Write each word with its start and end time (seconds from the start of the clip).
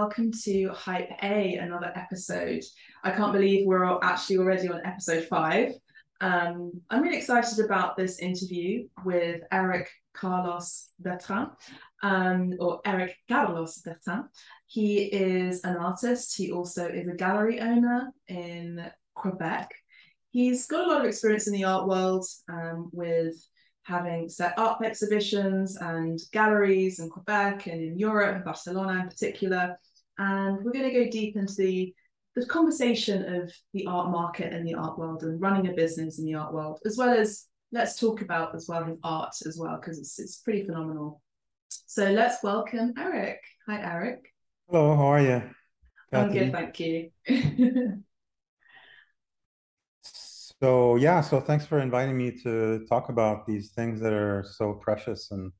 welcome 0.00 0.32
to 0.32 0.70
Hype 0.70 1.10
A, 1.22 1.56
another 1.56 1.92
episode. 1.94 2.64
I 3.04 3.10
can't 3.10 3.34
believe 3.34 3.66
we're 3.66 3.98
actually 4.02 4.38
already 4.38 4.66
on 4.66 4.80
episode 4.86 5.26
five. 5.26 5.74
Um, 6.22 6.72
I'm 6.88 7.02
really 7.02 7.18
excited 7.18 7.62
about 7.62 7.98
this 7.98 8.18
interview 8.18 8.88
with 9.04 9.42
Eric 9.52 9.90
Carlos 10.14 10.88
Bertrand, 11.00 11.50
um, 12.02 12.54
or 12.58 12.80
Eric 12.86 13.14
Carlos 13.28 13.82
Bertrand. 13.82 14.24
He 14.68 15.02
is 15.02 15.64
an 15.64 15.76
artist. 15.76 16.34
He 16.34 16.50
also 16.50 16.88
is 16.88 17.06
a 17.06 17.14
gallery 17.14 17.60
owner 17.60 18.10
in 18.26 18.82
Quebec. 19.14 19.70
He's 20.30 20.66
got 20.66 20.86
a 20.86 20.88
lot 20.88 21.02
of 21.02 21.08
experience 21.08 21.46
in 21.46 21.52
the 21.52 21.64
art 21.64 21.86
world 21.86 22.24
um, 22.48 22.88
with 22.90 23.34
having 23.82 24.30
set 24.30 24.58
up 24.58 24.80
exhibitions 24.82 25.76
and 25.76 26.18
galleries 26.32 27.00
in 27.00 27.10
Quebec 27.10 27.66
and 27.66 27.82
in 27.82 27.98
Europe 27.98 28.46
Barcelona 28.46 29.02
in 29.02 29.08
particular. 29.08 29.76
And 30.18 30.64
we're 30.64 30.72
going 30.72 30.90
to 30.90 31.04
go 31.04 31.10
deep 31.10 31.36
into 31.36 31.54
the, 31.54 31.94
the 32.36 32.46
conversation 32.46 33.42
of 33.42 33.52
the 33.72 33.86
art 33.86 34.10
market 34.10 34.52
and 34.52 34.66
the 34.66 34.74
art 34.74 34.98
world 34.98 35.22
and 35.22 35.40
running 35.40 35.68
a 35.68 35.74
business 35.74 36.18
in 36.18 36.24
the 36.24 36.34
art 36.34 36.52
world, 36.52 36.80
as 36.84 36.96
well 36.96 37.10
as 37.10 37.46
let's 37.72 37.98
talk 37.98 38.20
about 38.20 38.54
as 38.54 38.66
well 38.68 38.84
his 38.84 38.98
art 39.02 39.34
as 39.46 39.56
well, 39.58 39.78
because 39.80 39.98
it's, 39.98 40.18
it's 40.18 40.38
pretty 40.38 40.64
phenomenal. 40.64 41.22
So 41.68 42.10
let's 42.10 42.42
welcome 42.42 42.92
Eric. 42.98 43.40
Hi, 43.68 43.80
Eric. 43.80 44.32
Hello, 44.68 44.96
how 44.96 45.06
are 45.06 45.22
you? 45.22 45.42
I'm 46.12 46.32
good, 46.32 46.52
thank 46.52 46.80
you. 46.80 47.10
So 50.62 50.96
yeah, 50.96 51.22
so 51.22 51.40
thanks 51.40 51.64
for 51.64 51.80
inviting 51.80 52.18
me 52.18 52.32
to 52.42 52.84
talk 52.86 53.08
about 53.08 53.46
these 53.46 53.70
things 53.70 53.98
that 54.00 54.12
are 54.12 54.44
so 54.46 54.74
precious 54.74 55.30
and 55.30 55.50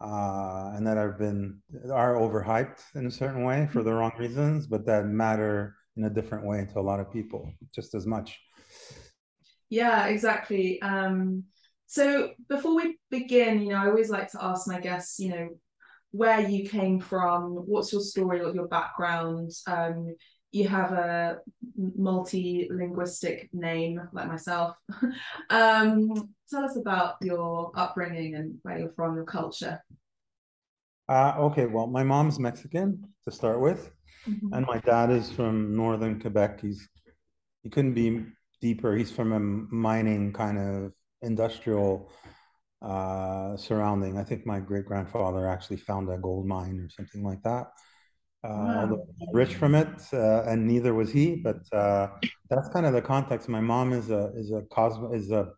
uh, 0.00 0.72
and 0.74 0.86
that 0.86 0.96
have 0.96 1.18
been 1.18 1.60
are 1.92 2.14
overhyped 2.14 2.80
in 2.94 3.06
a 3.06 3.10
certain 3.10 3.44
way 3.44 3.68
for 3.72 3.82
the 3.82 3.92
wrong 3.92 4.12
reasons, 4.18 4.66
but 4.66 4.86
that 4.86 5.06
matter 5.06 5.76
in 5.96 6.04
a 6.04 6.10
different 6.10 6.44
way 6.44 6.66
to 6.72 6.78
a 6.78 6.80
lot 6.80 7.00
of 7.00 7.12
people 7.12 7.52
just 7.74 7.94
as 7.94 8.06
much. 8.06 8.38
Yeah, 9.68 10.06
exactly. 10.06 10.80
Um, 10.82 11.44
so 11.86 12.30
before 12.48 12.76
we 12.76 12.98
begin, 13.10 13.62
you 13.62 13.70
know, 13.70 13.76
I 13.76 13.88
always 13.88 14.10
like 14.10 14.30
to 14.32 14.44
ask 14.44 14.68
my 14.68 14.80
guests, 14.80 15.18
you 15.18 15.30
know, 15.30 15.48
where 16.10 16.40
you 16.40 16.68
came 16.68 17.00
from, 17.00 17.54
what's 17.66 17.92
your 17.92 18.00
story, 18.00 18.42
what 18.42 18.54
your 18.54 18.68
background, 18.68 19.50
um, 19.66 20.14
you 20.56 20.68
have 20.68 20.92
a 20.92 21.38
multi-linguistic 21.76 23.50
name 23.52 24.00
like 24.12 24.26
myself. 24.26 24.76
um, 25.50 26.30
tell 26.48 26.64
us 26.64 26.76
about 26.76 27.16
your 27.20 27.70
upbringing 27.74 28.34
and 28.34 28.54
where 28.62 28.78
you're 28.78 28.92
from, 28.96 29.16
your 29.16 29.24
culture. 29.24 29.82
Uh, 31.08 31.34
okay, 31.38 31.66
well, 31.66 31.86
my 31.86 32.02
mom's 32.02 32.38
Mexican 32.38 33.04
to 33.24 33.30
start 33.30 33.60
with, 33.60 33.90
mm-hmm. 34.26 34.52
and 34.54 34.66
my 34.66 34.78
dad 34.78 35.10
is 35.10 35.30
from 35.30 35.76
northern 35.76 36.18
Quebec. 36.18 36.62
He's 36.62 36.88
he 37.62 37.68
couldn't 37.68 37.94
be 37.94 38.24
deeper. 38.60 38.96
He's 38.96 39.12
from 39.12 39.32
a 39.32 39.40
mining 39.40 40.32
kind 40.32 40.58
of 40.58 40.92
industrial 41.22 42.10
uh, 42.80 43.56
surrounding. 43.56 44.18
I 44.18 44.24
think 44.24 44.46
my 44.46 44.58
great 44.58 44.86
grandfather 44.86 45.46
actually 45.46 45.78
found 45.78 46.10
a 46.10 46.16
gold 46.16 46.46
mine 46.46 46.80
or 46.80 46.88
something 46.88 47.22
like 47.22 47.42
that. 47.42 47.66
Uh, 48.46 48.86
wow. 48.88 49.06
rich 49.32 49.54
from 49.54 49.74
it, 49.74 49.88
uh, 50.12 50.42
and 50.44 50.66
neither 50.66 50.94
was 50.94 51.10
he. 51.10 51.34
But 51.34 51.60
uh, 51.72 52.08
that's 52.48 52.68
kind 52.68 52.86
of 52.86 52.92
the 52.92 53.02
context. 53.02 53.48
My 53.48 53.60
mom 53.60 53.92
is 53.92 54.10
a 54.10 54.32
is 54.36 54.52
a 54.52 54.62
cosmo 54.70 55.12
is 55.12 55.30
a 55.30 55.52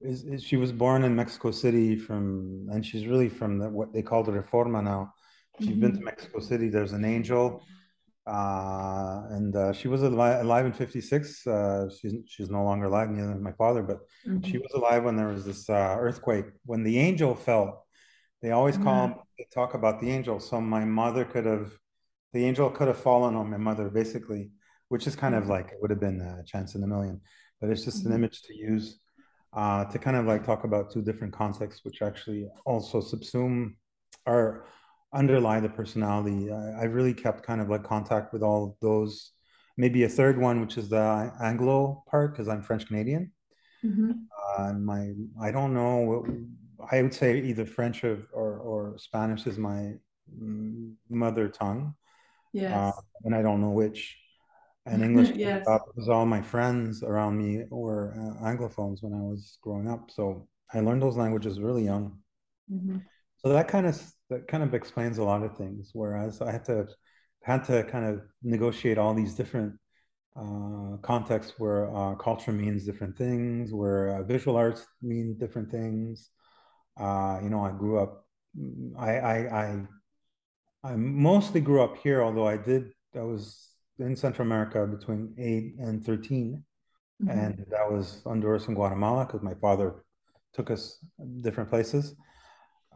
is, 0.00 0.24
is, 0.24 0.42
she 0.42 0.56
was 0.56 0.72
born 0.72 1.04
in 1.04 1.14
Mexico 1.14 1.50
City 1.50 1.96
from, 1.96 2.68
and 2.70 2.86
she's 2.86 3.06
really 3.06 3.28
from 3.28 3.58
the, 3.58 3.68
what 3.68 3.92
they 3.92 4.02
call 4.02 4.22
the 4.22 4.32
Reforma 4.32 4.82
now. 4.82 5.12
If 5.58 5.66
you've 5.66 5.72
mm-hmm. 5.72 5.80
been 5.80 5.90
to 5.92 5.96
mm-hmm. 5.96 6.04
Mexico 6.04 6.40
City, 6.40 6.68
there's 6.68 6.92
an 6.92 7.04
angel, 7.04 7.62
uh, 8.26 9.22
and 9.30 9.54
uh, 9.56 9.72
she 9.72 9.88
was 9.88 10.02
alive, 10.02 10.40
alive 10.44 10.66
in 10.66 10.72
'56. 10.72 11.46
Uh, 11.46 11.88
she's 11.90 12.14
she's 12.26 12.48
no 12.48 12.64
longer 12.64 12.86
alive, 12.86 13.10
neither 13.10 13.34
my 13.34 13.52
father, 13.52 13.82
but 13.82 13.98
mm-hmm. 14.26 14.48
she 14.48 14.58
was 14.58 14.72
alive 14.74 15.04
when 15.04 15.16
there 15.16 15.28
was 15.28 15.44
this 15.44 15.68
earthquake. 15.68 16.46
When 16.64 16.84
the 16.84 16.98
angel 16.98 17.34
fell, 17.34 17.86
they 18.40 18.52
always 18.52 18.78
call 18.78 19.08
mm-hmm. 19.08 19.20
they 19.36 19.46
talk 19.52 19.74
about 19.74 20.00
the 20.00 20.10
angel. 20.10 20.40
So 20.40 20.60
my 20.60 20.84
mother 20.84 21.24
could 21.24 21.44
have 21.44 21.72
the 22.32 22.44
angel 22.44 22.70
could 22.70 22.88
have 22.88 23.00
fallen 23.00 23.34
on 23.34 23.50
my 23.50 23.56
mother 23.56 23.88
basically 23.88 24.50
which 24.88 25.06
is 25.06 25.16
kind 25.16 25.34
of 25.34 25.44
mm-hmm. 25.44 25.52
like 25.52 25.68
it 25.68 25.78
would 25.80 25.90
have 25.90 26.00
been 26.00 26.20
a 26.20 26.42
chance 26.44 26.74
in 26.74 26.82
a 26.82 26.86
million 26.86 27.20
but 27.60 27.70
it's 27.70 27.84
just 27.84 28.04
an 28.04 28.10
mm-hmm. 28.10 28.16
image 28.16 28.42
to 28.42 28.54
use 28.56 29.00
uh, 29.54 29.84
to 29.86 29.98
kind 29.98 30.16
of 30.16 30.26
like 30.26 30.44
talk 30.44 30.64
about 30.64 30.90
two 30.90 31.02
different 31.02 31.32
contexts 31.32 31.84
which 31.84 32.02
actually 32.02 32.46
also 32.66 33.00
subsume 33.00 33.74
or 34.26 34.66
underlie 35.14 35.58
the 35.58 35.68
personality 35.68 36.52
I, 36.52 36.82
I 36.82 36.84
really 36.84 37.14
kept 37.14 37.42
kind 37.42 37.60
of 37.60 37.68
like 37.70 37.82
contact 37.82 38.32
with 38.32 38.42
all 38.42 38.76
those 38.82 39.32
maybe 39.76 40.04
a 40.04 40.08
third 40.08 40.38
one 40.38 40.60
which 40.60 40.76
is 40.76 40.90
the 40.90 41.32
anglo 41.40 42.04
part 42.10 42.32
because 42.32 42.48
i'm 42.48 42.62
french 42.62 42.86
canadian 42.86 43.32
mm-hmm. 43.82 44.12
uh, 44.58 44.72
my 44.74 45.12
i 45.40 45.50
don't 45.50 45.72
know 45.72 46.26
i 46.92 47.00
would 47.00 47.14
say 47.14 47.40
either 47.40 47.64
french 47.64 48.04
or, 48.04 48.26
or, 48.34 48.58
or 48.58 48.98
spanish 48.98 49.46
is 49.46 49.56
my 49.56 49.94
mm, 50.38 50.92
mother 51.08 51.48
tongue 51.48 51.94
Yes. 52.52 52.72
Uh, 52.72 53.00
and 53.24 53.34
I 53.34 53.42
don't 53.42 53.60
know 53.60 53.70
which. 53.70 54.16
And 54.86 55.02
English 55.08 55.30
yes. 55.36 55.64
because 55.66 56.08
all 56.08 56.26
my 56.26 56.40
friends 56.40 57.02
around 57.02 57.36
me 57.36 57.64
were 57.70 58.14
uh, 58.14 58.44
Anglophones 58.44 59.02
when 59.02 59.14
I 59.14 59.20
was 59.20 59.58
growing 59.62 59.88
up. 59.88 60.10
So 60.10 60.48
I 60.72 60.80
learned 60.80 61.02
those 61.02 61.16
languages 61.16 61.60
really 61.60 61.84
young. 61.84 62.18
Mm-hmm. 62.72 62.98
So 63.38 63.50
that 63.50 63.68
kind 63.68 63.86
of 63.86 64.00
that 64.30 64.48
kind 64.48 64.62
of 64.62 64.74
explains 64.74 65.18
a 65.18 65.24
lot 65.24 65.42
of 65.42 65.56
things. 65.56 65.90
Whereas 65.92 66.40
I 66.40 66.52
had 66.52 66.64
to 66.66 66.88
had 67.42 67.64
to 67.64 67.84
kind 67.84 68.04
of 68.04 68.22
negotiate 68.42 68.98
all 68.98 69.14
these 69.14 69.34
different 69.34 69.74
uh, 70.36 70.96
contexts 71.02 71.54
where 71.58 71.94
uh, 71.94 72.14
culture 72.14 72.52
means 72.52 72.84
different 72.84 73.16
things, 73.16 73.72
where 73.72 74.16
uh, 74.16 74.22
visual 74.22 74.56
arts 74.56 74.86
mean 75.02 75.36
different 75.38 75.70
things. 75.70 76.30
Uh, 76.98 77.38
you 77.42 77.50
know, 77.50 77.64
I 77.64 77.70
grew 77.70 77.98
up. 77.98 78.24
I, 78.98 79.18
I, 79.18 79.36
I 79.62 79.86
I 80.84 80.94
mostly 80.94 81.60
grew 81.60 81.82
up 81.82 81.96
here, 81.96 82.22
although 82.22 82.46
I 82.46 82.56
did, 82.56 82.92
I 83.14 83.22
was 83.22 83.68
in 83.98 84.14
Central 84.14 84.46
America 84.46 84.86
between 84.86 85.34
8 85.36 85.74
and 85.86 86.04
13. 86.04 86.62
Mm-hmm. 87.22 87.38
And 87.38 87.66
that 87.70 87.90
was 87.90 88.22
Honduras 88.24 88.66
and 88.66 88.76
Guatemala 88.76 89.26
because 89.26 89.42
my 89.42 89.54
father 89.54 90.04
took 90.54 90.70
us 90.70 90.98
different 91.40 91.68
places, 91.68 92.14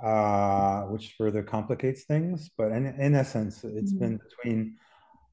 uh, 0.03 0.83
which 0.83 1.15
further 1.19 1.43
complicates 1.43 2.05
things. 2.05 2.51
But 2.57 2.71
in, 2.71 2.87
in 2.87 3.15
essence, 3.15 3.65
it's 3.65 3.93
mm-hmm. 3.93 3.99
been 3.99 4.21
between 4.29 4.77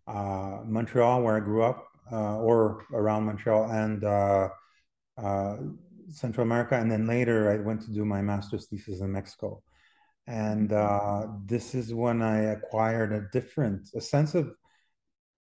uh, 0.08 0.60
Montreal, 0.66 1.22
where 1.22 1.38
I 1.38 1.40
grew 1.40 1.62
up, 1.62 1.86
uh, 2.12 2.38
or 2.38 2.84
around 2.92 3.26
Montreal, 3.26 3.70
and 3.70 4.04
uh, 4.04 4.50
uh, 5.18 5.58
Central 6.10 6.48
America. 6.48 6.76
And 6.76 6.92
then 6.92 7.06
later, 7.06 7.52
I 7.52 7.58
went 7.58 7.84
to 7.84 7.92
do 7.92 8.06
my 8.06 8.24
master's 8.24 8.66
thesis 8.66 9.02
in 9.02 9.12
Mexico 9.12 9.62
and 10.28 10.72
uh, 10.72 11.28
this 11.46 11.74
is 11.74 11.94
when 11.94 12.22
I 12.22 12.52
acquired 12.52 13.12
a 13.12 13.28
different, 13.32 13.90
a 13.96 14.02
sense 14.02 14.36
of 14.36 14.52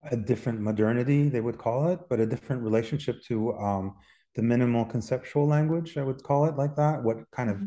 a 0.03 0.17
different 0.17 0.59
modernity, 0.59 1.29
they 1.29 1.41
would 1.41 1.57
call 1.57 1.89
it, 1.89 1.99
but 2.09 2.19
a 2.19 2.25
different 2.25 2.63
relationship 2.63 3.21
to 3.25 3.53
um, 3.53 3.95
the 4.35 4.41
minimal 4.41 4.85
conceptual 4.85 5.47
language, 5.47 5.97
I 5.97 6.03
would 6.03 6.23
call 6.23 6.45
it 6.45 6.55
like 6.55 6.75
that. 6.77 7.03
What 7.03 7.17
kind 7.31 7.49
of 7.49 7.57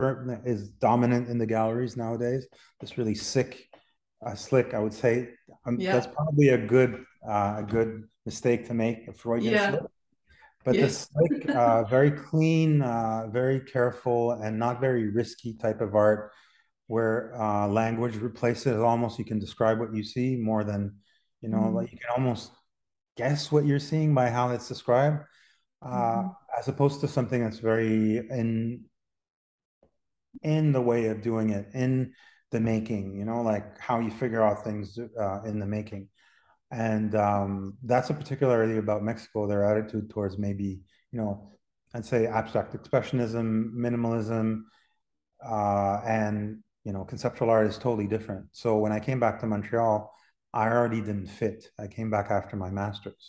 mm-hmm. 0.00 0.46
is 0.46 0.68
dominant 0.68 1.28
in 1.28 1.38
the 1.38 1.46
galleries 1.46 1.96
nowadays? 1.96 2.46
This 2.80 2.98
really 2.98 3.14
sick, 3.14 3.68
uh, 4.26 4.34
slick, 4.34 4.74
I 4.74 4.80
would 4.80 4.94
say. 4.94 5.30
Um, 5.64 5.78
yeah. 5.78 5.92
That's 5.92 6.08
probably 6.08 6.48
a 6.48 6.58
good, 6.58 7.04
uh, 7.28 7.56
a 7.58 7.64
good 7.68 8.04
mistake 8.24 8.66
to 8.66 8.74
make, 8.74 9.06
a 9.06 9.12
Freudian 9.12 9.54
yeah. 9.54 9.70
slip. 9.70 9.86
But 10.64 10.74
yeah. 10.74 10.86
the 10.86 10.90
slick, 10.90 11.48
uh, 11.50 11.84
very 11.84 12.10
clean, 12.10 12.82
uh, 12.82 13.28
very 13.30 13.60
careful, 13.60 14.32
and 14.32 14.58
not 14.58 14.80
very 14.80 15.08
risky 15.10 15.54
type 15.54 15.80
of 15.80 15.94
art 15.94 16.32
where 16.86 17.34
uh, 17.40 17.66
language 17.66 18.16
replaces 18.16 18.78
almost 18.78 19.18
you 19.18 19.24
can 19.24 19.38
describe 19.38 19.78
what 19.78 19.94
you 19.94 20.02
see 20.02 20.36
more 20.36 20.64
than 20.64 20.94
you 21.40 21.48
know 21.48 21.58
mm-hmm. 21.58 21.76
like 21.76 21.92
you 21.92 21.98
can 21.98 22.10
almost 22.16 22.52
guess 23.16 23.50
what 23.50 23.66
you're 23.66 23.78
seeing 23.78 24.14
by 24.14 24.30
how 24.30 24.50
it's 24.50 24.68
described 24.68 25.22
uh, 25.82 25.88
mm-hmm. 25.88 26.28
as 26.58 26.68
opposed 26.68 27.00
to 27.00 27.08
something 27.08 27.42
that's 27.42 27.58
very 27.58 28.18
in 28.30 28.84
in 30.42 30.72
the 30.72 30.80
way 30.80 31.06
of 31.06 31.22
doing 31.22 31.50
it 31.50 31.66
in 31.74 32.12
the 32.52 32.60
making 32.60 33.16
you 33.16 33.24
know 33.24 33.42
like 33.42 33.78
how 33.78 33.98
you 33.98 34.10
figure 34.10 34.42
out 34.42 34.62
things 34.62 34.98
uh, 35.18 35.42
in 35.42 35.58
the 35.58 35.66
making 35.66 36.08
and 36.70 37.14
um, 37.14 37.76
that's 37.84 38.10
a 38.10 38.14
particularity 38.14 38.78
about 38.78 39.02
mexico 39.02 39.46
their 39.46 39.64
attitude 39.64 40.08
towards 40.10 40.38
maybe 40.38 40.80
you 41.10 41.18
know 41.18 41.50
i'd 41.94 42.04
say 42.04 42.26
abstract 42.26 42.74
expressionism 42.74 43.72
minimalism 43.74 44.62
uh, 45.44 46.00
and 46.06 46.62
you 46.86 46.92
know, 46.94 47.04
conceptual 47.04 47.50
art 47.50 47.66
is 47.66 47.78
totally 47.86 48.08
different. 48.16 48.44
So 48.52 48.68
when 48.82 48.92
I 48.98 49.00
came 49.00 49.20
back 49.24 49.36
to 49.40 49.46
Montreal, 49.46 49.96
I 50.62 50.64
already 50.74 51.00
didn't 51.08 51.30
fit. 51.40 51.60
I 51.84 51.86
came 51.96 52.10
back 52.16 52.28
after 52.38 52.54
my 52.64 52.70
master's. 52.80 53.24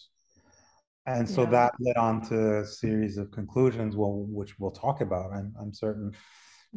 And 1.08 1.28
so 1.36 1.42
yeah. 1.42 1.50
that 1.56 1.72
led 1.86 1.98
on 2.08 2.16
to 2.30 2.38
a 2.60 2.66
series 2.66 3.18
of 3.18 3.26
conclusions, 3.40 3.92
well, 4.00 4.16
which 4.40 4.52
we'll 4.60 4.78
talk 4.86 4.98
about, 5.08 5.28
I'm, 5.38 5.50
I'm 5.60 5.74
certain, 5.74 6.10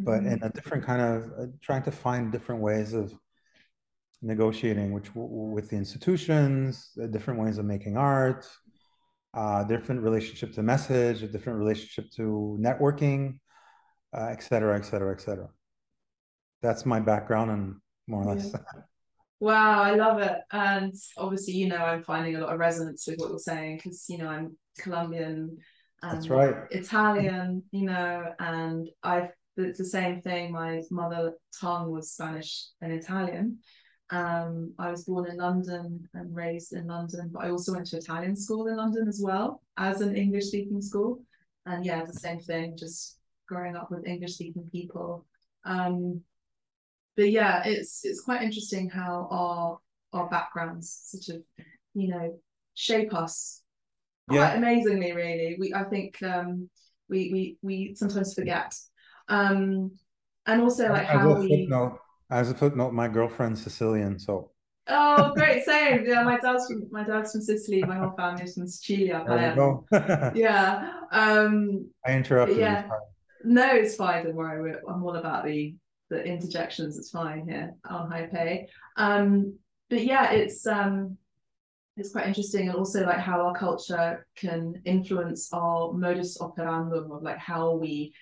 but 0.09 0.21
mm-hmm. 0.21 0.33
in 0.33 0.43
a 0.43 0.51
different 0.57 0.83
kind 0.91 1.03
of 1.03 1.19
uh, 1.39 1.47
trying 1.61 1.85
to 1.89 1.93
find 2.05 2.33
different 2.33 2.63
ways 2.63 2.95
of 2.95 3.13
negotiating 4.23 4.89
which 4.97 5.09
with 5.15 5.69
the 5.71 5.77
institutions, 5.77 6.93
different 7.11 7.39
ways 7.41 7.59
of 7.59 7.65
making 7.75 7.97
art, 7.97 8.43
uh, 9.35 9.65
different 9.65 10.01
relationship 10.09 10.51
to 10.55 10.63
message, 10.63 11.23
a 11.23 11.29
different 11.29 11.59
relationship 11.59 12.07
to 12.19 12.59
networking, 12.69 13.39
uh, 14.17 14.29
et 14.35 14.43
cetera, 14.43 14.73
et 14.81 14.85
cetera, 14.91 15.13
et 15.13 15.21
cetera. 15.21 15.49
That's 16.63 16.85
my 16.85 17.01
background 17.01 17.51
and 17.51 17.77
more 18.07 18.23
or 18.23 18.35
less. 18.35 18.51
Yeah. 18.53 18.61
Wow, 19.43 19.83
I 19.83 19.95
love 19.95 20.21
it. 20.21 20.37
And 20.53 20.93
obviously, 21.17 21.55
you 21.55 21.69
know, 21.69 21.79
I'm 21.79 22.03
finding 22.03 22.37
a 22.37 22.41
lot 22.41 22.53
of 22.53 22.59
resonance 22.59 23.07
with 23.07 23.17
what 23.17 23.31
you're 23.31 23.39
saying 23.39 23.79
because, 23.79 24.05
you 24.07 24.19
know, 24.19 24.29
I'm 24.29 24.55
Colombian, 24.79 25.57
that's 26.03 26.29
right, 26.29 26.55
Italian, 26.71 27.63
you 27.71 27.87
know, 27.87 28.35
and 28.39 28.91
I've 29.03 29.31
it's 29.57 29.79
the 29.79 29.85
same 29.85 30.21
thing. 30.21 30.53
My 30.53 30.83
mother 30.91 31.35
tongue 31.59 31.91
was 31.91 32.13
Spanish 32.13 32.67
and 32.81 32.93
Italian. 32.93 33.59
Um, 34.11 34.75
I 34.79 34.91
was 34.91 35.05
born 35.05 35.31
in 35.31 35.37
London 35.37 36.09
and 36.15 36.35
raised 36.35 36.73
in 36.73 36.87
London, 36.87 37.31
but 37.33 37.45
I 37.45 37.51
also 37.51 37.73
went 37.73 37.87
to 37.87 37.99
Italian 37.99 38.37
school 38.37 38.67
in 38.67 38.77
London 38.77 39.07
as 39.09 39.21
well 39.23 39.63
as 39.77 40.01
an 40.01 40.17
English 40.17 40.47
speaking 40.47 40.83
school. 40.83 41.23
And 41.67 41.85
yeah, 41.85 42.05
the 42.05 42.13
same 42.13 42.41
thing, 42.41 42.77
just 42.77 43.19
growing 43.47 43.77
up 43.77 43.91
with 43.91 44.07
English 44.07 44.35
speaking 44.35 44.69
people. 44.73 45.27
Um, 45.65 46.23
but 47.21 47.31
yeah, 47.31 47.63
it's 47.67 48.01
it's 48.03 48.23
quite 48.23 48.41
interesting 48.41 48.89
how 48.89 49.29
our 49.31 49.79
our 50.15 50.31
backgrounds 50.31 51.01
sort 51.05 51.37
of, 51.37 51.45
you 51.93 52.09
know, 52.09 52.41
shape 52.73 53.13
us 53.13 53.63
yeah. 54.31 54.39
quite 54.39 54.57
amazingly, 54.57 55.13
really. 55.13 55.59
We 55.61 55.75
I 55.75 55.85
think 55.85 56.23
um 56.23 56.71
we 57.11 57.31
we 57.31 57.59
we 57.61 57.95
sometimes 57.95 58.33
forget. 58.33 58.75
Um 59.29 59.91
and 60.47 60.63
also 60.63 60.89
like 60.89 61.09
as 61.11 61.21
how 61.21 61.35
we 61.35 61.49
footnote, 61.49 61.99
as 62.31 62.51
a 62.51 62.55
footnote, 62.55 62.95
my 62.95 63.07
girlfriend's 63.07 63.63
Sicilian, 63.63 64.19
so 64.19 64.53
Oh, 64.89 65.33
great! 65.37 65.63
Same. 65.65 66.07
Yeah, 66.07 66.23
my 66.23 66.39
dad's 66.39 66.69
from 66.69 66.89
my 66.91 67.05
dad's 67.05 67.33
from 67.33 67.43
Sicily. 67.43 67.83
My 67.83 67.99
whole 67.99 68.15
family's 68.17 68.55
from 68.55 68.67
Sicilia. 68.67 69.23
There 69.29 69.51
you 69.51 69.55
go. 69.55 69.85
yeah. 70.35 70.91
Um, 71.13 71.91
I 72.07 72.13
interrupted. 72.15 72.57
Yeah. 72.57 72.89
No, 73.45 73.69
it's 73.73 73.95
fine. 73.95 74.25
Don't 74.25 74.37
worry. 74.37 74.75
I'm 74.89 75.05
all 75.05 75.17
about 75.17 75.45
the 75.45 75.75
the 76.11 76.23
interjections. 76.23 76.99
It's 76.99 77.11
fine 77.11 77.49
here 77.49 77.75
on 77.89 78.11
Hype 78.11 78.35
A. 78.35 78.69
Um, 78.97 79.59
but 79.89 80.05
yeah, 80.05 80.33
it's 80.33 80.67
um, 80.67 81.17
it's 81.97 82.13
quite 82.13 82.27
interesting, 82.27 82.69
and 82.69 82.77
also 82.77 83.05
like 83.05 83.19
how 83.19 83.41
our 83.41 83.55
culture 83.55 84.27
can 84.37 84.83
influence 84.85 85.53
our 85.53 85.93
modus 85.93 86.39
operandum 86.39 87.17
of 87.17 87.23
like 87.23 87.39
how 87.39 87.75
we 87.77 88.13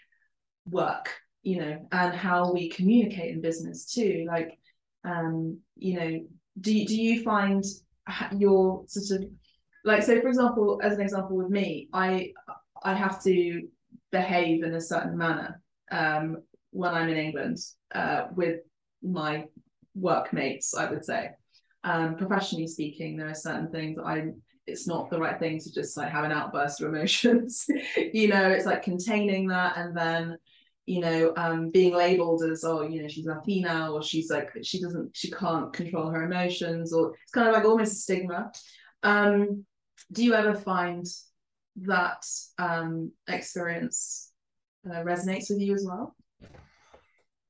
work, 0.66 1.14
you 1.42 1.60
know, 1.60 1.86
and 1.90 2.14
how 2.14 2.52
we 2.52 2.68
communicate 2.68 3.34
in 3.34 3.40
business 3.40 3.92
too. 3.92 4.24
Like, 4.28 4.58
um, 5.04 5.58
you 5.76 5.98
know, 5.98 6.20
do 6.60 6.84
do 6.84 7.00
you 7.00 7.22
find 7.22 7.64
your 8.36 8.84
sort 8.86 9.22
of 9.22 9.28
like 9.84 10.02
so 10.02 10.20
for 10.20 10.28
example 10.28 10.80
as 10.82 10.94
an 10.94 11.00
example 11.00 11.36
with 11.36 11.50
me 11.50 11.88
i 11.92 12.32
i 12.82 12.94
have 12.94 13.22
to 13.22 13.62
behave 14.10 14.62
in 14.64 14.74
a 14.74 14.80
certain 14.80 15.16
manner 15.16 15.60
um, 15.90 16.42
when 16.70 16.94
i'm 16.94 17.08
in 17.08 17.16
england 17.16 17.58
uh, 17.94 18.26
with 18.34 18.60
my 19.02 19.44
workmates 19.94 20.74
i 20.74 20.90
would 20.90 21.04
say 21.04 21.30
um, 21.84 22.16
professionally 22.16 22.66
speaking 22.66 23.16
there 23.16 23.28
are 23.28 23.34
certain 23.34 23.70
things 23.70 23.98
i 24.04 24.26
it's 24.66 24.86
not 24.86 25.08
the 25.10 25.18
right 25.18 25.38
thing 25.38 25.58
to 25.58 25.72
just 25.72 25.96
like 25.96 26.10
have 26.10 26.24
an 26.24 26.32
outburst 26.32 26.80
of 26.80 26.88
emotions 26.88 27.66
you 28.12 28.28
know 28.28 28.50
it's 28.50 28.66
like 28.66 28.82
containing 28.82 29.46
that 29.48 29.76
and 29.76 29.96
then 29.96 30.36
you 30.88 31.00
know, 31.00 31.34
um, 31.36 31.70
being 31.70 31.94
labeled 31.94 32.42
as, 32.42 32.64
oh, 32.64 32.80
you 32.80 33.02
know, 33.02 33.08
she's 33.08 33.26
Latina 33.26 33.92
or 33.92 34.02
she's 34.02 34.30
like, 34.30 34.48
she 34.62 34.80
doesn't, 34.80 35.14
she 35.14 35.30
can't 35.30 35.70
control 35.70 36.08
her 36.08 36.22
emotions 36.22 36.94
or 36.94 37.12
it's 37.12 37.30
kind 37.30 37.46
of 37.46 37.52
like 37.52 37.66
almost 37.66 37.92
a 37.92 37.96
stigma. 37.96 38.50
Um, 39.02 39.66
do 40.10 40.24
you 40.24 40.32
ever 40.32 40.54
find 40.54 41.04
that 41.82 42.24
um, 42.58 43.12
experience 43.28 44.32
uh, 44.90 45.02
resonates 45.02 45.50
with 45.50 45.60
you 45.60 45.74
as 45.74 45.84
well? 45.86 46.16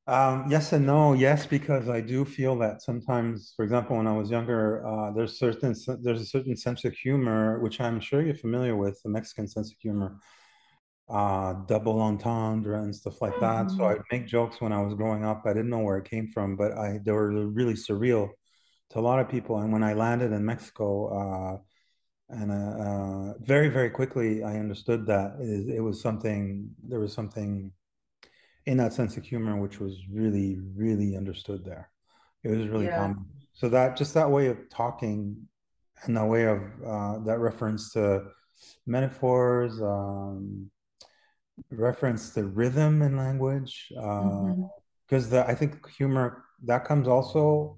Um, 0.08 0.46
yes 0.48 0.72
and 0.72 0.86
no. 0.86 1.12
Yes, 1.12 1.44
because 1.46 1.90
I 1.90 2.00
do 2.00 2.24
feel 2.24 2.56
that 2.60 2.80
sometimes, 2.80 3.52
for 3.54 3.62
example, 3.62 3.98
when 3.98 4.06
I 4.06 4.16
was 4.16 4.30
younger, 4.30 4.86
uh, 4.86 5.12
there's 5.12 5.38
certain 5.38 5.74
there's 6.00 6.22
a 6.22 6.26
certain 6.26 6.56
sense 6.56 6.86
of 6.86 6.94
humor 6.94 7.60
which 7.60 7.78
I'm 7.78 8.00
sure 8.00 8.22
you're 8.22 8.34
familiar 8.34 8.74
with, 8.74 8.98
the 9.02 9.10
Mexican 9.10 9.46
sense 9.46 9.70
of 9.70 9.76
humor, 9.78 10.16
uh, 11.10 11.52
double 11.66 12.00
entendre 12.00 12.80
and 12.80 12.96
stuff 12.96 13.20
like 13.20 13.38
that. 13.40 13.66
Mm-hmm. 13.66 13.76
So 13.76 13.84
I'd 13.84 14.00
make 14.10 14.26
jokes 14.26 14.62
when 14.62 14.72
I 14.72 14.80
was 14.80 14.94
growing 14.94 15.26
up. 15.26 15.42
I 15.44 15.52
didn't 15.52 15.68
know 15.68 15.80
where 15.80 15.98
it 15.98 16.08
came 16.08 16.28
from, 16.28 16.56
but 16.56 16.72
I 16.72 17.00
they 17.04 17.12
were 17.12 17.46
really 17.46 17.74
surreal 17.74 18.30
to 18.90 18.98
a 18.98 19.00
lot 19.00 19.20
of 19.20 19.28
people. 19.28 19.58
And 19.58 19.70
when 19.74 19.82
I 19.82 19.92
landed 19.92 20.32
in 20.32 20.42
Mexico, 20.42 20.88
uh, 21.20 21.58
and 22.30 22.50
uh, 22.50 22.54
uh 22.54 23.34
very 23.40 23.68
very 23.68 23.90
quickly 23.90 24.42
I 24.42 24.56
understood 24.58 25.06
that 25.06 25.36
it, 25.38 25.76
it, 25.76 25.80
was 25.80 26.00
something. 26.00 26.70
There 26.82 27.00
was 27.00 27.12
something 27.12 27.72
in 28.68 28.76
that 28.76 28.92
sense 28.92 29.16
of 29.16 29.24
humor 29.24 29.56
which 29.56 29.80
was 29.80 29.94
really 30.12 30.58
really 30.76 31.16
understood 31.16 31.64
there. 31.64 31.90
It 32.44 32.50
was 32.50 32.68
really 32.68 32.86
yeah. 32.86 32.98
common. 32.98 33.24
So 33.54 33.68
that 33.70 33.96
just 33.96 34.14
that 34.14 34.30
way 34.30 34.46
of 34.46 34.58
talking 34.70 35.48
and 36.04 36.16
that 36.16 36.26
way 36.26 36.44
of 36.44 36.60
uh, 36.86 37.18
that 37.26 37.38
reference 37.38 37.92
to 37.94 38.24
metaphors. 38.86 39.80
Um, 39.80 40.70
reference 41.70 42.30
the 42.30 42.44
rhythm 42.44 43.02
in 43.02 43.16
language 43.16 43.86
because 43.88 45.32
uh, 45.32 45.42
mm-hmm. 45.42 45.50
I 45.50 45.54
think 45.54 45.88
humor 45.90 46.44
that 46.64 46.84
comes 46.84 47.08
also 47.08 47.76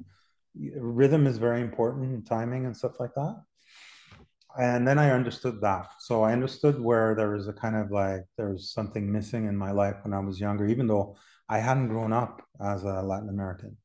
rhythm 0.76 1.26
is 1.26 1.38
very 1.38 1.62
important 1.62 2.12
and 2.12 2.26
timing 2.26 2.66
and 2.66 2.76
stuff 2.76 3.00
like 3.00 3.14
that 3.14 3.36
and 4.58 4.86
then 4.86 4.98
I 4.98 5.10
understood 5.10 5.60
that 5.60 5.86
so 5.98 6.22
I 6.22 6.32
understood 6.32 6.80
where 6.80 7.14
there 7.14 7.30
was 7.30 7.48
a 7.48 7.52
kind 7.52 7.76
of 7.76 7.90
like 7.90 8.24
there 8.36 8.50
was 8.50 8.72
something 8.72 9.10
missing 9.10 9.46
in 9.46 9.56
my 9.56 9.70
life 9.70 9.96
when 10.02 10.12
I 10.14 10.20
was 10.20 10.40
younger 10.40 10.66
even 10.66 10.86
though 10.86 11.16
I 11.48 11.58
hadn't 11.58 11.88
grown 11.88 12.12
up 12.12 12.42
as 12.60 12.84
a 12.84 13.02
Latin 13.02 13.28
American 13.28 13.76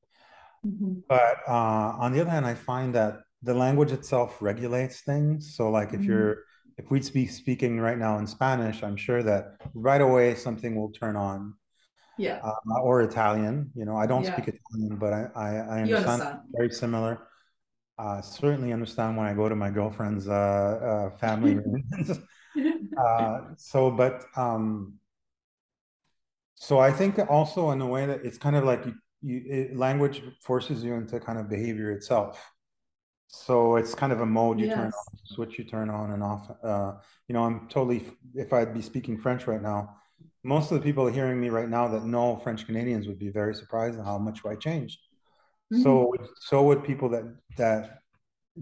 mm-hmm. 0.65 1.00
but 1.07 1.38
uh, 1.47 1.95
on 2.00 2.13
the 2.13 2.21
other 2.21 2.31
hand 2.31 2.45
I 2.45 2.56
find 2.56 2.95
that 2.95 3.19
the 3.44 3.53
language 3.53 3.91
itself 3.91 4.41
regulates 4.41 5.01
things 5.01 5.56
so 5.56 5.69
like 5.69 5.89
if 5.89 6.01
mm-hmm. 6.01 6.09
you're 6.09 6.38
if 6.77 6.91
we'd 6.91 7.11
be 7.13 7.25
speaking 7.25 7.79
right 7.79 7.97
now 7.97 8.18
in 8.18 8.28
Spanish, 8.28 8.83
I'm 8.83 8.97
sure 8.97 9.23
that 9.23 9.57
right 9.73 10.01
away 10.01 10.35
something 10.35 10.75
will 10.75 10.92
turn 10.92 11.16
on. 11.16 11.54
Yeah. 12.18 12.40
Uh, 12.44 12.80
or 12.81 13.01
Italian. 13.01 13.71
You 13.75 13.85
know, 13.85 13.95
I 13.95 14.06
don't 14.06 14.23
yeah. 14.23 14.33
speak 14.33 14.56
Italian, 14.56 14.97
but 14.97 15.13
I 15.13 15.30
I, 15.35 15.49
I 15.49 15.81
understand, 15.81 16.21
understand. 16.21 16.40
very 16.56 16.69
similar. 16.71 17.28
Uh, 17.97 18.21
certainly 18.21 18.73
understand 18.73 19.16
when 19.16 19.25
I 19.25 19.33
go 19.33 19.47
to 19.47 19.56
my 19.56 19.69
girlfriend's 19.69 20.28
uh, 20.28 20.31
uh, 20.33 21.18
family 21.18 21.56
reunions. 21.66 22.19
uh, 22.97 23.40
so, 23.57 23.90
but 23.90 24.25
um, 24.35 24.95
so 26.56 26.80
I 26.80 26.92
think 26.92 27.19
also 27.30 27.71
in 27.71 27.81
a 27.81 27.87
way 27.87 28.06
that 28.06 28.25
it's 28.25 28.37
kind 28.37 28.56
of 28.56 28.66
like 28.66 28.85
you, 28.85 28.95
you 29.21 29.44
it, 29.47 29.78
language 29.78 30.21
forces 30.42 30.83
you 30.83 30.94
into 30.95 31.19
kind 31.19 31.40
of 31.40 31.49
behavior 31.49 31.92
itself. 31.92 32.42
So 33.28 33.75
it's 33.75 33.95
kind 33.95 34.14
of 34.14 34.21
a 34.21 34.25
mode 34.25 34.59
you 34.59 34.68
yes. 34.68 34.75
turn 34.75 34.85
on, 34.85 34.92
switch 35.25 35.57
you 35.57 35.64
turn 35.66 35.90
on 35.90 36.11
and 36.11 36.23
off. 36.23 36.52
Uh, 36.64 36.94
you 37.28 37.33
know, 37.33 37.44
I'm 37.44 37.68
totally. 37.68 38.07
If 38.33 38.54
I'd 38.54 38.73
be 38.73 38.81
speaking 38.81 39.18
French 39.18 39.47
right 39.47 39.61
now, 39.61 39.95
most 40.44 40.71
of 40.71 40.78
the 40.78 40.83
people 40.83 41.07
hearing 41.07 41.40
me 41.40 41.49
right 41.49 41.69
now 41.69 41.87
that 41.87 42.06
know 42.06 42.37
French 42.37 42.66
Canadians 42.66 43.07
would 43.07 43.19
be 43.19 43.30
very 43.30 43.56
surprised 43.56 43.99
at 43.99 44.06
how 44.06 44.18
much 44.18 44.45
I 44.45 44.56
changed. 44.56 44.99
Mm-hmm. 45.74 45.84
So, 45.84 46.14
so 46.40 46.64
would 46.64 46.84
people 46.84 47.10
that 47.10 47.24
that 47.57 48.00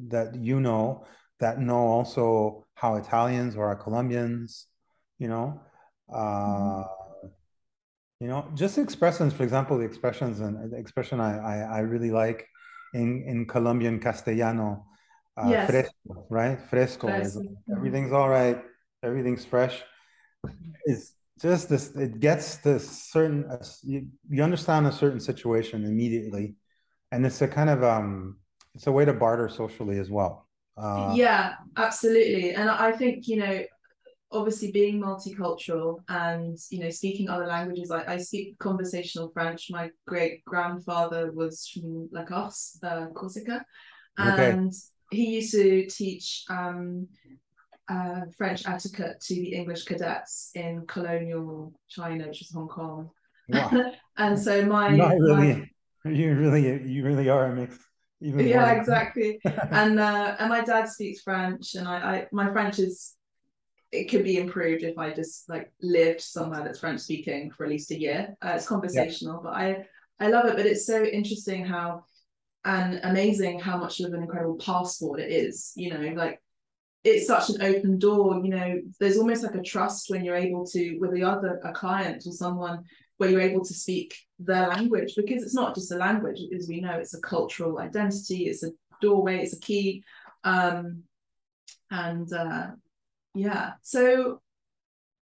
that 0.10 0.36
you 0.36 0.60
know 0.60 1.06
that 1.40 1.60
know 1.60 1.88
also 1.88 2.66
how 2.76 2.96
Italians 2.96 3.56
or 3.56 3.76
Colombians, 3.76 4.68
you 5.20 5.28
know, 5.28 5.62
uh, 6.14 6.18
mm-hmm. 6.18 7.28
you 8.20 8.28
know, 8.28 8.50
just 8.56 8.78
expressions. 8.78 9.34
For 9.34 9.44
example, 9.44 9.78
the 9.78 9.86
expressions 9.86 10.40
and 10.40 10.72
the 10.72 10.78
expression 10.78 11.20
I, 11.20 11.38
I 11.38 11.58
I 11.78 11.80
really 11.80 12.12
like 12.12 12.48
in, 12.94 13.24
in 13.28 13.46
Colombian 13.46 14.00
Castellano, 14.00 14.86
uh, 15.38 15.50
yes. 15.50 15.70
fresco, 15.70 16.26
right? 16.30 16.60
Fresco. 16.70 17.08
fresco. 17.08 17.42
Mm-hmm. 17.42 17.76
everything's 17.76 18.14
all 18.14 18.30
right. 18.30 18.62
Everything's 19.02 19.46
fresh. 19.46 19.84
It's 20.86 21.14
just 21.42 21.70
this, 21.70 21.96
it 21.96 22.20
gets 22.20 22.58
this 22.58 22.88
certain, 23.12 23.46
uh, 23.50 23.64
you, 23.84 24.08
you 24.30 24.44
understand 24.44 24.88
a 24.88 24.92
certain 24.92 25.20
situation 25.20 25.84
immediately. 25.84 26.56
And 27.14 27.28
it's 27.28 27.42
a 27.44 27.48
kind 27.48 27.70
of, 27.70 27.84
um, 27.84 28.38
it's 28.74 28.88
a 28.88 28.92
way 28.92 29.06
to 29.06 29.14
barter 29.14 29.48
socially 29.48 30.00
as 30.00 30.10
well. 30.10 30.48
Uh, 30.76 31.14
yeah, 31.16 31.54
absolutely. 31.78 32.56
And 32.56 32.68
I 32.70 32.92
think, 32.92 33.28
you 33.28 33.38
know, 33.38 33.64
obviously 34.32 34.72
being 34.72 35.00
multicultural 35.00 36.00
and 36.10 36.58
you 36.72 36.80
know 36.80 36.90
speaking 36.90 37.30
other 37.30 37.46
languages 37.46 37.92
I, 37.92 38.14
I 38.14 38.18
speak 38.18 38.58
conversational 38.58 39.30
french 39.32 39.68
my 39.70 39.92
great 40.08 40.44
grandfather 40.44 41.32
was 41.32 41.68
from 41.68 42.10
La 42.12 42.26
Corse 42.26 42.80
uh, 42.82 43.06
Corsica 43.14 43.64
and 44.18 44.70
okay. 44.70 44.70
he 45.12 45.36
used 45.36 45.52
to 45.52 45.86
teach 45.86 46.46
um, 46.50 47.08
uh, 47.88 48.22
French 48.36 48.68
etiquette 48.68 49.22
to 49.22 49.36
the 49.36 49.54
English 49.54 49.84
cadets 49.84 50.50
in 50.56 50.84
colonial 50.88 51.72
China 51.88 52.28
which 52.28 52.42
is 52.42 52.52
Hong 52.54 52.68
Kong 52.68 53.12
wow. 53.50 53.92
and 54.18 54.40
so 54.40 54.66
my, 54.66 54.96
Not 54.96 55.16
really, 55.20 55.54
my 55.54 55.70
you 56.10 56.36
really 56.36 56.84
you 56.90 57.04
really 57.06 57.30
are 57.30 57.46
a 57.46 57.56
mix 57.56 57.78
Even 58.22 58.48
yeah, 58.48 58.68
more. 58.68 58.78
exactly. 58.78 59.40
and 59.72 60.00
uh, 60.00 60.36
and 60.40 60.50
my 60.50 60.62
dad 60.62 60.88
speaks 60.90 61.22
French, 61.22 61.76
and 61.76 61.88
I, 61.88 61.96
I 61.96 62.28
my 62.32 62.52
French 62.52 62.80
is 62.80 63.16
it 63.92 64.10
could 64.10 64.24
be 64.24 64.38
improved 64.38 64.84
if 64.84 64.98
I 64.98 65.14
just 65.14 65.48
like 65.50 65.72
lived 65.82 66.22
somewhere 66.22 66.64
that's 66.64 66.80
French 66.80 67.02
speaking 67.02 67.52
for 67.52 67.64
at 67.64 67.70
least 67.70 67.92
a 67.92 68.00
year. 68.00 68.36
Uh, 68.42 68.54
it's 68.56 68.68
conversational, 68.68 69.42
yeah. 69.44 69.50
but 69.50 69.54
I 69.56 69.86
I 70.26 70.30
love 70.30 70.46
it. 70.46 70.56
But 70.58 70.66
it's 70.66 70.86
so 70.86 71.04
interesting 71.04 71.66
how 71.66 72.06
and 72.66 73.00
amazing 73.04 73.60
how 73.60 73.78
much 73.78 74.00
of 74.00 74.14
an 74.14 74.22
incredible 74.24 74.58
passport 74.58 75.20
it 75.20 75.32
is. 75.32 75.72
You 75.76 75.94
know, 75.94 76.14
like 76.16 76.42
it's 77.04 77.28
such 77.28 77.50
an 77.50 77.62
open 77.62 78.00
door. 78.00 78.42
You 78.44 78.50
know, 78.50 78.82
there's 79.00 79.18
almost 79.18 79.44
like 79.44 79.56
a 79.56 79.62
trust 79.62 80.10
when 80.10 80.24
you're 80.24 80.36
able 80.36 80.66
to 80.68 80.98
with 81.00 81.14
the 81.14 81.24
other 81.24 81.60
a 81.64 81.72
client 81.72 82.26
or 82.26 82.32
someone 82.32 82.84
where 83.18 83.30
you're 83.30 83.42
able 83.42 83.64
to 83.64 83.74
speak 83.74 84.16
their 84.40 84.68
language 84.68 85.14
because 85.16 85.44
it's 85.44 85.54
not 85.54 85.76
just 85.76 85.92
a 85.92 85.96
language, 85.96 86.40
as 86.56 86.68
we 86.68 86.82
know, 86.82 86.98
it's 86.98 87.14
a 87.14 87.22
cultural 87.22 87.80
identity, 87.80 88.48
it's 88.48 88.64
a 88.64 88.72
doorway, 89.02 89.44
it's 89.44 89.56
a 89.56 89.60
key. 89.60 90.04
Um, 90.44 91.04
and 91.92 92.32
uh, 92.34 92.68
yeah, 93.36 93.74
so 93.82 94.42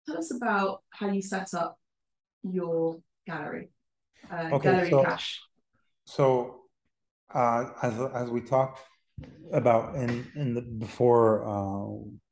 tell 0.07 0.19
us 0.19 0.35
about 0.35 0.83
how 0.91 1.11
you 1.11 1.23
set 1.23 1.55
up 1.55 1.79
your 2.43 2.99
gallery, 3.27 3.71
uh, 4.31 4.51
okay, 4.53 4.71
Gallery 4.71 4.91
so, 4.91 5.05
Cache. 5.05 5.41
So, 6.05 6.61
uh, 7.35 7.71
as 7.83 8.01
as 8.15 8.31
we 8.31 8.41
talked 8.41 8.81
about 9.53 9.95
in 9.97 10.27
in 10.35 10.55
the 10.55 10.63
before 10.63 11.45
uh, 11.45 11.89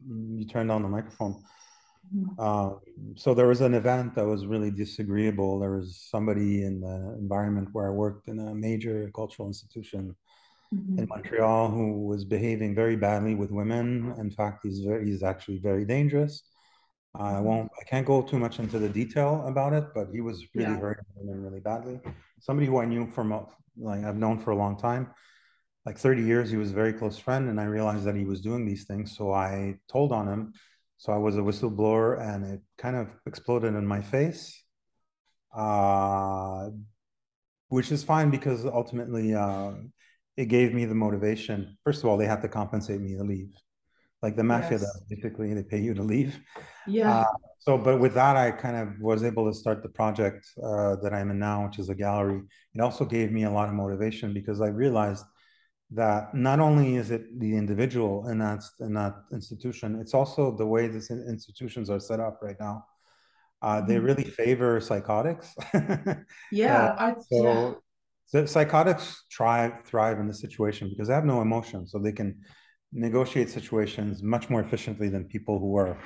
you 0.08 0.46
turned 0.46 0.70
on 0.70 0.82
the 0.82 0.88
microphone, 0.88 1.42
Uh, 2.38 2.70
so 3.16 3.34
there 3.34 3.46
was 3.46 3.60
an 3.60 3.74
event 3.74 4.14
that 4.14 4.26
was 4.26 4.46
really 4.46 4.70
disagreeable. 4.70 5.58
There 5.58 5.72
was 5.72 6.06
somebody 6.10 6.64
in 6.64 6.80
the 6.80 7.16
environment 7.18 7.68
where 7.72 7.88
I 7.88 7.90
worked 7.90 8.28
in 8.28 8.38
a 8.38 8.54
major 8.54 9.10
cultural 9.14 9.48
institution 9.48 10.14
mm-hmm. 10.74 10.98
in 10.98 11.08
Montreal 11.08 11.70
who 11.70 12.06
was 12.06 12.24
behaving 12.24 12.74
very 12.74 12.96
badly 12.96 13.34
with 13.34 13.50
women. 13.50 14.14
In 14.18 14.30
fact, 14.30 14.60
he's 14.62 14.80
very, 14.80 15.06
he's 15.06 15.22
actually 15.22 15.58
very 15.58 15.84
dangerous. 15.84 16.42
I 17.14 17.32
mm-hmm. 17.32 17.44
won't, 17.44 17.70
I 17.80 17.84
can't 17.84 18.06
go 18.06 18.22
too 18.22 18.38
much 18.38 18.58
into 18.58 18.78
the 18.78 18.88
detail 18.88 19.44
about 19.46 19.72
it, 19.72 19.86
but 19.94 20.08
he 20.12 20.20
was 20.20 20.44
really 20.54 20.70
yeah. 20.70 20.78
hurting 20.78 21.04
women 21.14 21.42
really 21.42 21.60
badly. 21.60 22.00
Somebody 22.40 22.66
who 22.66 22.78
I 22.78 22.84
knew 22.84 23.10
from 23.10 23.46
like 23.78 24.04
I've 24.04 24.16
known 24.16 24.38
for 24.38 24.50
a 24.50 24.56
long 24.56 24.76
time, 24.76 25.10
like 25.84 25.98
30 25.98 26.22
years. 26.22 26.50
He 26.50 26.56
was 26.56 26.70
a 26.70 26.74
very 26.74 26.92
close 26.92 27.18
friend, 27.18 27.48
and 27.48 27.60
I 27.60 27.64
realized 27.64 28.04
that 28.04 28.16
he 28.16 28.24
was 28.24 28.40
doing 28.40 28.66
these 28.66 28.84
things. 28.84 29.16
So 29.16 29.32
I 29.32 29.76
told 29.88 30.12
on 30.12 30.28
him 30.28 30.52
so 30.98 31.12
I 31.12 31.18
was 31.18 31.36
a 31.36 31.40
whistleblower 31.40 32.20
and 32.20 32.44
it 32.44 32.60
kind 32.78 32.96
of 32.96 33.08
exploded 33.26 33.74
in 33.74 33.86
my 33.86 34.00
face, 34.00 34.62
uh, 35.54 36.70
which 37.68 37.92
is 37.92 38.02
fine 38.02 38.30
because 38.30 38.64
ultimately 38.64 39.34
uh, 39.34 39.72
it 40.36 40.46
gave 40.46 40.72
me 40.72 40.84
the 40.84 40.94
motivation. 40.94 41.76
First 41.84 42.02
of 42.02 42.10
all, 42.10 42.16
they 42.16 42.26
had 42.26 42.42
to 42.42 42.48
compensate 42.48 43.00
me 43.00 43.16
to 43.16 43.24
leave. 43.24 43.52
Like 44.22 44.36
the 44.36 44.44
mafia 44.44 44.72
yes. 44.72 44.80
does, 44.80 45.02
basically, 45.08 45.52
they 45.52 45.62
pay 45.62 45.80
you 45.80 45.92
to 45.94 46.02
leave. 46.02 46.40
Yeah. 46.86 47.20
Uh, 47.20 47.24
so, 47.58 47.76
but 47.76 48.00
with 48.00 48.14
that, 48.14 48.36
I 48.36 48.50
kind 48.50 48.76
of 48.76 48.98
was 49.00 49.22
able 49.22 49.46
to 49.50 49.56
start 49.56 49.82
the 49.82 49.88
project 49.90 50.46
uh, 50.62 50.96
that 51.02 51.12
I'm 51.12 51.30
in 51.30 51.38
now, 51.38 51.66
which 51.66 51.78
is 51.78 51.90
a 51.90 51.94
gallery. 51.94 52.42
It 52.74 52.80
also 52.80 53.04
gave 53.04 53.30
me 53.30 53.44
a 53.44 53.50
lot 53.50 53.68
of 53.68 53.74
motivation 53.74 54.32
because 54.32 54.60
I 54.60 54.68
realized 54.68 55.24
that 55.90 56.34
not 56.34 56.58
only 56.58 56.96
is 56.96 57.10
it 57.10 57.38
the 57.38 57.56
individual 57.56 58.28
in 58.28 58.38
that 58.38 58.62
in 58.80 58.92
that 58.94 59.14
institution, 59.32 60.00
it's 60.00 60.14
also 60.14 60.56
the 60.56 60.66
way 60.66 60.88
these 60.88 61.10
institutions 61.10 61.88
are 61.90 62.00
set 62.00 62.20
up 62.20 62.40
right 62.42 62.56
now. 62.58 62.84
Uh, 63.62 63.80
they 63.80 63.94
mm-hmm. 63.94 64.04
really 64.04 64.24
favor 64.24 64.80
psychotics. 64.80 65.54
yeah, 66.52 66.94
uh, 66.98 67.14
so, 67.30 67.42
yeah. 67.42 67.72
so 68.26 68.46
psychotics 68.46 69.24
thrive 69.32 69.84
thrive 69.84 70.18
in 70.18 70.26
this 70.26 70.40
situation 70.40 70.88
because 70.88 71.08
they 71.08 71.14
have 71.14 71.24
no 71.24 71.40
emotion, 71.40 71.86
so 71.86 71.98
they 71.98 72.12
can 72.12 72.36
negotiate 72.92 73.48
situations 73.48 74.22
much 74.22 74.50
more 74.50 74.60
efficiently 74.60 75.08
than 75.08 75.24
people 75.24 75.58
who 75.58 75.76
are 75.76 75.98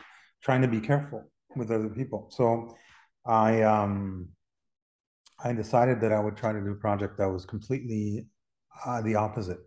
trying 0.43 0.63
to 0.63 0.69
be 0.69 0.81
careful 0.81 1.25
with 1.57 1.71
other 1.71 1.89
people. 1.89 2.29
So 2.31 2.77
I 3.27 3.63
um 3.63 4.29
I 5.43 5.55
decided 5.55 6.03
that 6.03 6.13
I 6.13 6.21
would 6.21 6.37
try 6.37 6.53
to 6.53 6.61
do 6.61 6.73
a 6.73 6.75
project 6.75 7.17
that 7.17 7.31
was 7.31 7.47
completely 7.47 8.27
uh, 8.85 9.01
the 9.01 9.15
opposite 9.15 9.59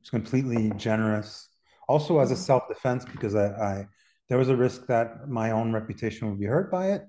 was 0.00 0.10
completely 0.10 0.72
generous. 0.76 1.48
Also, 1.88 2.18
as 2.20 2.30
a 2.30 2.34
mm-hmm. 2.34 2.42
self 2.42 2.68
defense, 2.68 3.04
because 3.04 3.34
I, 3.34 3.46
I 3.46 3.86
there 4.28 4.38
was 4.38 4.48
a 4.48 4.56
risk 4.56 4.86
that 4.86 5.28
my 5.28 5.50
own 5.50 5.72
reputation 5.72 6.28
would 6.30 6.40
be 6.40 6.46
hurt 6.46 6.70
by 6.70 6.92
it, 6.92 7.02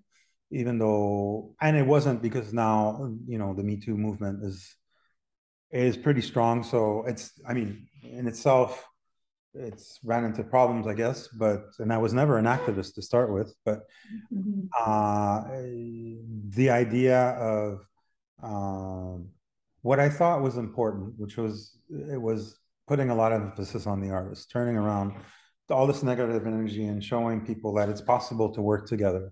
even 0.52 0.80
though, 0.80 1.56
and 1.62 1.78
it 1.78 1.86
wasn't 1.86 2.22
because 2.22 2.54
now 2.54 3.14
you 3.28 3.38
know 3.38 3.54
the 3.54 3.64
Me 3.64 3.78
Too 3.78 3.98
movement 3.98 4.44
is 4.44 4.76
is 5.72 5.98
pretty 5.98 6.22
strong. 6.22 6.64
So 6.64 7.06
it's, 7.08 7.32
I 7.48 7.54
mean, 7.54 7.88
in 8.04 8.28
itself, 8.28 8.86
it's 9.54 10.00
ran 10.04 10.26
into 10.26 10.44
problems, 10.44 10.88
I 10.88 10.94
guess. 10.94 11.28
But 11.28 11.66
and 11.80 11.94
I 11.94 11.98
was 11.98 12.14
never 12.14 12.38
an 12.38 12.46
activist 12.46 12.96
to 12.96 13.02
start 13.02 13.32
with, 13.32 13.54
but 13.66 13.82
mm-hmm. 14.34 14.68
uh, 14.80 15.44
the 16.50 16.70
idea 16.70 17.20
of 17.20 17.86
um, 18.42 19.30
what 19.82 20.00
I 20.00 20.10
thought 20.10 20.42
was 20.42 20.58
important, 20.58 21.14
which 21.18 21.38
was 21.38 21.78
it 21.90 22.22
was 22.22 22.58
putting 22.92 23.10
a 23.10 23.16
lot 23.16 23.32
of 23.32 23.42
emphasis 23.42 23.88
on 23.88 24.02
the 24.02 24.10
artist, 24.10 24.52
turning 24.52 24.76
around 24.76 25.14
all 25.70 25.88
this 25.88 26.04
negative 26.04 26.46
energy 26.46 26.88
and 26.88 27.02
showing 27.02 27.40
people 27.40 27.74
that 27.74 27.88
it's 27.88 28.02
possible 28.02 28.54
to 28.54 28.62
work 28.62 28.86
together. 28.86 29.32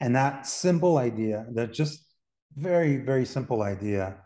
And 0.00 0.14
that 0.14 0.46
simple 0.46 0.98
idea, 0.98 1.44
that 1.54 1.72
just 1.72 2.06
very, 2.54 2.98
very 2.98 3.26
simple 3.26 3.62
idea, 3.62 4.18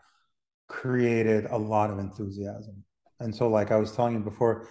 created 0.67 1.47
a 1.49 1.57
lot 1.57 1.89
of 1.89 1.97
enthusiasm. 1.97 2.83
And 3.19 3.35
so, 3.35 3.47
like 3.47 3.71
I 3.71 3.77
was 3.77 3.91
telling 3.91 4.13
you 4.13 4.19
before, 4.19 4.67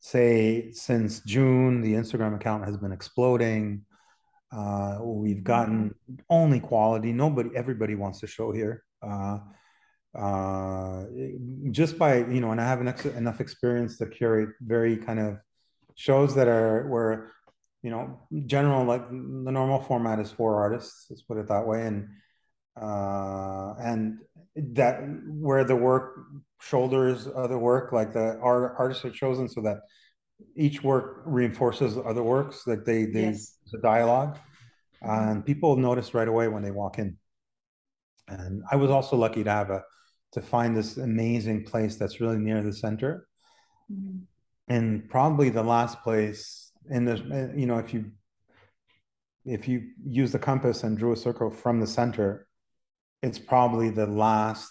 say 0.00 0.72
since 0.72 1.20
June, 1.20 1.82
the 1.82 1.94
Instagram 1.94 2.34
account 2.34 2.64
has 2.64 2.76
been 2.76 2.90
exploding. 2.90 3.82
Uh, 4.50 4.98
we've 5.02 5.44
gotten 5.44 5.94
only 6.28 6.58
quality. 6.58 7.12
Nobody, 7.12 7.50
everybody 7.54 7.94
wants 7.94 8.18
to 8.22 8.26
show 8.26 8.50
here. 8.50 8.82
Uh, 9.00 9.38
uh, 10.16 11.04
just 11.70 11.98
by 11.98 12.18
you 12.18 12.40
know, 12.40 12.50
and 12.50 12.60
I 12.60 12.64
have 12.64 12.80
enough 12.80 13.04
enough 13.04 13.40
experience 13.40 13.98
to 13.98 14.06
curate 14.06 14.50
very 14.60 14.96
kind 14.96 15.20
of 15.20 15.38
shows 15.94 16.34
that 16.36 16.48
are 16.48 16.86
where 16.88 17.32
you 17.82 17.90
know 17.90 18.20
general 18.46 18.84
like 18.84 19.08
the 19.10 19.52
normal 19.52 19.80
format 19.80 20.18
is 20.18 20.30
four 20.30 20.56
artists. 20.56 21.06
Let's 21.10 21.22
put 21.22 21.36
it 21.36 21.48
that 21.48 21.66
way, 21.66 21.86
and 21.86 22.08
uh, 22.80 23.74
and 23.78 24.18
that 24.56 25.00
where 25.28 25.64
the 25.64 25.76
work 25.76 26.18
shoulders 26.60 27.28
other 27.34 27.58
work, 27.58 27.92
like 27.92 28.12
the 28.14 28.38
art 28.40 28.74
artists 28.78 29.04
are 29.04 29.10
chosen 29.10 29.48
so 29.48 29.60
that 29.62 29.80
each 30.56 30.82
work 30.82 31.22
reinforces 31.26 31.98
other 31.98 32.22
works, 32.22 32.64
that 32.64 32.86
they 32.86 33.04
they 33.04 33.24
yes. 33.24 33.58
the 33.70 33.78
dialogue, 33.78 34.38
and 35.02 35.44
people 35.44 35.76
notice 35.76 36.14
right 36.14 36.28
away 36.28 36.48
when 36.48 36.62
they 36.62 36.70
walk 36.70 36.98
in. 36.98 37.18
And 38.28 38.62
I 38.70 38.76
was 38.76 38.90
also 38.90 39.16
lucky 39.16 39.44
to 39.44 39.50
have 39.50 39.70
a 39.70 39.84
to 40.32 40.40
find 40.40 40.76
this 40.76 40.96
amazing 40.96 41.64
place 41.64 41.96
that's 41.96 42.20
really 42.20 42.38
near 42.38 42.62
the 42.62 42.72
center. 42.72 43.26
Mm-hmm. 43.92 44.18
And 44.68 45.08
probably 45.08 45.48
the 45.48 45.62
last 45.62 46.02
place 46.02 46.72
in 46.90 47.04
the, 47.04 47.52
you 47.56 47.66
know, 47.66 47.78
if 47.78 47.94
you 47.94 48.10
if 49.44 49.68
you 49.68 49.90
use 50.04 50.32
the 50.32 50.38
compass 50.40 50.82
and 50.82 50.98
drew 50.98 51.12
a 51.12 51.16
circle 51.16 51.50
from 51.50 51.78
the 51.78 51.86
center, 51.86 52.48
it's 53.22 53.38
probably 53.38 53.90
the 53.90 54.06
last 54.06 54.70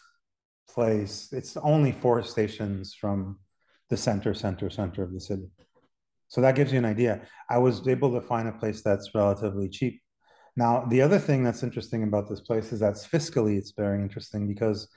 place. 0.70 1.30
It's 1.32 1.56
only 1.58 1.94
four 1.94 2.24
stations 2.24 2.94
from 2.94 3.40
the 3.90 3.96
center, 3.96 4.34
center, 4.34 4.70
center 4.70 5.04
of 5.04 5.14
the 5.14 5.22
city. 5.22 5.50
So 6.28 6.42
that 6.42 6.56
gives 6.56 6.74
you 6.74 6.80
an 6.80 6.86
idea. 6.86 7.22
I 7.50 7.58
was 7.60 7.88
able 7.88 8.12
to 8.14 8.22
find 8.22 8.50
a 8.50 8.52
place 8.52 8.82
that's 8.82 9.16
relatively 9.16 9.70
cheap. 9.70 10.02
Now, 10.58 10.86
the 10.86 11.02
other 11.02 11.20
thing 11.20 11.44
that's 11.44 11.64
interesting 11.64 12.04
about 12.04 12.28
this 12.30 12.42
place 12.42 12.74
is 12.74 12.80
that 12.80 12.96
fiscally 12.96 13.58
it's 13.58 13.72
very 13.72 14.02
interesting 14.02 14.48
because 14.48 14.88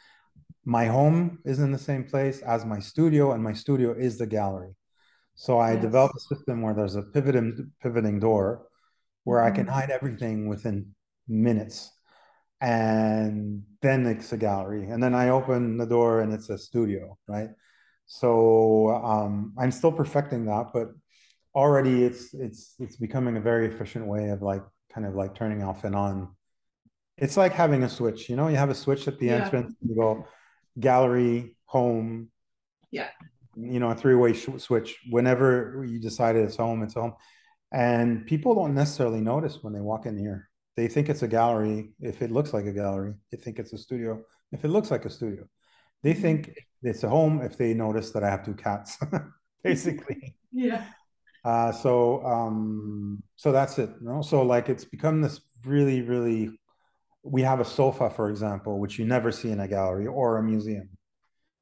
my 0.68 0.84
home 0.84 1.38
is 1.46 1.60
in 1.60 1.72
the 1.72 1.78
same 1.78 2.04
place 2.04 2.42
as 2.42 2.66
my 2.66 2.78
studio, 2.78 3.32
and 3.32 3.42
my 3.42 3.54
studio 3.54 3.92
is 3.92 4.18
the 4.18 4.26
gallery. 4.26 4.75
So 5.34 5.56
I 5.56 5.72
yes. 5.72 5.82
developed 5.82 6.16
a 6.16 6.34
system 6.34 6.60
where 6.60 6.75
there's 6.75 6.94
a 6.94 7.02
pivoting 7.02 7.72
pivoting 7.82 8.20
door 8.20 8.66
where 9.25 9.40
mm-hmm. 9.40 9.48
I 9.48 9.56
can 9.56 9.64
mm-hmm. 9.64 9.75
hide 9.75 9.90
everything 9.90 10.46
within 10.46 10.94
minutes. 11.26 11.90
And 12.60 13.62
then 13.80 14.04
it's 14.04 14.32
a 14.32 14.37
gallery. 14.37 14.90
And 14.90 15.02
then 15.02 15.14
I 15.14 15.30
open 15.30 15.78
the 15.78 15.87
door 15.87 16.20
and 16.20 16.34
it's 16.34 16.50
a 16.50 16.58
studio, 16.58 17.16
right? 17.26 17.48
So 18.04 18.90
um, 18.90 19.54
I'm 19.56 19.70
still 19.70 19.92
perfecting 19.92 20.44
that, 20.46 20.66
but 20.75 20.88
already 21.54 22.04
it's 22.04 22.34
it's 22.34 22.75
it's 22.78 22.96
becoming 22.96 23.38
a 23.38 23.40
very 23.40 23.66
efficient 23.72 24.06
way 24.06 24.28
of 24.28 24.42
like 24.42 24.64
kind 24.92 25.06
of 25.06 25.14
like 25.14 25.34
turning 25.34 25.62
off 25.62 25.84
and 25.84 25.94
on. 25.94 26.28
It's 27.16 27.38
like 27.38 27.52
having 27.52 27.84
a 27.84 27.88
switch, 27.88 28.28
you 28.28 28.37
know, 28.37 28.48
you 28.48 28.56
have 28.56 28.70
a 28.70 28.75
switch 28.84 29.08
at 29.08 29.18
the 29.18 29.26
yeah. 29.26 29.44
entrance, 29.44 29.75
you 29.80 29.96
go, 29.96 30.26
gallery, 30.78 31.56
home. 31.66 32.28
Yeah. 32.90 33.08
You 33.56 33.80
know, 33.80 33.90
a 33.90 33.94
three 33.94 34.14
way 34.14 34.32
sh- 34.32 34.49
switch. 34.58 34.99
Whenever 35.11 35.85
you 35.87 35.99
decide 35.99 36.37
it's 36.37 36.56
home, 36.56 36.82
it's 36.82 36.94
home. 36.94 37.14
And 37.73 38.26
people 38.26 38.54
don't 38.54 38.75
necessarily 38.75 39.20
notice 39.20 39.58
when 39.62 39.73
they 39.73 39.80
walk 39.80 40.06
in 40.06 40.16
here. 40.16 40.49
They 40.76 40.88
think 40.88 41.08
it's 41.08 41.23
a 41.23 41.28
gallery 41.28 41.90
if 42.00 42.23
it 42.23 42.30
looks 42.30 42.54
like 42.54 42.66
a 42.66 42.73
gallery. 42.73 43.14
They 43.30 43.37
think 43.37 43.58
it's 43.58 43.73
a 43.73 43.78
studio 43.78 44.23
if 44.52 44.64
it 44.64 44.68
looks 44.68 44.90
like 44.90 45.04
a 45.04 45.11
studio. 45.11 45.44
They 46.02 46.12
mm-hmm. 46.12 46.23
think 46.23 46.58
it's 46.82 47.02
a 47.02 47.08
home 47.08 47.42
if 47.42 47.56
they 47.56 47.75
notice 47.75 48.11
that 48.12 48.23
I 48.23 48.30
have 48.30 48.44
two 48.44 48.54
cats, 48.54 48.97
basically. 49.64 50.37
yeah. 50.52 50.85
Uh, 51.44 51.73
so 51.73 52.25
um, 52.25 53.23
so 53.37 53.52
that's 53.52 53.78
it. 53.78 53.90
You 54.00 54.08
know? 54.08 54.23
So 54.23 54.42
like 54.42 54.68
it's 54.68 54.85
become 54.85 55.20
this 55.20 55.40
really, 55.64 56.02
really. 56.02 56.58
We 57.22 57.42
have 57.42 57.60
a 57.60 57.64
sofa, 57.64 58.10
for 58.10 58.30
example, 58.30 58.78
which 58.78 58.98
you 58.98 59.04
never 59.04 59.32
see 59.32 59.50
in 59.50 59.60
a 59.60 59.68
gallery 59.68 60.06
or 60.06 60.38
a 60.38 60.42
museum, 60.42 60.88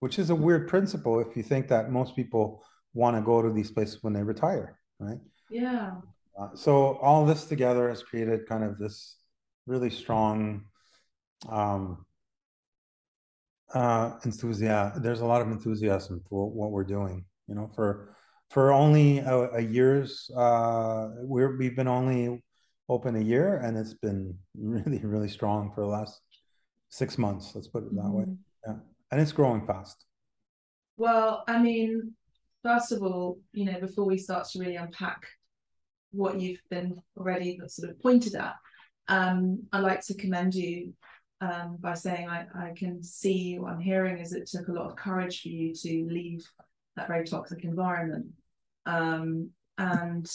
which 0.00 0.18
is 0.18 0.30
a 0.30 0.34
weird 0.34 0.68
principle 0.68 1.20
if 1.20 1.36
you 1.36 1.42
think 1.42 1.68
that 1.68 1.90
most 1.90 2.14
people 2.14 2.62
want 2.94 3.16
to 3.16 3.22
go 3.22 3.42
to 3.42 3.52
these 3.52 3.70
places 3.70 4.02
when 4.02 4.12
they 4.12 4.22
retire, 4.22 4.78
right? 4.98 5.18
Yeah. 5.50 5.92
Uh, 6.38 6.48
so 6.54 6.98
all 6.98 7.24
this 7.24 7.46
together 7.46 7.88
has 7.88 8.02
created 8.02 8.46
kind 8.46 8.64
of 8.64 8.78
this 8.78 9.16
really 9.66 9.90
strong 9.90 10.64
um, 11.48 12.04
uh, 13.74 14.12
enthusiasm. 14.24 15.02
There's 15.02 15.20
a 15.20 15.26
lot 15.26 15.42
of 15.42 15.48
enthusiasm 15.48 16.22
for 16.28 16.50
what 16.50 16.70
we're 16.70 16.84
doing. 16.84 17.24
You 17.48 17.54
know, 17.54 17.70
for 17.74 18.14
for 18.50 18.72
only 18.72 19.18
a, 19.18 19.50
a 19.52 19.60
year's, 19.60 20.30
uh, 20.36 21.08
we're 21.18 21.56
we've 21.56 21.76
been 21.76 21.88
only 21.88 22.42
open 22.88 23.16
a 23.16 23.20
year, 23.20 23.58
and 23.58 23.76
it's 23.76 23.94
been 23.94 24.36
really 24.58 24.98
really 24.98 25.28
strong 25.28 25.72
for 25.74 25.80
the 25.82 25.86
last 25.86 26.20
six 26.88 27.18
months. 27.18 27.52
Let's 27.54 27.68
put 27.68 27.84
it 27.84 27.94
that 27.94 28.02
mm-hmm. 28.02 28.12
way. 28.12 28.24
Yeah, 28.66 28.74
and 29.10 29.20
it's 29.20 29.32
growing 29.32 29.66
fast. 29.66 30.04
Well, 30.96 31.44
I 31.46 31.58
mean, 31.58 32.14
first 32.62 32.92
of 32.92 33.02
all, 33.02 33.40
you 33.52 33.64
know, 33.66 33.78
before 33.80 34.06
we 34.06 34.18
start 34.18 34.48
to 34.48 34.58
really 34.58 34.76
unpack 34.76 35.26
what 36.12 36.40
you've 36.40 36.62
been 36.70 36.96
already 37.16 37.60
sort 37.68 37.90
of 37.90 38.00
pointed 38.00 38.34
at, 38.34 38.54
um, 39.08 39.64
I'd 39.72 39.80
like 39.80 40.04
to 40.06 40.14
commend 40.14 40.54
you 40.54 40.94
um, 41.40 41.76
by 41.80 41.94
saying 41.94 42.28
I, 42.28 42.46
I 42.54 42.72
can 42.74 43.02
see 43.02 43.58
what 43.58 43.72
I'm 43.72 43.80
hearing 43.80 44.18
is 44.18 44.32
it 44.32 44.46
took 44.46 44.68
a 44.68 44.72
lot 44.72 44.86
of 44.86 44.96
courage 44.96 45.42
for 45.42 45.48
you 45.48 45.74
to 45.74 46.08
leave 46.10 46.46
that 46.96 47.08
very 47.08 47.26
toxic 47.26 47.64
environment. 47.64 48.26
Um, 48.86 49.50
and 49.78 50.26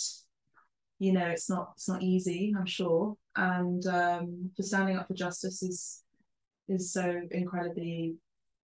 you 1.02 1.14
know 1.14 1.26
it's 1.26 1.50
not 1.50 1.72
it's 1.76 1.90
not 1.90 2.04
easy, 2.04 2.54
I'm 2.56 2.68
sure. 2.68 3.18
And 3.36 3.84
um, 3.88 4.52
for 4.56 4.62
standing 4.62 4.98
up 4.98 5.08
for 5.08 5.16
justice 5.16 5.64
is 5.64 6.04
is 6.70 6.94
so 6.94 7.22
incredibly 7.32 8.16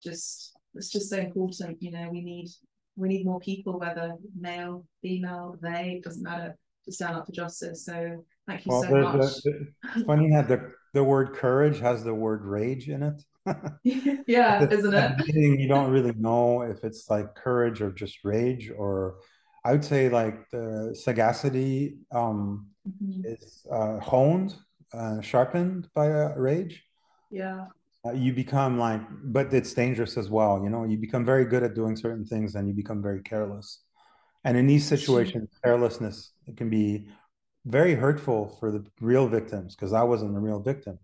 just 0.03 0.53
it's 0.73 0.89
just 0.89 1.09
so 1.09 1.17
important. 1.17 1.81
You 1.81 1.91
know, 1.91 2.09
we 2.11 2.21
need 2.21 2.49
we 2.97 3.07
need 3.07 3.25
more 3.25 3.39
people, 3.39 3.79
whether 3.79 4.15
male, 4.37 4.85
female, 5.01 5.57
they, 5.61 6.01
doesn't 6.03 6.23
matter, 6.23 6.57
to 6.83 6.91
stand 6.91 7.15
up 7.15 7.25
for 7.25 7.31
justice. 7.31 7.85
So 7.85 8.25
thank 8.47 8.65
you 8.65 8.71
well, 8.71 8.83
so 8.83 8.89
much. 8.89 9.15
A, 9.15 9.49
it's 9.95 10.05
funny 10.05 10.29
that 10.31 10.49
the, 10.49 10.71
the 10.93 11.03
word 11.03 11.33
courage 11.33 11.79
has 11.79 12.03
the 12.03 12.13
word 12.13 12.43
rage 12.43 12.89
in 12.89 13.03
it. 13.03 13.23
yeah, 14.27 14.67
isn't 14.71 14.93
it? 14.93 15.27
you 15.27 15.67
don't 15.67 15.91
really 15.91 16.13
know 16.17 16.63
if 16.63 16.83
it's 16.83 17.09
like 17.09 17.33
courage 17.35 17.81
or 17.81 17.91
just 17.91 18.19
rage, 18.23 18.71
or 18.75 19.15
I 19.65 19.71
would 19.71 19.83
say 19.83 20.09
like 20.09 20.49
the 20.51 20.95
sagacity 20.97 21.97
um, 22.11 22.67
mm-hmm. 22.87 23.25
is 23.25 23.65
uh, 23.71 23.99
honed, 23.99 24.53
uh, 24.93 25.21
sharpened 25.21 25.89
by 25.95 26.05
a 26.05 26.37
rage. 26.37 26.83
Yeah. 27.31 27.65
Uh, 28.05 28.11
you 28.11 28.31
become 28.31 28.77
like, 28.77 29.01
but 29.23 29.51
it's 29.51 29.73
dangerous 29.73 30.15
as 30.17 30.29
well. 30.29 30.61
You 30.63 30.69
know, 30.69 30.83
you 30.83 30.97
become 30.97 31.25
very 31.25 31.45
good 31.45 31.63
at 31.63 31.73
doing 31.73 31.95
certain 31.95 32.23
things, 32.23 32.53
and 32.53 32.67
you 32.67 32.73
become 32.75 33.01
very 33.01 33.21
careless. 33.23 33.81
And 34.43 34.55
in 34.55 34.67
these 34.67 34.85
situations, 34.87 35.49
carelessness 35.63 36.33
it 36.45 36.55
can 36.55 36.69
be 36.69 37.07
very 37.65 37.95
hurtful 37.95 38.55
for 38.59 38.71
the 38.71 38.85
real 39.01 39.27
victims 39.27 39.75
because 39.75 39.91
I 39.91 40.03
wasn't 40.03 40.35
the 40.35 40.39
real 40.39 40.59
victim, 40.59 40.99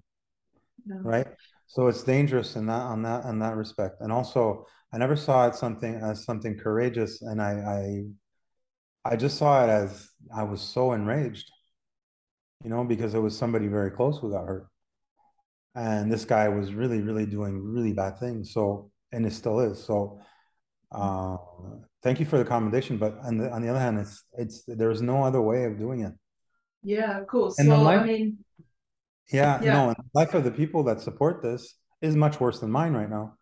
no. 0.85 0.97
right? 0.97 1.27
So 1.65 1.87
it's 1.87 2.03
dangerous 2.03 2.55
in 2.55 2.67
that 2.67 2.83
on 2.83 3.01
that 3.01 3.25
in 3.25 3.39
that 3.39 3.55
respect. 3.55 4.01
And 4.01 4.11
also, 4.11 4.67
I 4.93 4.99
never 4.99 5.15
saw 5.15 5.47
it 5.47 5.55
something 5.55 5.95
as 5.95 6.23
something 6.23 6.55
courageous, 6.55 7.23
and 7.23 7.41
I 7.41 7.51
I, 7.51 8.03
I 9.03 9.15
just 9.15 9.37
saw 9.37 9.63
it 9.63 9.69
as 9.69 10.07
I 10.35 10.43
was 10.43 10.61
so 10.61 10.93
enraged, 10.93 11.51
you 12.63 12.69
know, 12.69 12.83
because 12.83 13.13
it 13.13 13.19
was 13.19 13.37
somebody 13.37 13.67
very 13.67 13.91
close 13.91 14.19
who 14.19 14.31
got 14.31 14.45
hurt, 14.45 14.67
and 15.75 16.11
this 16.11 16.25
guy 16.25 16.49
was 16.49 16.73
really 16.73 17.01
really 17.01 17.25
doing 17.25 17.61
really 17.61 17.93
bad 17.93 18.19
things. 18.19 18.53
So 18.53 18.91
and 19.11 19.25
it 19.25 19.33
still 19.33 19.59
is. 19.59 19.83
So. 19.83 20.21
Uh, 20.93 21.37
thank 22.03 22.19
you 22.19 22.25
for 22.25 22.37
the 22.37 22.43
commendation, 22.43 22.97
but 22.97 23.17
on 23.23 23.37
the 23.37 23.49
on 23.49 23.61
the 23.61 23.69
other 23.69 23.79
hand, 23.79 23.97
it's 23.97 24.23
it's 24.33 24.63
there's 24.67 25.01
no 25.01 25.23
other 25.23 25.41
way 25.41 25.63
of 25.63 25.77
doing 25.77 26.01
it. 26.01 26.13
Yeah, 26.83 27.19
of 27.19 27.27
course. 27.27 27.55
Well, 27.59 27.81
life, 27.81 28.01
I 28.01 28.05
mean, 28.05 28.39
yeah, 29.31 29.61
yeah. 29.61 29.73
no, 29.73 29.87
and 29.89 29.97
the 29.97 30.19
life 30.19 30.33
of 30.33 30.43
the 30.43 30.51
people 30.51 30.83
that 30.85 30.99
support 30.99 31.41
this 31.41 31.75
is 32.01 32.15
much 32.15 32.39
worse 32.39 32.59
than 32.59 32.71
mine 32.71 32.93
right 32.93 33.09
now. 33.09 33.35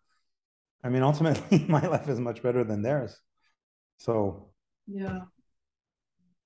I 0.84 0.88
mean, 0.88 1.02
ultimately, 1.02 1.64
my 1.68 1.86
life 1.86 2.08
is 2.08 2.20
much 2.20 2.42
better 2.42 2.64
than 2.64 2.82
theirs. 2.82 3.16
So 3.98 4.50
yeah. 4.86 5.20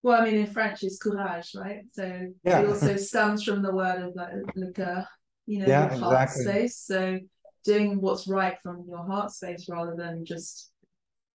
Well, 0.04 0.22
I 0.22 0.24
mean, 0.24 0.36
in 0.36 0.46
French, 0.46 0.84
it's 0.84 0.98
courage, 0.98 1.50
right? 1.56 1.82
So 1.92 2.28
yeah. 2.44 2.60
it 2.60 2.68
also 2.68 2.94
stems 3.10 3.42
from 3.42 3.62
the 3.62 3.74
word 3.74 4.02
of 4.02 4.14
like, 4.14 4.30
like 4.54 4.78
a, 4.78 5.08
you 5.46 5.58
know, 5.58 5.66
yeah, 5.66 5.90
your 5.90 5.98
heart 5.98 6.28
exactly. 6.28 6.44
space. 6.44 6.76
So 6.76 7.18
doing 7.64 8.00
what's 8.00 8.28
right 8.28 8.56
from 8.62 8.84
your 8.86 9.04
heart 9.04 9.32
space 9.32 9.66
rather 9.68 9.96
than 9.96 10.24
just 10.24 10.70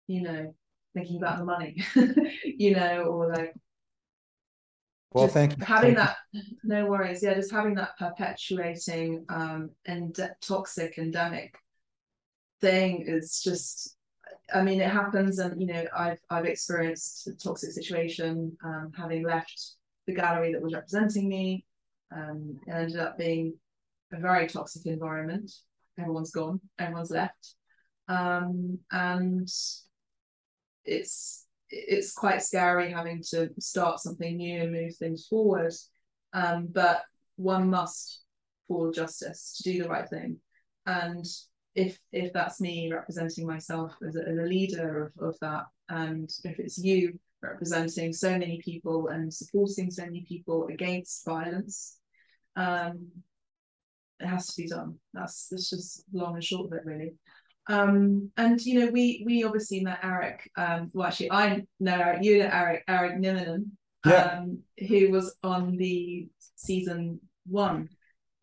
you 0.07 0.21
know, 0.21 0.53
thinking 0.93 1.17
about 1.17 1.39
the 1.39 1.45
money, 1.45 1.83
you 2.43 2.75
know, 2.75 3.03
or 3.03 3.31
like 3.31 3.53
well, 5.13 5.27
thank 5.27 5.57
you. 5.57 5.65
Having 5.65 5.95
thank 5.95 6.09
that, 6.09 6.17
you. 6.33 6.41
no 6.63 6.85
worries. 6.87 7.23
Yeah, 7.23 7.35
just 7.35 7.51
having 7.51 7.75
that 7.75 7.97
perpetuating 7.97 9.25
um 9.29 9.69
and 9.85 10.17
toxic 10.41 10.97
endemic 10.97 11.55
thing 12.61 13.05
is 13.07 13.41
just. 13.43 13.94
I 14.53 14.61
mean, 14.61 14.79
it 14.79 14.89
happens, 14.89 15.39
and 15.39 15.59
you 15.59 15.67
know, 15.67 15.85
I've 15.95 16.19
I've 16.29 16.45
experienced 16.45 17.27
a 17.27 17.33
toxic 17.33 17.71
situation, 17.71 18.55
um, 18.63 18.91
having 18.95 19.23
left 19.23 19.75
the 20.07 20.13
gallery 20.13 20.53
that 20.53 20.61
was 20.61 20.73
representing 20.73 21.27
me. 21.27 21.65
Um, 22.15 22.59
it 22.67 22.71
ended 22.71 22.99
up 22.99 23.17
being 23.17 23.55
a 24.13 24.19
very 24.19 24.47
toxic 24.47 24.85
environment. 24.85 25.51
Everyone's 25.97 26.31
gone. 26.31 26.59
Everyone's 26.77 27.11
left. 27.11 27.55
Um, 28.07 28.79
and 28.91 29.49
it's 30.85 31.45
it's 31.69 32.13
quite 32.13 32.43
scary 32.43 32.91
having 32.91 33.23
to 33.31 33.49
start 33.59 33.99
something 33.99 34.37
new 34.37 34.61
and 34.61 34.71
move 34.71 34.95
things 34.95 35.25
forward. 35.27 35.73
Um, 36.33 36.67
but 36.71 37.01
one 37.37 37.69
must 37.69 38.21
for 38.67 38.91
justice 38.91 39.55
to 39.57 39.71
do 39.71 39.83
the 39.83 39.89
right 39.89 40.07
thing. 40.07 40.37
And 40.85 41.25
if 41.75 41.99
if 42.11 42.31
that's 42.33 42.61
me 42.61 42.91
representing 42.91 43.45
myself 43.45 43.93
as 44.07 44.15
a, 44.15 44.27
as 44.27 44.37
a 44.37 44.43
leader 44.43 45.11
of, 45.19 45.29
of 45.29 45.39
that, 45.41 45.63
and 45.89 46.29
if 46.43 46.59
it's 46.59 46.77
you 46.77 47.19
representing 47.41 48.11
so 48.11 48.31
many 48.31 48.59
people 48.63 49.09
and 49.09 49.31
supporting 49.31 49.91
so 49.91 50.03
many 50.05 50.25
people 50.27 50.67
against 50.67 51.25
violence, 51.25 51.97
um, 52.55 53.07
it 54.19 54.27
has 54.27 54.47
to 54.47 54.61
be 54.61 54.67
done. 54.67 54.95
That's 55.13 55.47
that's 55.49 55.69
just 55.69 56.03
long 56.13 56.35
and 56.35 56.43
short 56.43 56.67
of 56.67 56.73
it, 56.73 56.85
really. 56.85 57.13
Um, 57.67 58.31
and 58.37 58.61
you 58.61 58.79
know, 58.79 58.91
we 58.91 59.23
we 59.25 59.43
obviously 59.43 59.81
met 59.81 59.99
Eric. 60.03 60.49
Um, 60.55 60.91
well, 60.93 61.07
actually, 61.07 61.31
I 61.31 61.63
know 61.79 61.99
Eric. 61.99 62.23
You 62.23 62.39
know 62.39 62.49
Eric, 62.51 62.83
Eric 62.87 63.13
Niminen, 63.17 63.65
yeah. 64.05 64.39
um, 64.39 64.59
who 64.87 65.11
was 65.11 65.35
on 65.43 65.75
the 65.75 66.27
season 66.55 67.19
one 67.47 67.89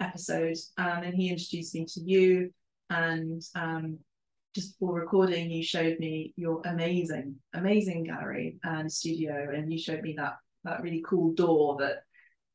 episode, 0.01 0.57
um, 0.77 1.03
and 1.03 1.15
he 1.15 1.31
introduced 1.31 1.75
me 1.75 1.87
to 1.87 2.01
you. 2.01 2.53
And 2.93 3.43
um, 3.55 3.99
just 4.55 4.79
before 4.79 5.01
recording, 5.01 5.51
you 5.51 5.63
showed 5.63 5.99
me 5.99 6.35
your 6.37 6.61
amazing, 6.67 7.37
amazing 7.55 8.05
gallery 8.05 8.59
and 8.65 8.93
studio, 8.93 9.51
and 9.55 9.73
you 9.73 9.79
showed 9.79 10.03
me 10.03 10.15
that 10.19 10.37
that 10.65 10.83
really 10.83 11.03
cool 11.07 11.33
door 11.33 11.77
that 11.81 12.03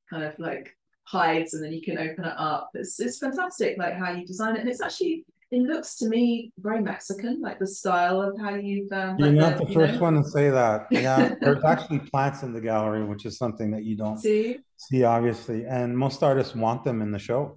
kind 0.10 0.24
of 0.24 0.38
like 0.38 0.76
hides, 1.06 1.54
and 1.54 1.64
then 1.64 1.74
you 1.74 1.82
can 1.82 1.98
open 1.98 2.24
it 2.24 2.36
up. 2.38 2.70
It's 2.76 3.00
it's 3.00 3.18
fantastic, 3.18 3.78
like 3.78 3.96
how 3.96 4.12
you 4.12 4.26
design 4.28 4.56
it, 4.56 4.60
and 4.60 4.70
it's 4.70 4.82
actually 4.82 5.26
it 5.50 5.62
looks 5.62 5.96
to 5.96 6.10
me 6.10 6.52
very 6.60 6.82
Mexican, 6.82 7.42
like 7.42 7.58
the 7.58 7.68
style 7.68 8.22
of 8.22 8.38
how 8.40 8.54
you've. 8.56 8.92
Um, 8.92 9.18
You're 9.18 9.32
not 9.32 9.58
the, 9.58 9.66
the 9.66 9.74
first 9.74 9.94
know? 9.96 10.02
one 10.02 10.22
to 10.22 10.30
say 10.30 10.50
that. 10.50 10.88
Yeah, 10.92 11.36
there's 11.42 11.64
actually 11.64 12.00
plants 12.00 12.44
in 12.44 12.54
the 12.54 12.62
gallery, 12.62 13.04
which 13.06 13.26
is 13.26 13.38
something 13.38 13.72
that 13.72 13.84
you 13.84 13.96
don't 13.98 14.20
see. 14.20 14.60
See, 14.78 15.04
obviously, 15.04 15.66
and 15.66 15.98
most 15.98 16.22
artists 16.22 16.54
want 16.54 16.84
them 16.84 17.02
in 17.02 17.12
the 17.12 17.20
show. 17.20 17.56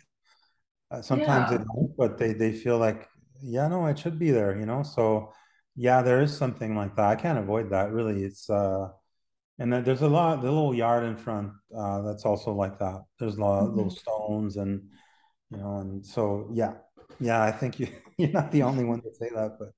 Uh, 0.91 1.03
sometimes 1.03 1.51
yeah. 1.51 1.59
they 1.59 1.65
don't, 1.65 1.97
but 1.97 2.19
they 2.19 2.33
they 2.33 2.53
feel 2.53 2.79
like, 2.79 3.09
yeah, 3.43 3.69
no, 3.69 3.87
it 3.87 3.99
should 3.99 4.19
be 4.19 4.31
there, 4.31 4.59
you 4.59 4.67
know. 4.67 4.83
So, 4.83 5.33
yeah, 5.77 6.03
there 6.03 6.21
is 6.21 6.37
something 6.37 6.75
like 6.77 6.97
that. 6.97 7.07
I 7.07 7.17
can't 7.17 7.39
avoid 7.39 7.71
that. 7.71 7.93
Really, 7.93 8.25
it's. 8.25 8.49
uh 8.51 8.89
and 9.61 9.71
then 9.71 9.85
there's 9.85 10.01
a 10.01 10.09
lot, 10.09 10.41
the 10.41 10.51
little 10.51 10.75
yard 10.75 11.05
in 11.05 11.19
front 11.19 11.53
uh, 11.77 12.01
that's 12.01 12.25
also 12.25 12.51
like 12.51 12.79
that. 12.79 13.05
There's 13.19 13.37
a 13.37 13.41
lot 13.41 13.61
of 13.61 13.69
mm-hmm. 13.69 13.77
little 13.77 13.91
stones 13.91 14.57
and, 14.57 14.89
you 15.51 15.59
know, 15.59 15.77
and 15.77 16.05
so 16.05 16.49
yeah, 16.51 16.77
yeah, 17.21 17.43
I 17.43 17.53
think 17.53 17.79
you 17.79 17.89
you're 18.17 18.31
not 18.31 18.51
the 18.51 18.63
only 18.63 18.85
one 18.85 19.03
to 19.03 19.15
say 19.15 19.29
that, 19.35 19.59
but 19.59 19.73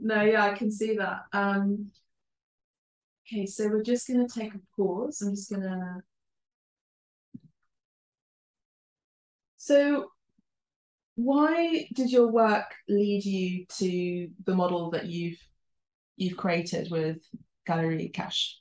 no, 0.00 0.22
yeah, 0.22 0.46
I 0.46 0.54
can 0.54 0.72
see 0.72 0.96
that. 0.96 1.24
Um, 1.34 1.90
okay, 3.28 3.44
so 3.44 3.68
we're 3.68 3.82
just 3.82 4.08
gonna 4.08 4.26
take 4.26 4.54
a 4.54 4.60
pause. 4.74 5.20
I'm 5.20 5.34
just 5.34 5.50
gonna. 5.50 6.02
So 9.60 10.10
why 11.16 11.86
did 11.92 12.10
your 12.10 12.28
work 12.28 12.64
lead 12.88 13.26
you 13.26 13.66
to 13.76 14.30
the 14.46 14.54
model 14.54 14.90
that 14.92 15.04
you've 15.04 15.36
you've 16.16 16.38
created 16.38 16.90
with 16.90 17.18
Gallery 17.66 18.08
Cache? 18.08 18.58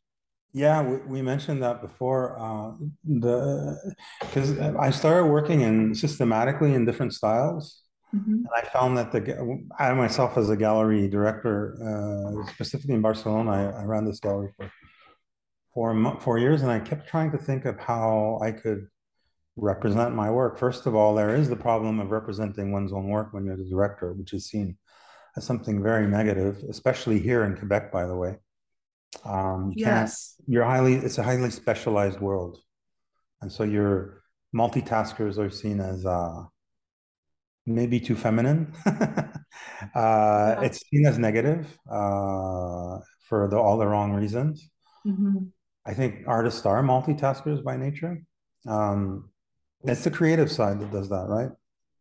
Yeah, 0.51 0.81
we, 0.81 0.97
we 1.13 1.21
mentioned 1.21 1.63
that 1.63 1.81
before. 1.81 2.37
Uh, 2.37 2.71
the 3.05 3.95
because 4.19 4.59
I 4.59 4.89
started 4.89 5.27
working 5.27 5.61
in 5.61 5.95
systematically 5.95 6.73
in 6.73 6.83
different 6.83 7.13
styles, 7.13 7.81
mm-hmm. 8.13 8.33
and 8.33 8.49
I 8.53 8.63
found 8.67 8.97
that 8.97 9.13
the 9.13 9.21
I 9.79 9.93
myself 9.93 10.37
as 10.37 10.49
a 10.49 10.57
gallery 10.57 11.07
director, 11.07 11.77
uh, 11.81 12.51
specifically 12.51 12.95
in 12.95 13.01
Barcelona, 13.01 13.51
I, 13.51 13.83
I, 13.83 13.83
ran 13.85 14.03
this 14.03 14.19
gallery 14.19 14.51
for 14.57 14.69
four 15.73 16.19
four 16.19 16.39
years, 16.39 16.61
and 16.61 16.69
I 16.69 16.79
kept 16.81 17.07
trying 17.07 17.31
to 17.31 17.37
think 17.37 17.63
of 17.63 17.79
how 17.79 18.37
I 18.43 18.51
could 18.51 18.89
represent 19.61 20.15
my 20.15 20.29
work. 20.29 20.57
First 20.57 20.85
of 20.85 20.95
all, 20.95 21.15
there 21.15 21.35
is 21.35 21.49
the 21.49 21.55
problem 21.55 21.99
of 21.99 22.11
representing 22.11 22.71
one's 22.71 22.93
own 22.93 23.07
work 23.07 23.33
when 23.33 23.45
you're 23.45 23.57
the 23.57 23.69
director, 23.69 24.13
which 24.13 24.33
is 24.33 24.47
seen 24.47 24.77
as 25.37 25.45
something 25.45 25.81
very 25.83 26.07
negative, 26.07 26.63
especially 26.69 27.19
here 27.19 27.43
in 27.43 27.55
Quebec, 27.55 27.91
by 27.91 28.05
the 28.05 28.15
way. 28.15 28.37
Um, 29.25 29.73
you 29.75 29.85
yes. 29.85 30.35
You're 30.47 30.65
highly, 30.65 30.95
it's 30.95 31.17
a 31.17 31.23
highly 31.23 31.49
specialized 31.49 32.19
world. 32.19 32.59
And 33.41 33.51
so 33.51 33.63
your 33.63 34.23
multitaskers 34.55 35.37
are 35.37 35.49
seen 35.49 35.79
as 35.79 36.05
uh, 36.05 36.43
maybe 37.65 37.99
too 37.99 38.15
feminine. 38.15 38.73
uh, 38.85 39.35
yeah. 39.95 40.61
It's 40.61 40.81
seen 40.89 41.05
as 41.05 41.17
negative 41.17 41.65
uh, 41.89 42.99
for 43.21 43.47
the, 43.49 43.57
all 43.57 43.77
the 43.77 43.87
wrong 43.87 44.13
reasons. 44.13 44.69
Mm-hmm. 45.05 45.37
I 45.85 45.93
think 45.93 46.23
artists 46.27 46.65
are 46.65 46.83
multitaskers 46.83 47.63
by 47.63 47.77
nature. 47.77 48.21
Um, 48.67 49.29
it's 49.83 50.03
the 50.03 50.11
creative 50.11 50.51
side 50.51 50.79
that 50.79 50.91
does 50.91 51.09
that, 51.09 51.25
right? 51.27 51.49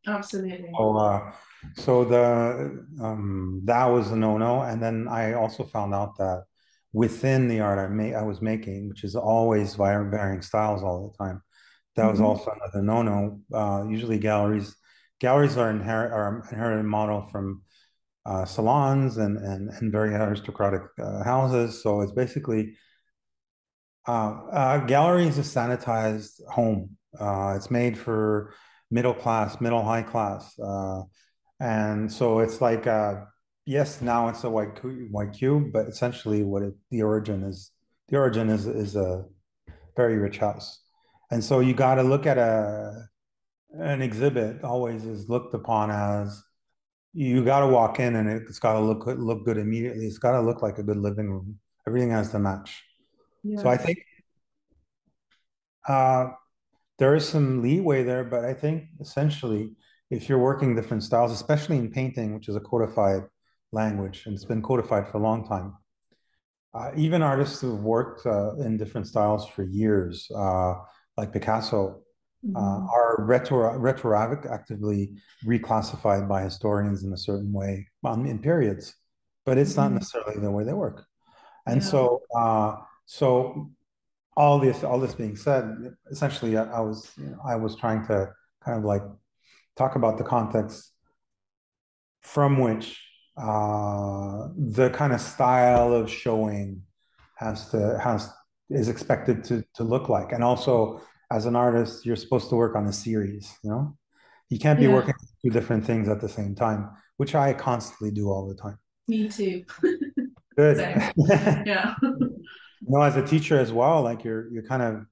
Absolutely. 0.06 0.70
So, 0.76 0.96
uh, 0.96 1.32
so 1.76 2.04
the 2.04 2.84
um, 3.02 3.62
that 3.64 3.86
was 3.86 4.10
a 4.10 4.16
no-no, 4.16 4.62
and 4.62 4.82
then 4.82 5.06
I 5.08 5.34
also 5.34 5.64
found 5.64 5.94
out 5.94 6.16
that 6.18 6.44
within 6.92 7.48
the 7.48 7.60
art 7.60 7.78
I 7.78 7.88
made, 7.88 8.14
I 8.14 8.22
was 8.22 8.40
making, 8.40 8.88
which 8.88 9.04
is 9.04 9.14
always 9.14 9.74
varying 9.74 10.42
styles 10.42 10.82
all 10.82 11.10
the 11.10 11.24
time, 11.24 11.42
that 11.96 12.02
mm-hmm. 12.02 12.10
was 12.10 12.20
also 12.20 12.52
another 12.52 12.82
no-no. 12.82 13.40
Uh, 13.52 13.86
usually, 13.88 14.18
galleries 14.18 14.76
galleries 15.20 15.56
are 15.56 15.70
inherit 15.70 16.12
are 16.12 16.44
inherited 16.50 16.84
model 16.84 17.26
from 17.32 17.62
uh, 18.24 18.44
salons 18.44 19.16
and, 19.16 19.36
and 19.38 19.70
and 19.70 19.92
very 19.92 20.14
aristocratic 20.14 20.82
uh, 21.02 21.22
houses. 21.24 21.82
So 21.82 22.02
it's 22.02 22.12
basically 22.12 22.76
uh, 24.06 24.40
uh, 24.50 24.78
gallery 24.86 25.26
is 25.26 25.38
a 25.38 25.42
sanitized 25.42 26.40
home 26.48 26.97
uh, 27.18 27.54
it's 27.56 27.70
made 27.70 27.96
for 27.96 28.54
middle 28.90 29.14
class, 29.14 29.60
middle 29.60 29.82
high 29.82 30.02
class, 30.02 30.58
uh, 30.58 31.02
and 31.60 32.10
so 32.10 32.40
it's 32.40 32.60
like 32.60 32.86
uh, 32.86 33.16
yes, 33.66 34.00
now 34.00 34.28
it's 34.28 34.44
a 34.44 34.50
white 34.50 34.78
white 35.10 35.32
cube, 35.32 35.72
but 35.72 35.86
essentially 35.88 36.42
what 36.42 36.62
it, 36.62 36.74
the 36.90 37.02
origin 37.02 37.42
is 37.42 37.70
the 38.08 38.16
origin 38.16 38.48
is 38.48 38.66
is 38.66 38.96
a 38.96 39.24
very 39.96 40.16
rich 40.16 40.38
house, 40.38 40.80
and 41.30 41.42
so 41.42 41.60
you 41.60 41.74
got 41.74 41.96
to 41.96 42.02
look 42.02 42.26
at 42.26 42.38
a 42.38 43.08
an 43.72 44.02
exhibit 44.02 44.64
always 44.64 45.04
is 45.04 45.28
looked 45.28 45.54
upon 45.54 45.90
as 45.90 46.42
you 47.12 47.44
got 47.44 47.60
to 47.60 47.66
walk 47.66 48.00
in 48.00 48.16
and 48.16 48.28
it's 48.28 48.58
got 48.58 48.74
to 48.74 48.80
look 48.80 49.06
look 49.06 49.44
good 49.44 49.58
immediately. 49.58 50.06
It's 50.06 50.18
got 50.18 50.32
to 50.32 50.40
look 50.40 50.62
like 50.62 50.78
a 50.78 50.82
good 50.82 50.96
living 50.96 51.30
room. 51.30 51.58
Everything 51.86 52.10
has 52.10 52.30
to 52.30 52.38
match. 52.38 52.82
Yeah. 53.42 53.62
So 53.62 53.68
I 53.68 53.76
think 53.76 53.98
uh, 55.86 56.28
there 56.98 57.14
is 57.14 57.28
some 57.28 57.62
leeway 57.62 58.02
there, 58.02 58.24
but 58.24 58.44
I 58.44 58.54
think 58.54 58.84
essentially, 59.00 59.72
if 60.10 60.28
you're 60.28 60.38
working 60.38 60.74
different 60.74 61.02
styles, 61.02 61.32
especially 61.32 61.76
in 61.76 61.90
painting, 61.90 62.34
which 62.34 62.48
is 62.48 62.56
a 62.56 62.60
codified 62.60 63.22
language 63.72 64.22
and 64.26 64.34
it's 64.34 64.44
been 64.44 64.62
codified 64.62 65.08
for 65.08 65.18
a 65.18 65.20
long 65.22 65.46
time, 65.46 65.74
uh, 66.74 66.90
even 66.96 67.22
artists 67.22 67.60
who've 67.60 67.82
worked 67.82 68.26
uh, 68.26 68.54
in 68.56 68.76
different 68.76 69.06
styles 69.06 69.46
for 69.48 69.62
years, 69.62 70.30
uh, 70.34 70.74
like 71.16 71.32
Picasso, 71.32 72.02
uh, 72.44 72.60
mm-hmm. 72.60 72.86
are 72.88 73.16
retro 73.24 73.78
retroactively 73.78 75.16
reclassified 75.44 76.28
by 76.28 76.42
historians 76.42 77.02
in 77.02 77.12
a 77.12 77.16
certain 77.16 77.52
way 77.52 77.86
um, 78.04 78.26
in 78.26 78.38
periods, 78.38 78.94
but 79.44 79.58
it's 79.58 79.72
mm-hmm. 79.72 79.82
not 79.82 79.92
necessarily 79.92 80.40
the 80.40 80.50
way 80.50 80.64
they 80.64 80.72
work. 80.72 81.04
And 81.66 81.82
yeah. 81.82 81.88
so, 81.88 82.22
uh, 82.36 82.76
so 83.06 83.70
all 84.38 84.60
this 84.60 84.84
all 84.84 85.00
this 85.00 85.14
being 85.14 85.36
said 85.36 85.64
essentially 86.12 86.56
I, 86.56 86.64
I, 86.78 86.80
was 86.80 87.10
you 87.16 87.30
know, 87.30 87.40
i 87.44 87.56
was 87.56 87.74
trying 87.74 88.06
to 88.06 88.16
kind 88.64 88.78
of 88.78 88.84
like 88.84 89.02
talk 89.76 89.96
about 89.96 90.16
the 90.16 90.24
context 90.24 90.92
from 92.22 92.58
which 92.58 92.86
uh, 93.36 94.48
the 94.56 94.90
kind 94.90 95.12
of 95.12 95.20
style 95.20 95.92
of 95.92 96.10
showing 96.10 96.82
has 97.36 97.70
to 97.70 97.98
has 98.02 98.30
is 98.68 98.88
expected 98.88 99.44
to 99.44 99.64
to 99.74 99.84
look 99.84 100.08
like. 100.08 100.32
And 100.32 100.42
also 100.42 101.00
as 101.30 101.46
an 101.46 101.56
artist 101.56 102.04
you're 102.04 102.16
supposed 102.24 102.48
to 102.50 102.56
work 102.56 102.74
on 102.76 102.86
a 102.86 102.92
series 102.92 103.56
you 103.62 103.70
know? 103.70 103.96
You 104.50 104.58
can't 104.58 104.78
be 104.78 104.86
yeah. 104.86 104.94
working 104.94 105.14
two 105.42 105.50
different 105.50 105.84
things 105.84 106.08
at 106.08 106.20
the 106.20 106.28
same 106.28 106.54
time 106.54 106.90
which 107.16 107.34
i 107.34 107.52
constantly 107.52 108.10
do 108.10 108.28
all 108.30 108.46
the 108.48 108.54
time. 108.54 108.78
Me 109.08 109.28
too. 109.28 109.64
Good. 110.56 110.78
Yeah 111.66 111.94
you 112.80 112.88
know 112.90 113.02
as 113.02 113.16
a 113.16 113.26
teacher 113.26 113.58
as 113.58 113.72
well 113.72 114.02
like 114.02 114.24
you're 114.24 114.50
you're 114.52 114.62
kind 114.62 114.82
of 114.82 115.06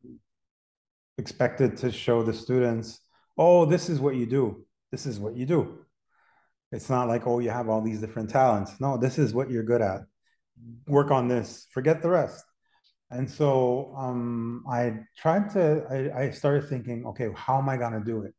expected 1.19 1.77
to 1.77 1.91
show 1.91 2.23
the 2.23 2.33
students 2.33 3.01
oh 3.39 3.65
this 3.65 3.89
is 3.89 4.01
what 4.01 4.17
you 4.17 4.27
do. 4.27 4.65
This 4.91 5.07
is 5.07 5.19
what 5.19 5.37
you 5.37 5.47
do. 5.47 5.79
It's 6.73 6.91
not 6.91 7.09
like 7.09 7.27
oh 7.27 7.39
you 7.39 7.51
have 7.51 7.69
all 7.69 7.83
these 7.83 8.01
different 8.01 8.31
talents. 8.31 8.73
No 8.81 8.97
this 8.97 9.19
is 9.19 9.35
what 9.35 9.51
you're 9.51 9.63
good 9.63 9.83
at. 9.83 10.03
Work 10.87 11.11
on 11.11 11.29
this. 11.29 11.67
Forget 11.71 12.03
the 12.03 12.11
rest. 12.11 12.45
And 13.11 13.31
so 13.31 13.95
um, 13.97 14.65
i 14.69 14.95
tried 15.17 15.51
to 15.51 15.85
I, 15.91 16.23
I 16.25 16.31
started 16.31 16.69
thinking 16.69 17.07
okay 17.07 17.29
how 17.35 17.59
am 17.59 17.69
i 17.69 17.77
going 17.77 17.93
to 17.93 18.05
do 18.05 18.23
it? 18.23 18.35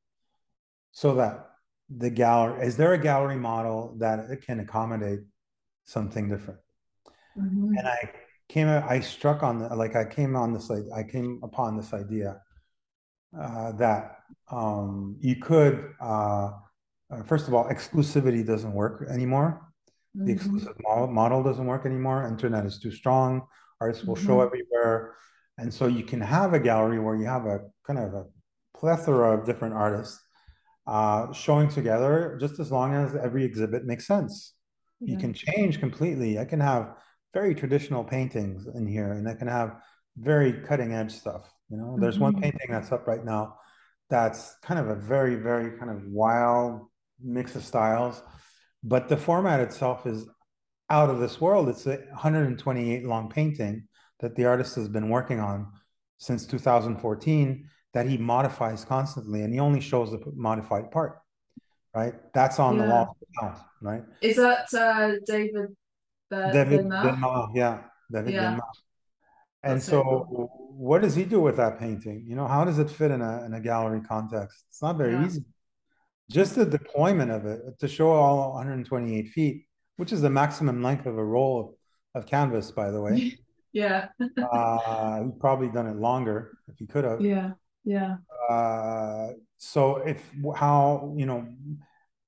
So 0.91 1.15
that 1.15 1.49
the 1.89 2.09
gallery 2.09 2.65
is 2.65 2.75
there 2.75 2.93
a 2.93 2.97
gallery 2.97 3.37
model 3.37 3.95
that 3.99 4.29
it 4.29 4.41
can 4.45 4.59
accommodate 4.59 5.21
something 5.85 6.27
different? 6.29 6.59
Mm-hmm. 7.37 7.77
and 7.77 7.87
i 7.87 8.11
came 8.49 8.67
I 8.67 8.99
struck 8.99 9.43
on 9.43 9.59
the 9.59 9.75
like 9.75 9.95
I 9.95 10.05
came 10.05 10.35
on 10.35 10.53
this 10.53 10.69
like 10.69 10.85
I 10.95 11.03
came 11.03 11.39
upon 11.43 11.77
this 11.77 11.93
idea 11.93 12.41
uh, 13.37 13.73
that 13.73 14.19
um, 14.51 15.17
you 15.19 15.35
could 15.35 15.93
uh, 16.01 16.51
uh, 17.11 17.23
first 17.25 17.47
of 17.47 17.53
all 17.53 17.65
exclusivity 17.65 18.45
doesn't 18.45 18.73
work 18.73 19.07
anymore. 19.09 19.61
Mm-hmm. 20.15 20.27
The 20.27 20.33
exclusive 20.33 20.75
model, 20.81 21.07
model 21.07 21.43
doesn't 21.43 21.65
work 21.65 21.85
anymore. 21.85 22.27
Internet 22.27 22.65
is 22.65 22.79
too 22.79 22.91
strong. 22.91 23.43
Artists 23.79 24.03
will 24.05 24.15
mm-hmm. 24.15 24.27
show 24.27 24.41
everywhere, 24.41 25.15
and 25.57 25.73
so 25.73 25.87
you 25.87 26.03
can 26.03 26.21
have 26.21 26.53
a 26.53 26.59
gallery 26.59 26.99
where 26.99 27.15
you 27.15 27.25
have 27.25 27.45
a 27.45 27.59
kind 27.85 27.99
of 27.99 28.13
a 28.13 28.25
plethora 28.75 29.37
of 29.37 29.45
different 29.45 29.73
artists 29.73 30.19
uh, 30.87 31.31
showing 31.33 31.67
together, 31.67 32.37
just 32.39 32.59
as 32.59 32.71
long 32.71 32.93
as 32.93 33.15
every 33.15 33.43
exhibit 33.43 33.85
makes 33.85 34.07
sense. 34.07 34.53
Yeah. 34.99 35.13
You 35.13 35.19
can 35.19 35.33
change 35.33 35.79
completely. 35.79 36.39
I 36.39 36.45
can 36.45 36.59
have 36.59 36.95
very 37.39 37.53
traditional 37.53 38.03
paintings 38.03 38.67
in 38.73 38.87
here, 38.87 39.11
and 39.11 39.25
they 39.27 39.35
can 39.35 39.47
have 39.47 39.69
very 40.17 40.51
cutting 40.67 40.93
edge 40.93 41.13
stuff. 41.13 41.43
You 41.69 41.77
know, 41.77 41.97
there's 41.99 42.15
mm-hmm. 42.15 42.23
one 42.23 42.41
painting 42.41 42.69
that's 42.69 42.91
up 42.91 43.05
right 43.07 43.23
now 43.23 43.55
that's 44.09 44.55
kind 44.63 44.79
of 44.79 44.87
a 44.89 44.95
very, 44.95 45.35
very 45.35 45.77
kind 45.77 45.91
of 45.91 46.03
wild 46.07 46.81
mix 47.21 47.55
of 47.55 47.63
styles, 47.63 48.21
but 48.83 49.07
the 49.07 49.17
format 49.17 49.59
itself 49.59 50.07
is 50.07 50.25
out 50.89 51.09
of 51.09 51.19
this 51.19 51.39
world. 51.41 51.69
It's 51.69 51.85
a 51.85 51.97
128 51.97 53.05
long 53.05 53.29
painting 53.29 53.87
that 54.21 54.35
the 54.35 54.45
artist 54.45 54.75
has 54.75 54.87
been 54.87 55.09
working 55.09 55.39
on 55.39 55.67
since 56.17 56.47
2014 56.47 57.69
that 57.93 58.07
he 58.07 58.17
modifies 58.17 58.85
constantly, 58.85 59.41
and 59.43 59.53
he 59.53 59.59
only 59.59 59.81
shows 59.81 60.09
the 60.11 60.21
modified 60.35 60.89
part. 60.89 61.19
Right, 61.93 62.13
that's 62.33 62.59
on 62.59 62.77
yeah. 62.77 62.85
the 62.85 62.89
wall. 62.91 63.17
Right, 63.81 64.03
is 64.21 64.37
that 64.37 64.73
uh, 64.73 65.13
David 65.25 65.75
David 66.29 66.85
Benma, 66.85 67.49
yeah, 67.53 67.81
David 68.11 68.33
yeah. 68.33 68.57
And 69.63 69.77
That's 69.77 69.85
so, 69.85 70.03
cool. 70.03 70.49
what 70.71 71.01
does 71.01 71.15
he 71.15 71.23
do 71.23 71.39
with 71.41 71.57
that 71.57 71.79
painting? 71.79 72.25
You 72.27 72.35
know, 72.35 72.47
how 72.47 72.63
does 72.63 72.79
it 72.79 72.89
fit 72.89 73.11
in 73.11 73.21
a 73.21 73.43
in 73.45 73.53
a 73.53 73.59
gallery 73.59 74.01
context? 74.01 74.65
It's 74.69 74.81
not 74.81 74.97
very 74.97 75.13
yeah. 75.13 75.25
easy. 75.25 75.43
Just 76.29 76.55
the 76.55 76.65
deployment 76.65 77.31
of 77.31 77.45
it 77.45 77.61
to 77.79 77.87
show 77.87 78.09
all 78.11 78.53
128 78.53 79.29
feet, 79.29 79.65
which 79.95 80.11
is 80.11 80.21
the 80.21 80.29
maximum 80.29 80.83
length 80.83 81.05
of 81.05 81.17
a 81.17 81.23
roll 81.23 81.77
of, 82.13 82.21
of 82.23 82.29
canvas, 82.29 82.71
by 82.71 82.91
the 82.91 83.01
way. 83.01 83.37
yeah. 83.73 84.09
uh, 84.51 85.23
he'd 85.23 85.39
probably 85.39 85.69
done 85.69 85.87
it 85.87 85.95
longer 85.95 86.57
if 86.67 86.77
he 86.77 86.85
could 86.85 87.05
have. 87.05 87.21
Yeah. 87.21 87.51
Yeah. 87.83 88.17
Uh, 88.49 89.29
so 89.57 89.97
if 89.97 90.21
how 90.55 91.13
you 91.17 91.25
know 91.25 91.47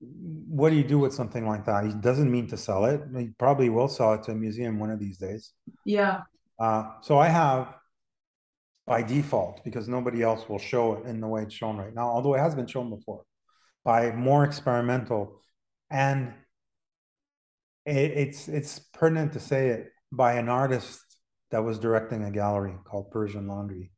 what 0.02 0.70
do 0.70 0.76
you 0.76 0.84
do 0.84 1.00
with 1.00 1.14
something 1.14 1.48
like 1.48 1.66
that? 1.66 1.86
He 1.86 1.94
doesn't 1.94 2.32
mean 2.32 2.48
to 2.48 2.58
sell 2.58 2.86
it. 2.86 3.02
He 3.18 3.30
probably 3.38 3.70
will 3.70 3.88
sell 3.88 4.14
it 4.14 4.24
to 4.24 4.32
a 4.32 4.36
museum 4.36 4.80
one 4.80 4.92
of 4.92 5.00
these 5.00 5.18
days. 5.18 5.54
Yeah. 5.86 6.22
Uh, 6.60 6.92
so 7.02 7.18
I 7.18 7.28
have 7.28 7.74
by 8.88 9.04
default 9.04 9.64
because 9.64 9.88
nobody 9.88 10.24
else 10.24 10.50
will 10.50 10.60
show 10.60 10.94
it 10.94 11.06
in 11.06 11.22
the 11.22 11.28
way 11.28 11.44
it's 11.44 11.54
shown 11.54 11.78
right 11.78 11.94
now, 11.94 12.08
although 12.08 12.34
it 12.34 12.40
has 12.40 12.56
been 12.56 12.68
shown 12.68 12.90
before. 12.90 13.24
by 13.84 14.12
more 14.12 14.44
experimental 14.44 15.42
and 15.90 16.34
it, 17.86 18.12
it's 18.12 18.48
it's 18.48 18.80
pertinent 18.94 19.34
to 19.34 19.40
say 19.40 19.70
it 19.70 19.92
by 20.12 20.34
an 20.34 20.50
artist 20.50 21.02
that 21.52 21.64
was 21.64 21.80
directing 21.80 22.24
a 22.24 22.32
gallery 22.32 22.76
called 22.84 23.10
Persian 23.12 23.48
Laundry 23.48 23.92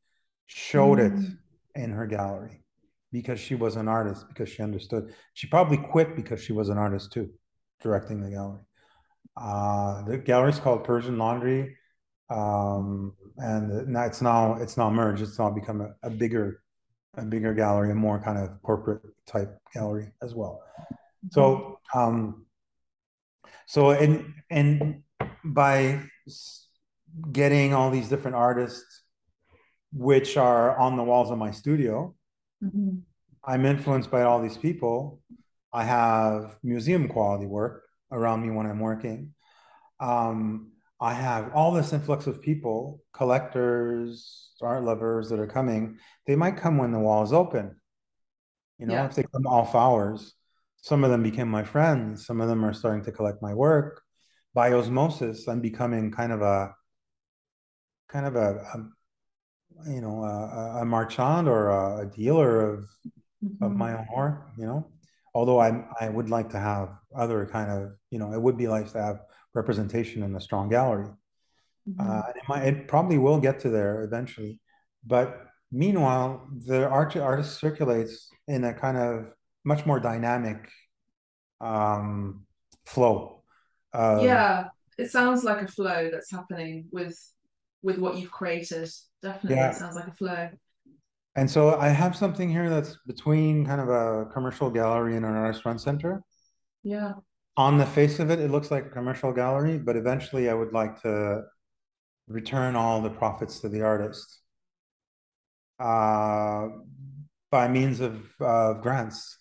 showed 0.45 0.99
mm. 0.99 1.07
it 1.07 1.37
in 1.75 1.91
her 1.91 2.05
gallery 2.05 2.60
because 3.11 3.39
she 3.39 3.55
was 3.55 3.75
an 3.75 3.87
artist 3.87 4.25
because 4.29 4.49
she 4.49 4.63
understood. 4.63 5.13
She 5.33 5.47
probably 5.47 5.77
quit 5.77 6.15
because 6.15 6.41
she 6.43 6.53
was 6.53 6.69
an 6.69 6.77
artist 6.77 7.11
too 7.11 7.29
directing 7.81 8.21
the 8.21 8.29
gallery. 8.29 8.61
Uh, 9.35 10.03
the 10.03 10.17
gallery 10.17 10.51
is 10.51 10.59
called 10.59 10.83
Persian 10.83 11.17
Laundry 11.17 11.75
um, 12.31 13.13
and 13.37 13.87
now 13.89 14.03
it's 14.03 14.21
now 14.21 14.55
it's 14.55 14.77
now 14.77 14.89
merged. 14.89 15.21
It's 15.21 15.37
now 15.37 15.49
become 15.49 15.81
a, 15.81 15.93
a 16.03 16.09
bigger 16.09 16.61
a 17.17 17.23
bigger 17.23 17.53
gallery 17.53 17.91
a 17.91 17.95
more 17.95 18.21
kind 18.23 18.37
of 18.37 18.61
corporate 18.61 19.01
type 19.27 19.59
gallery 19.73 20.13
as 20.21 20.33
well. 20.33 20.61
So 21.31 21.79
um, 21.93 22.45
so 23.67 23.91
and 23.91 24.33
and 24.49 25.03
by 25.43 26.01
getting 27.31 27.73
all 27.73 27.91
these 27.91 28.07
different 28.07 28.37
artists 28.37 29.03
which 29.91 30.37
are 30.37 30.77
on 30.79 30.95
the 30.95 31.03
walls 31.03 31.31
of 31.31 31.37
my 31.37 31.51
studio 31.51 32.15
mm-hmm. 32.63 32.97
i'm 33.43 33.65
influenced 33.65 34.11
by 34.11 34.23
all 34.23 34.41
these 34.41 34.57
people. 34.57 35.21
I 35.73 35.85
have 35.85 36.57
museum 36.63 37.07
quality 37.07 37.45
work 37.45 37.83
around 38.11 38.41
me 38.41 38.51
when 38.51 38.65
i'm 38.65 38.79
working. 38.79 39.33
Um, 39.99 40.71
i 40.99 41.13
have 41.13 41.53
all 41.53 41.71
this 41.71 41.93
influx 41.93 42.27
of 42.27 42.41
people 42.41 43.01
collectors 43.13 44.49
art 44.61 44.83
lovers 44.83 45.29
that 45.29 45.39
are 45.39 45.47
coming. 45.47 45.97
They 46.27 46.35
might 46.35 46.57
come 46.57 46.77
when 46.77 46.91
the 46.91 46.99
wall 46.99 47.23
is 47.23 47.33
open. 47.33 47.75
You 48.77 48.85
know 48.87 48.93
yeah. 48.93 49.05
if 49.05 49.15
they 49.15 49.23
come 49.23 49.47
off 49.47 49.75
hours 49.75 50.33
some 50.83 51.03
of 51.03 51.11
them 51.11 51.21
became 51.21 51.47
my 51.47 51.63
friends. 51.63 52.25
Some 52.25 52.41
of 52.41 52.49
them 52.49 52.65
are 52.65 52.73
starting 52.73 53.03
to 53.05 53.11
collect 53.11 53.41
my 53.41 53.53
work. 53.53 54.01
By 54.53 54.73
osmosis 54.73 55.47
i'm 55.47 55.61
becoming 55.61 56.11
kind 56.11 56.31
of 56.33 56.41
a 56.41 56.75
kind 58.09 58.25
of 58.25 58.35
a, 58.35 58.55
a 58.73 58.77
you 59.87 60.01
know 60.01 60.23
a, 60.23 60.81
a, 60.81 60.85
marchand 60.85 61.47
or 61.47 61.69
a, 62.01 62.05
dealer 62.05 62.73
of 62.73 62.79
mm-hmm. 63.43 63.63
of 63.63 63.71
my 63.73 63.97
own 63.97 64.07
work 64.15 64.49
you 64.57 64.65
know 64.65 64.87
although 65.33 65.59
i 65.59 65.83
i 65.99 66.09
would 66.09 66.29
like 66.29 66.49
to 66.49 66.59
have 66.59 66.89
other 67.15 67.45
kind 67.45 67.69
of 67.71 67.91
you 68.09 68.19
know 68.19 68.33
it 68.33 68.41
would 68.41 68.57
be 68.57 68.67
nice 68.67 68.91
to 68.91 69.01
have 69.01 69.21
representation 69.53 70.23
in 70.23 70.35
a 70.35 70.41
strong 70.41 70.69
gallery 70.69 71.07
mm-hmm. 71.89 72.09
uh, 72.09 72.21
it, 72.35 72.43
might, 72.47 72.63
it 72.63 72.87
probably 72.87 73.17
will 73.17 73.39
get 73.39 73.59
to 73.59 73.69
there 73.69 74.03
eventually 74.03 74.59
but 75.05 75.45
meanwhile 75.71 76.47
the 76.67 76.87
art 76.87 77.15
artist 77.15 77.59
circulates 77.59 78.29
in 78.47 78.63
a 78.63 78.73
kind 78.73 78.97
of 78.97 79.25
much 79.63 79.85
more 79.85 79.99
dynamic 79.99 80.69
um, 81.59 82.45
flow. 82.85 83.43
Yeah, 83.93 84.67
it 84.97 85.11
sounds 85.11 85.43
like 85.43 85.61
a 85.61 85.67
flow 85.67 86.09
that's 86.11 86.31
happening 86.31 86.85
with 86.91 87.17
with 87.83 87.97
what 87.97 88.17
you've 88.17 88.31
created. 88.31 88.89
Definitely, 89.21 89.57
yeah. 89.57 89.71
sounds 89.71 89.95
like 89.95 90.07
a 90.07 90.13
flow. 90.13 90.49
And 91.35 91.49
so 91.49 91.75
I 91.75 91.89
have 91.89 92.15
something 92.15 92.49
here 92.49 92.69
that's 92.69 92.97
between 93.07 93.65
kind 93.65 93.79
of 93.79 93.89
a 93.89 94.25
commercial 94.33 94.69
gallery 94.69 95.15
and 95.15 95.25
an 95.25 95.33
artist 95.33 95.63
run 95.65 95.79
center. 95.79 96.23
Yeah. 96.83 97.13
On 97.57 97.77
the 97.77 97.85
face 97.85 98.19
of 98.19 98.29
it, 98.29 98.39
it 98.39 98.51
looks 98.51 98.71
like 98.71 98.85
a 98.85 98.89
commercial 98.89 99.31
gallery, 99.31 99.77
but 99.77 99.95
eventually 99.95 100.49
I 100.49 100.53
would 100.53 100.73
like 100.73 101.01
to 101.03 101.43
return 102.27 102.75
all 102.75 103.01
the 103.01 103.09
profits 103.09 103.59
to 103.59 103.69
the 103.69 103.81
artist 103.81 104.39
uh, 105.79 106.67
by 107.49 107.67
means 107.67 107.99
of 107.99 108.21
uh, 108.39 108.73
grants 108.73 109.37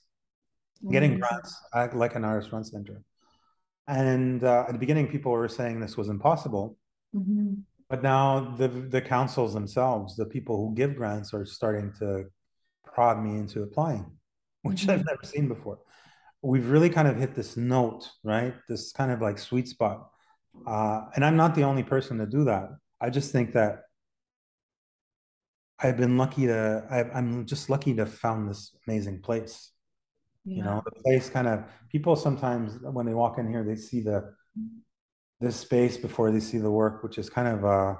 getting 0.90 1.18
mm-hmm. 1.18 1.20
grants 1.20 1.94
like 1.94 2.14
an 2.14 2.24
artist 2.24 2.52
run 2.52 2.64
center. 2.64 3.02
And 3.86 4.44
uh, 4.44 4.64
at 4.66 4.72
the 4.72 4.78
beginning, 4.78 5.08
people 5.08 5.32
were 5.32 5.48
saying 5.48 5.80
this 5.80 5.96
was 5.96 6.08
impossible. 6.08 6.78
Mm-hmm. 7.14 7.54
But 7.90 8.02
now 8.02 8.54
the 8.56 8.68
the 8.68 9.02
councils 9.02 9.52
themselves, 9.52 10.16
the 10.16 10.24
people 10.24 10.56
who 10.56 10.74
give 10.74 10.96
grants, 10.96 11.34
are 11.34 11.44
starting 11.44 11.92
to 11.98 12.26
prod 12.84 13.22
me 13.22 13.36
into 13.36 13.62
applying, 13.62 14.06
which 14.62 14.82
mm-hmm. 14.82 14.92
I've 14.92 15.04
never 15.04 15.24
seen 15.24 15.48
before. 15.48 15.80
We've 16.42 16.70
really 16.70 16.88
kind 16.88 17.08
of 17.08 17.16
hit 17.16 17.34
this 17.34 17.56
note, 17.56 18.08
right? 18.24 18.54
This 18.68 18.92
kind 18.92 19.10
of 19.10 19.20
like 19.20 19.38
sweet 19.38 19.68
spot. 19.68 20.08
Uh, 20.66 21.02
and 21.14 21.24
I'm 21.24 21.36
not 21.36 21.54
the 21.54 21.64
only 21.64 21.82
person 21.82 22.16
to 22.18 22.26
do 22.26 22.44
that. 22.44 22.70
I 23.00 23.10
just 23.10 23.30
think 23.30 23.52
that 23.52 23.82
I've 25.78 25.96
been 25.96 26.16
lucky 26.16 26.46
to. 26.46 26.86
i 26.90 27.18
am 27.18 27.44
just 27.44 27.68
lucky 27.68 27.94
to 27.96 28.06
found 28.06 28.48
this 28.48 28.74
amazing 28.86 29.20
place 29.20 29.72
yeah. 30.44 30.56
you 30.56 30.62
know 30.62 30.82
the 30.84 31.02
place 31.02 31.28
kind 31.28 31.48
of 31.48 31.64
people 31.90 32.16
sometimes 32.16 32.78
when 32.82 33.06
they 33.06 33.14
walk 33.14 33.38
in 33.38 33.48
here 33.48 33.64
they 33.64 33.76
see 33.76 34.00
the 34.00 34.32
this 35.40 35.56
space 35.56 35.96
before 35.96 36.30
they 36.30 36.40
see 36.40 36.58
the 36.58 36.70
work 36.70 37.02
which 37.02 37.18
is 37.18 37.30
kind 37.30 37.48
of 37.48 37.64
uh, 37.64 37.94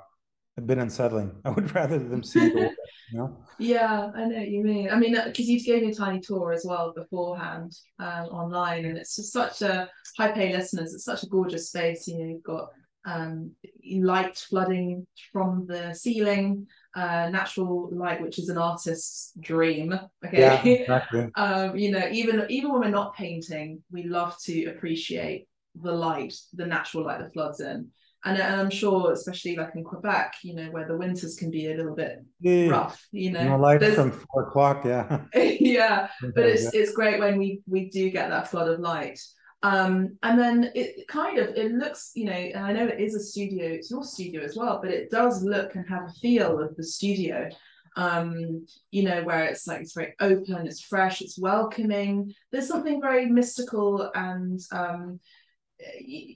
a 0.57 0.61
bit 0.61 0.79
unsettling 0.79 1.33
i 1.45 1.51
would 1.51 1.75
rather 1.75 1.99
them 1.99 2.23
see 2.23 2.49
the 2.49 2.59
work 2.59 2.73
you 3.13 3.19
know 3.19 3.37
yeah 3.59 4.11
i 4.15 4.25
know 4.25 4.37
what 4.37 4.49
you 4.49 4.63
mean 4.63 4.91
i 4.91 4.97
mean 4.97 5.13
because 5.13 5.49
uh, 5.49 5.53
you 5.53 5.63
gave 5.63 5.83
me 5.83 5.91
a 5.91 5.95
tiny 5.95 6.21
tour 6.21 6.53
as 6.53 6.65
well 6.67 6.93
beforehand 6.95 7.73
um, 7.99 8.27
online 8.27 8.85
and 8.85 8.97
it's 8.97 9.17
just 9.17 9.33
such 9.33 9.63
a 9.63 9.89
Hype 10.17 10.37
A 10.37 10.53
listeners 10.53 10.95
it's 10.95 11.05
such 11.05 11.23
a 11.23 11.27
gorgeous 11.27 11.69
space 11.69 12.07
you 12.07 12.19
know 12.19 12.27
you've 12.27 12.43
got 12.43 12.71
um, 13.07 13.53
light 13.99 14.37
flooding 14.37 15.07
from 15.33 15.67
the 15.67 15.95
ceiling 15.95 16.67
uh, 16.95 17.29
natural 17.31 17.89
light, 17.93 18.21
which 18.21 18.39
is 18.39 18.49
an 18.49 18.59
artist's 18.59 19.33
dream. 19.41 19.99
Okay, 20.25 20.41
yeah, 20.41 20.63
exactly. 20.65 21.29
um, 21.37 21.77
you 21.77 21.91
know, 21.93 22.09
even 22.11 22.45
even 22.49 22.73
when 22.73 22.83
we're 22.83 22.89
not 22.89 23.15
painting, 23.15 23.83
we 23.91 24.05
love 24.05 24.37
to 24.45 24.67
appreciate 24.67 25.47
the 25.75 25.93
light, 25.93 26.35
the 26.55 26.67
natural 26.67 27.05
light 27.05 27.21
that 27.21 27.33
floods 27.33 27.61
in. 27.61 27.89
And, 28.25 28.37
and 28.37 28.61
I'm 28.61 28.71
sure, 28.71 29.13
especially 29.13 29.57
like 29.57 29.75
in 29.75 29.83
Quebec, 29.83 30.35
you 30.43 30.55
know, 30.55 30.71
where 30.71 30.87
the 30.87 30.97
winters 30.97 31.37
can 31.37 31.51
be 31.51 31.73
a 31.73 31.77
little 31.77 31.95
bit 31.95 32.23
yeah. 32.39 32.69
rough, 32.69 33.07
you 33.13 33.31
know. 33.31 33.45
No 33.45 33.57
light 33.57 33.83
from 33.83 34.13
four 34.13 34.49
o'clock, 34.49 34.85
yeah. 34.85 35.23
yeah, 35.35 36.09
but 36.35 36.45
it's 36.45 36.75
it's 36.75 36.93
great 36.93 37.19
when 37.19 37.39
we 37.39 37.63
we 37.67 37.89
do 37.89 38.11
get 38.11 38.29
that 38.29 38.49
flood 38.49 38.69
of 38.69 38.81
light. 38.81 39.19
Um, 39.63 40.17
and 40.23 40.39
then 40.39 40.71
it 40.75 41.07
kind 41.09 41.39
of 41.39 41.55
it 41.55 41.73
looks, 41.73 42.13
you 42.15 42.25
know, 42.25 42.33
and 42.33 42.65
I 42.65 42.73
know 42.73 42.87
it 42.87 43.01
is 43.01 43.15
a 43.15 43.21
studio, 43.21 43.67
it's 43.69 43.91
your 43.91 44.05
studio 44.05 44.43
as 44.43 44.57
well, 44.57 44.81
but 44.83 44.91
it 44.91 45.11
does 45.11 45.43
look 45.43 45.75
and 45.75 45.89
have 45.89 46.05
a 46.05 46.13
feel 46.21 46.59
of 46.59 46.77
the 46.77 46.85
studio. 46.85 47.49
Um, 47.97 48.67
you 48.91 49.03
know, 49.03 49.25
where 49.25 49.45
it's 49.45 49.67
like 49.67 49.81
it's 49.81 49.95
very 49.95 50.15
open, 50.21 50.67
it's 50.67 50.81
fresh, 50.81 51.21
it's 51.21 51.39
welcoming. 51.39 52.33
There's 52.53 52.69
something 52.69 53.01
very 53.01 53.27
mystical 53.27 54.11
and 54.15 54.61
um, 54.73 55.21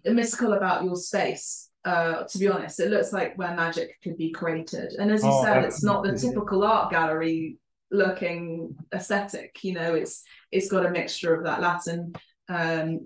mystical 0.04 0.52
about 0.54 0.84
your 0.84 0.96
space. 0.96 1.70
Uh, 1.84 2.24
to 2.24 2.38
be 2.38 2.48
honest, 2.48 2.80
it 2.80 2.90
looks 2.90 3.12
like 3.12 3.36
where 3.36 3.54
magic 3.54 4.00
could 4.02 4.16
be 4.16 4.30
created. 4.30 4.94
And 4.98 5.10
as 5.10 5.22
you 5.22 5.30
oh, 5.30 5.44
said, 5.44 5.64
it's 5.64 5.82
not 5.82 6.02
the 6.02 6.16
typical 6.16 6.64
art 6.64 6.90
gallery 6.90 7.58
looking 7.90 8.74
aesthetic. 8.94 9.62
You 9.62 9.74
know, 9.74 9.94
it's 9.94 10.22
it's 10.50 10.70
got 10.70 10.86
a 10.86 10.90
mixture 10.90 11.34
of 11.34 11.44
that 11.44 11.60
Latin 11.60 12.14
um, 12.48 13.00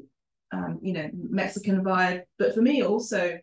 um, 0.53 0.79
you 0.83 0.93
know, 0.93 1.11
Mexican 1.13 1.83
vibe. 1.83 2.23
But 2.39 2.55
for 2.55 2.63
me, 2.63 2.83
also, 2.83 3.39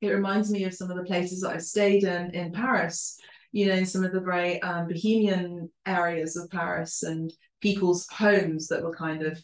it 0.00 0.08
reminds 0.08 0.50
me 0.50 0.64
of 0.64 0.74
some 0.74 0.90
of 0.90 0.96
the 0.96 1.04
places 1.04 1.42
that 1.42 1.50
I've 1.50 1.62
stayed 1.62 2.04
in 2.04 2.30
in 2.34 2.52
Paris. 2.52 3.18
You 3.52 3.66
know, 3.66 3.74
in 3.74 3.86
some 3.86 4.04
of 4.04 4.12
the 4.12 4.20
very 4.20 4.62
um, 4.62 4.86
bohemian 4.86 5.70
areas 5.84 6.36
of 6.36 6.50
Paris 6.50 7.02
and 7.02 7.32
people's 7.60 8.06
homes 8.08 8.68
that 8.68 8.82
were 8.82 8.94
kind 8.94 9.22
of, 9.22 9.40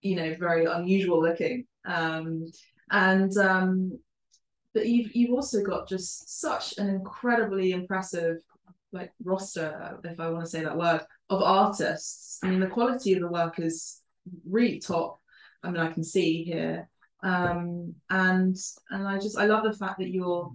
you 0.00 0.14
know, 0.14 0.34
very 0.38 0.64
unusual 0.64 1.20
looking. 1.20 1.66
Um, 1.86 2.46
and 2.90 3.36
um, 3.36 3.98
but 4.74 4.86
you've 4.86 5.14
you've 5.14 5.34
also 5.34 5.62
got 5.62 5.88
just 5.88 6.40
such 6.40 6.76
an 6.78 6.88
incredibly 6.88 7.72
impressive 7.72 8.38
like 8.92 9.12
roster, 9.24 9.98
if 10.04 10.20
I 10.20 10.30
want 10.30 10.44
to 10.44 10.50
say 10.50 10.62
that 10.62 10.76
word, 10.76 11.00
of 11.30 11.42
artists. 11.42 12.38
I 12.42 12.48
mean, 12.48 12.60
the 12.60 12.66
quality 12.66 13.14
of 13.14 13.20
the 13.20 13.28
work 13.28 13.58
is 13.58 14.00
really 14.48 14.78
top. 14.78 15.20
I 15.62 15.70
mean, 15.70 15.80
I 15.80 15.92
can 15.92 16.04
see 16.04 16.44
here, 16.44 16.88
um, 17.22 17.94
and 18.10 18.56
and 18.90 19.08
I 19.08 19.18
just 19.18 19.38
I 19.38 19.46
love 19.46 19.64
the 19.64 19.72
fact 19.72 19.98
that 19.98 20.10
you're 20.10 20.52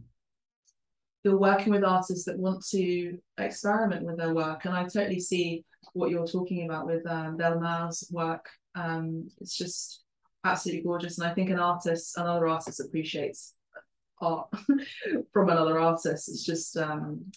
you're 1.23 1.37
working 1.37 1.71
with 1.71 1.83
artists 1.83 2.25
that 2.25 2.39
want 2.39 2.65
to 2.67 3.17
experiment 3.37 4.05
with 4.05 4.17
their 4.17 4.33
work, 4.33 4.65
and 4.65 4.73
I 4.73 4.83
totally 4.83 5.19
see 5.19 5.65
what 5.93 6.09
you're 6.09 6.27
talking 6.27 6.65
about 6.65 6.85
with 6.85 7.05
um, 7.07 7.37
Belmar's 7.37 8.07
work. 8.11 8.49
Um, 8.75 9.29
it's 9.39 9.57
just 9.57 10.03
absolutely 10.43 10.83
gorgeous, 10.83 11.17
and 11.17 11.27
I 11.27 11.33
think 11.33 11.49
an 11.49 11.59
artist, 11.59 12.17
another 12.17 12.47
artist, 12.47 12.79
appreciates 12.79 13.53
art 14.19 14.47
from 15.33 15.49
another 15.49 15.79
artist. 15.79 16.29
It's 16.29 16.45
just 16.45 16.77
um, 16.77 17.31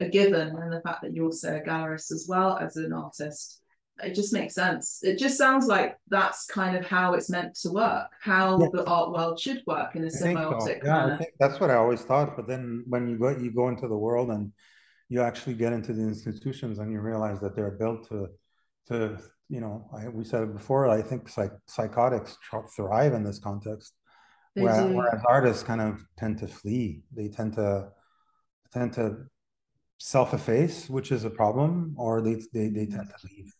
a 0.00 0.08
given, 0.08 0.56
and 0.56 0.72
the 0.72 0.80
fact 0.82 1.02
that 1.02 1.14
you're 1.14 1.26
also 1.26 1.56
a 1.56 1.60
gallerist 1.60 2.12
as 2.12 2.26
well 2.28 2.58
as 2.58 2.76
an 2.76 2.92
artist 2.92 3.60
it 4.02 4.14
just 4.14 4.32
makes 4.32 4.54
sense. 4.54 5.00
It 5.02 5.18
just 5.18 5.38
sounds 5.38 5.66
like 5.66 5.96
that's 6.08 6.46
kind 6.46 6.76
of 6.76 6.84
how 6.84 7.14
it's 7.14 7.30
meant 7.30 7.54
to 7.56 7.70
work, 7.70 8.10
how 8.20 8.58
yeah. 8.58 8.66
the 8.72 8.84
art 8.86 9.12
world 9.12 9.38
should 9.38 9.62
work 9.66 9.94
in 9.94 10.04
a 10.04 10.08
symbiotic 10.08 10.80
so. 10.80 10.84
Yeah, 10.84 11.06
I 11.06 11.16
think 11.16 11.30
that's 11.38 11.60
what 11.60 11.70
I 11.70 11.76
always 11.76 12.02
thought. 12.02 12.36
But 12.36 12.48
then 12.48 12.84
when 12.88 13.08
you 13.08 13.18
go 13.18 13.30
you 13.30 13.52
go 13.52 13.68
into 13.68 13.86
the 13.86 13.96
world 13.96 14.30
and 14.30 14.52
you 15.08 15.20
actually 15.20 15.54
get 15.54 15.72
into 15.72 15.92
the 15.92 16.02
institutions 16.02 16.78
and 16.78 16.90
you 16.90 17.00
realize 17.00 17.40
that 17.40 17.54
they're 17.54 17.70
built 17.72 18.08
to 18.08 18.28
to 18.88 19.18
you 19.54 19.60
know, 19.60 19.88
I, 19.96 20.08
we 20.08 20.24
said 20.24 20.42
it 20.42 20.52
before. 20.52 20.88
I 20.88 21.00
think 21.00 21.28
psych, 21.28 21.52
psychotics 21.66 22.36
thrive 22.74 23.12
in 23.14 23.22
this 23.22 23.38
context, 23.38 23.94
whereas, 24.54 24.92
whereas 24.92 25.22
artists 25.28 25.62
kind 25.62 25.80
of 25.80 26.04
tend 26.18 26.38
to 26.38 26.48
flee. 26.48 27.04
They 27.14 27.28
tend 27.28 27.54
to 27.54 27.90
tend 28.72 28.92
to 28.94 29.16
self-efface, 29.98 30.90
which 30.90 31.12
is 31.12 31.22
a 31.24 31.30
problem, 31.30 31.94
or 31.96 32.20
they 32.20 32.34
they, 32.52 32.68
they 32.68 32.86
tend 32.86 33.08
to 33.08 33.28
leave. 33.30 33.54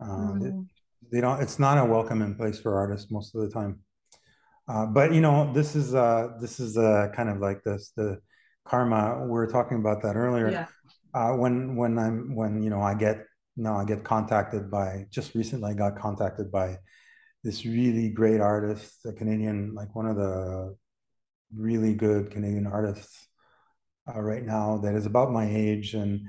Uh, 0.00 0.06
mm. 0.06 0.40
they, 0.40 1.16
they, 1.16 1.20
don't. 1.20 1.42
It's 1.42 1.58
not 1.58 1.78
a 1.78 1.84
welcoming 1.84 2.36
place 2.36 2.60
for 2.60 2.76
artists 2.76 3.10
most 3.10 3.34
of 3.34 3.40
the 3.40 3.50
time. 3.50 3.80
Uh, 4.68 4.86
but 4.86 5.12
you 5.12 5.20
know, 5.20 5.52
this 5.52 5.74
is 5.74 5.96
uh, 5.96 6.28
this 6.40 6.60
is 6.60 6.78
uh, 6.78 7.08
kind 7.12 7.28
of 7.28 7.38
like 7.38 7.64
this 7.64 7.90
the 7.96 8.20
karma. 8.64 9.18
We 9.22 9.32
were 9.32 9.48
talking 9.48 9.78
about 9.78 10.00
that 10.02 10.14
earlier. 10.14 10.48
Yeah. 10.48 10.66
Uh, 11.12 11.32
when 11.32 11.74
when 11.74 11.98
I'm 11.98 12.36
when 12.36 12.62
you 12.62 12.70
know 12.70 12.82
I 12.82 12.94
get 12.94 13.27
no 13.58 13.74
I 13.74 13.84
get 13.84 14.04
contacted 14.04 14.70
by 14.70 15.06
just 15.10 15.34
recently 15.34 15.70
I 15.70 15.74
got 15.74 15.98
contacted 15.98 16.50
by 16.50 16.78
this 17.44 17.64
really 17.64 18.08
great 18.08 18.40
artist, 18.40 19.04
a 19.06 19.12
Canadian 19.12 19.74
like 19.74 19.94
one 19.94 20.06
of 20.06 20.16
the 20.16 20.76
really 21.54 21.94
good 21.94 22.30
Canadian 22.30 22.66
artists 22.66 23.28
uh, 24.08 24.20
right 24.20 24.44
now 24.44 24.78
that 24.78 24.94
is 24.94 25.06
about 25.06 25.32
my 25.32 25.48
age 25.48 25.94
and 25.94 26.20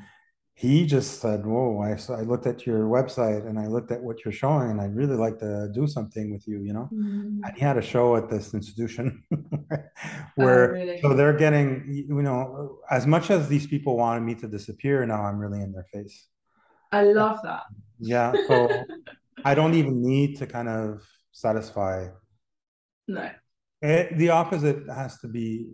he 0.60 0.86
just 0.86 1.22
said 1.22 1.46
whoa 1.46 1.80
I, 1.82 1.92
I 2.13 2.24
looked 2.24 2.46
at 2.46 2.65
your 2.65 2.84
website 2.84 3.48
and 3.48 3.58
i 3.58 3.68
looked 3.68 3.92
at 3.92 4.02
what 4.02 4.26
you're 4.26 4.34
showing 4.34 4.72
and 4.72 4.82
i'd 4.82 4.94
really 4.94 5.15
like 5.15 5.39
to 5.39 5.70
do 5.74 5.88
something 5.88 6.34
with 6.34 6.46
you 6.50 6.60
you 6.60 6.74
know 6.74 6.89
mm-hmm. 6.94 7.39
and 7.44 7.54
he 7.56 7.62
had 7.62 7.78
a 7.78 7.82
show 7.82 8.18
at 8.18 8.30
this 8.30 8.54
institution 8.54 9.24
where 10.36 10.70
oh, 10.70 10.74
really? 10.74 11.02
so 11.02 11.13
they're 11.13 11.38
getting 11.38 11.86
you 11.88 12.22
know 12.22 12.80
as 12.92 13.08
much 13.08 13.32
as 13.32 13.48
these 13.48 13.68
people 13.68 13.96
wanted 13.96 14.22
me 14.22 14.36
to 14.36 14.48
disappear 14.50 15.06
now 15.06 15.24
i'm 15.24 15.39
really 15.39 15.62
in 15.62 15.72
their 15.72 15.88
face 15.94 16.28
i 16.91 17.04
love 17.04 17.39
that. 17.43 17.63
Yeah 17.99 18.34
so 18.47 18.84
i 19.45 19.56
don't 19.56 19.73
even 19.73 20.02
need 20.02 20.38
to 20.38 20.47
kind 20.47 20.69
of 20.69 21.02
satisfy 21.32 22.08
no. 23.08 23.30
It, 23.82 24.12
eh, 24.12 24.15
the 24.15 24.30
opposite 24.30 24.88
has 24.88 25.19
to 25.19 25.28
be 25.28 25.67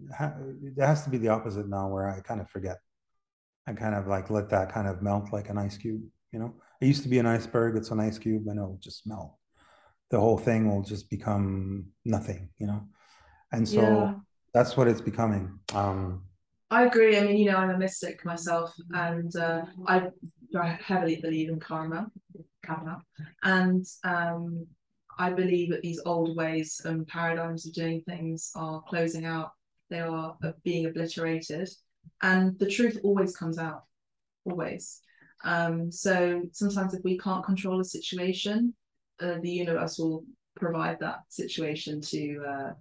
it 0.64 0.82
has 0.82 1.04
to 1.04 1.10
be 1.10 1.18
the 1.18 1.30
opposite 1.30 1.68
now 1.68 1.90
where 1.90 2.10
i 2.10 2.20
kind 2.22 2.40
of 2.40 2.50
forget. 2.50 2.78
I 3.68 3.74
kind 3.74 3.96
of 3.96 4.06
like 4.08 4.30
let 4.30 4.50
that 4.50 4.72
kind 4.72 4.88
of 4.88 5.02
melt 5.02 5.34
like 5.34 5.50
an 5.50 5.58
ice 5.58 5.78
cube 5.78 6.02
you 6.32 6.40
know? 6.40 6.54
It 6.82 6.88
used 6.88 7.04
to 7.04 7.10
be 7.10 7.20
an 7.20 7.26
iceberg 7.26 7.76
it's 7.76 7.92
an 7.92 8.00
ice 8.00 8.18
cube 8.20 8.48
and 8.48 8.60
it'll 8.60 8.80
just 8.82 9.08
melt. 9.08 9.36
The 10.12 10.20
whole 10.20 10.38
thing 10.38 10.70
will 10.70 10.84
just 10.84 11.10
become 11.10 11.88
nothing 12.06 12.50
you 12.60 12.68
know? 12.68 12.82
And 13.52 13.68
so 13.68 13.82
yeah. 13.82 14.14
that's 14.54 14.78
what 14.78 14.88
it's 14.88 15.02
becoming 15.02 15.60
um 15.74 16.24
i 16.72 16.84
agree 16.86 17.18
i 17.18 17.22
mean 17.22 17.38
you 17.38 17.52
know 17.52 17.58
i'm 17.58 17.70
a 17.70 17.78
mystic 17.78 18.26
myself 18.26 18.74
and 18.92 19.36
uh, 19.36 19.62
i 19.88 20.08
heavily 20.64 21.20
believe 21.22 21.50
in 21.50 21.60
karma? 21.60 22.08
Karma. 22.66 23.02
And 23.44 23.86
um 24.04 24.68
I 25.18 25.30
believe 25.32 25.70
that 25.70 25.82
these 25.82 26.02
old 26.06 26.36
ways 26.36 26.82
and 26.84 27.08
paradigms 27.08 27.66
of 27.66 27.74
doing 27.74 28.02
things 28.02 28.52
are 28.56 28.82
closing 28.82 29.26
out, 29.26 29.52
they 29.90 30.02
are 30.02 30.36
being 30.64 30.86
obliterated, 30.88 31.70
and 32.22 32.58
the 32.60 32.70
truth 32.70 33.00
always 33.04 33.36
comes 33.36 33.58
out, 33.58 33.84
always. 34.44 35.02
Um, 35.44 35.92
so 35.92 36.42
sometimes 36.52 36.94
if 36.94 37.04
we 37.04 37.18
can't 37.18 37.46
control 37.46 37.80
a 37.80 37.86
situation, 37.86 38.74
uh, 39.22 39.36
the 39.42 39.50
universe 39.50 39.98
will 39.98 40.26
provide 40.56 41.00
that 41.00 41.20
situation 41.30 42.02
to, 42.02 42.44
uh, 42.48 42.74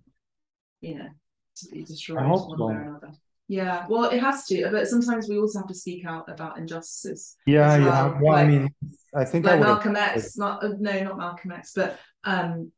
you 0.80 0.96
know, 0.96 1.08
to 1.56 1.68
be 1.70 1.84
destroyed 1.84 2.22
one 2.26 2.58
way 2.58 2.74
or 2.74 2.82
another. 2.82 3.12
Yeah, 3.46 3.84
well, 3.88 4.04
it 4.04 4.20
has 4.20 4.46
to, 4.46 4.70
but 4.70 4.88
sometimes 4.88 5.28
we 5.28 5.38
also 5.38 5.58
have 5.58 5.68
to 5.68 5.74
speak 5.74 6.06
out 6.06 6.30
about 6.30 6.56
injustices. 6.56 7.36
Yeah, 7.46 7.76
well. 7.76 7.80
yeah. 7.80 8.18
Well, 8.20 8.32
like, 8.32 8.44
I 8.44 8.48
mean, 8.48 8.74
I 9.14 9.24
think 9.24 9.44
like 9.44 9.60
Malcolm 9.60 9.96
X, 9.96 10.38
not 10.38 10.64
uh, 10.64 10.70
no, 10.78 11.02
not 11.02 11.18
Malcolm 11.18 11.52
X, 11.52 11.72
but 11.76 11.98
um, 12.24 12.72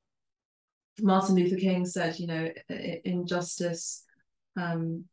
Martin 1.01 1.37
Luther 1.37 1.57
King 1.57 1.87
said, 1.87 2.19
you 2.19 2.27
know, 2.27 2.51
injustice, 3.05 4.05
um, 4.57 5.05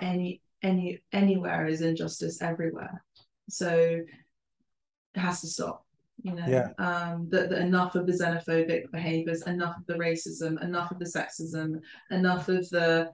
any 0.00 0.42
any 0.60 1.02
anywhere 1.12 1.66
is 1.66 1.80
injustice 1.80 2.42
everywhere. 2.42 3.04
So 3.48 3.70
it 3.70 5.18
has 5.20 5.40
to 5.42 5.46
stop. 5.46 5.84
You 6.22 6.34
know, 6.34 6.46
yeah. 6.46 6.68
um, 6.78 7.28
that, 7.30 7.50
that 7.50 7.58
enough 7.58 7.96
of 7.96 8.06
the 8.06 8.12
xenophobic 8.12 8.90
behaviors, 8.90 9.42
enough 9.42 9.76
of 9.76 9.86
the 9.86 9.94
racism, 9.94 10.62
enough 10.62 10.90
of 10.90 10.98
the 10.98 11.04
sexism, 11.04 11.80
enough 12.10 12.48
of 12.48 12.68
the 12.70 13.10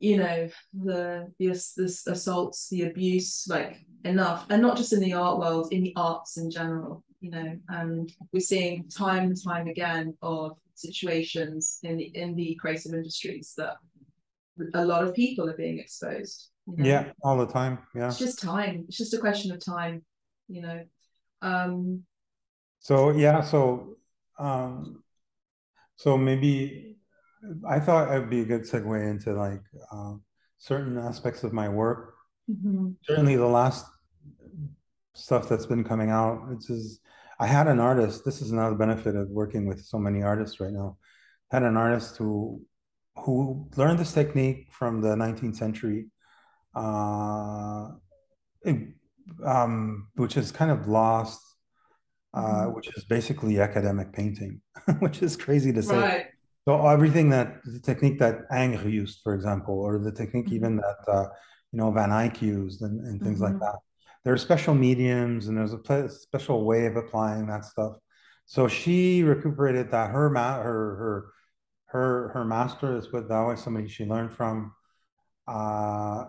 you 0.00 0.16
know 0.16 0.48
the 0.82 1.30
the, 1.38 1.46
the 1.76 2.12
assaults 2.12 2.68
the 2.70 2.82
abuse 2.84 3.46
like 3.48 3.78
enough. 4.04 4.46
And 4.50 4.62
not 4.62 4.76
just 4.76 4.92
in 4.92 5.00
the 5.00 5.12
art 5.12 5.38
world 5.38 5.72
in 5.72 5.82
the 5.82 5.92
arts 5.96 6.38
in 6.38 6.50
general 6.50 7.04
you 7.20 7.30
know. 7.30 7.56
And 7.68 8.12
we're 8.32 8.40
seeing 8.40 8.88
time 8.88 9.24
and 9.24 9.44
time 9.44 9.68
again 9.68 10.16
of 10.22 10.58
situations 10.74 11.78
in 11.82 11.98
the 11.98 12.04
in 12.04 12.34
the 12.34 12.54
creative 12.56 12.94
industries 12.94 13.52
that 13.58 13.76
a 14.74 14.84
lot 14.84 15.04
of 15.04 15.14
people 15.14 15.48
are 15.48 15.56
being 15.56 15.78
exposed 15.78 16.48
you 16.66 16.76
know? 16.76 16.84
yeah 16.84 17.12
all 17.22 17.36
the 17.36 17.46
time 17.46 17.78
yeah. 17.94 18.08
It's 18.08 18.18
just 18.18 18.40
time. 18.40 18.86
It's 18.88 18.98
just 18.98 19.14
a 19.14 19.18
question 19.18 19.52
of 19.52 19.64
time 19.64 20.02
you 20.48 20.62
know. 20.62 20.82
Um 21.42 22.04
so 22.78 23.10
yeah 23.10 23.42
so 23.42 23.96
um 24.38 25.02
so 25.96 26.16
maybe 26.16 26.96
I 27.68 27.80
thought 27.80 28.14
it 28.14 28.18
would 28.18 28.30
be 28.30 28.40
a 28.40 28.44
good 28.44 28.62
segue 28.62 29.10
into 29.10 29.32
like 29.32 29.62
uh, 29.92 30.14
certain 30.58 30.98
aspects 30.98 31.42
of 31.44 31.52
my 31.52 31.68
work. 31.68 32.14
Mm-hmm. 32.50 32.90
Certainly, 33.04 33.36
the 33.36 33.46
last 33.46 33.86
stuff 35.14 35.48
that's 35.48 35.66
been 35.66 35.84
coming 35.84 36.10
out. 36.10 36.48
It's 36.52 36.66
just, 36.66 37.00
I 37.38 37.46
had 37.46 37.66
an 37.66 37.80
artist. 37.80 38.24
This 38.24 38.42
is 38.42 38.50
another 38.50 38.76
benefit 38.76 39.16
of 39.16 39.28
working 39.30 39.66
with 39.66 39.84
so 39.84 39.98
many 39.98 40.22
artists 40.22 40.60
right 40.60 40.72
now. 40.72 40.98
I 41.50 41.56
had 41.56 41.62
an 41.62 41.76
artist 41.76 42.16
who 42.16 42.62
who 43.16 43.68
learned 43.76 43.98
this 43.98 44.12
technique 44.12 44.68
from 44.72 45.00
the 45.00 45.14
19th 45.14 45.56
century, 45.56 46.06
uh, 46.74 47.88
it, 48.62 48.94
um, 49.44 50.08
which 50.14 50.36
is 50.36 50.52
kind 50.52 50.70
of 50.70 50.88
lost, 50.88 51.40
uh, 52.32 52.40
mm-hmm. 52.40 52.74
which 52.74 52.88
is 52.96 53.04
basically 53.04 53.60
academic 53.60 54.12
painting, 54.12 54.60
which 55.00 55.22
is 55.22 55.36
crazy 55.36 55.72
to 55.72 55.82
say. 55.82 55.98
Right. 55.98 56.26
So 56.66 56.86
everything 56.86 57.30
that 57.30 57.62
the 57.64 57.80
technique 57.80 58.18
that 58.18 58.42
Ingres 58.52 58.92
used, 58.92 59.20
for 59.22 59.34
example, 59.34 59.74
or 59.74 59.98
the 59.98 60.12
technique 60.12 60.46
mm-hmm. 60.46 60.54
even 60.54 60.76
that 60.76 60.98
uh, 61.08 61.26
you 61.72 61.78
know 61.78 61.90
Van 61.90 62.12
Eyck 62.12 62.42
used, 62.42 62.82
and, 62.82 63.06
and 63.06 63.20
things 63.20 63.40
mm-hmm. 63.40 63.54
like 63.54 63.60
that. 63.60 63.78
There 64.24 64.34
are 64.34 64.38
special 64.38 64.74
mediums, 64.74 65.48
and 65.48 65.56
there's 65.56 65.72
a 65.72 66.08
special 66.10 66.64
way 66.64 66.86
of 66.86 66.96
applying 66.96 67.46
that 67.46 67.64
stuff. 67.64 67.94
So 68.44 68.68
she 68.68 69.22
recuperated 69.22 69.90
that. 69.92 70.10
Her 70.10 70.28
ma- 70.28 70.62
her 70.62 70.96
her 70.96 71.26
her 71.86 72.28
her 72.34 72.44
master 72.44 72.96
is 72.98 73.10
with 73.10 73.28
that 73.28 73.40
was 73.40 73.62
somebody 73.62 73.88
she 73.88 74.04
learned 74.04 74.32
from. 74.32 74.72
Uh, 75.48 76.24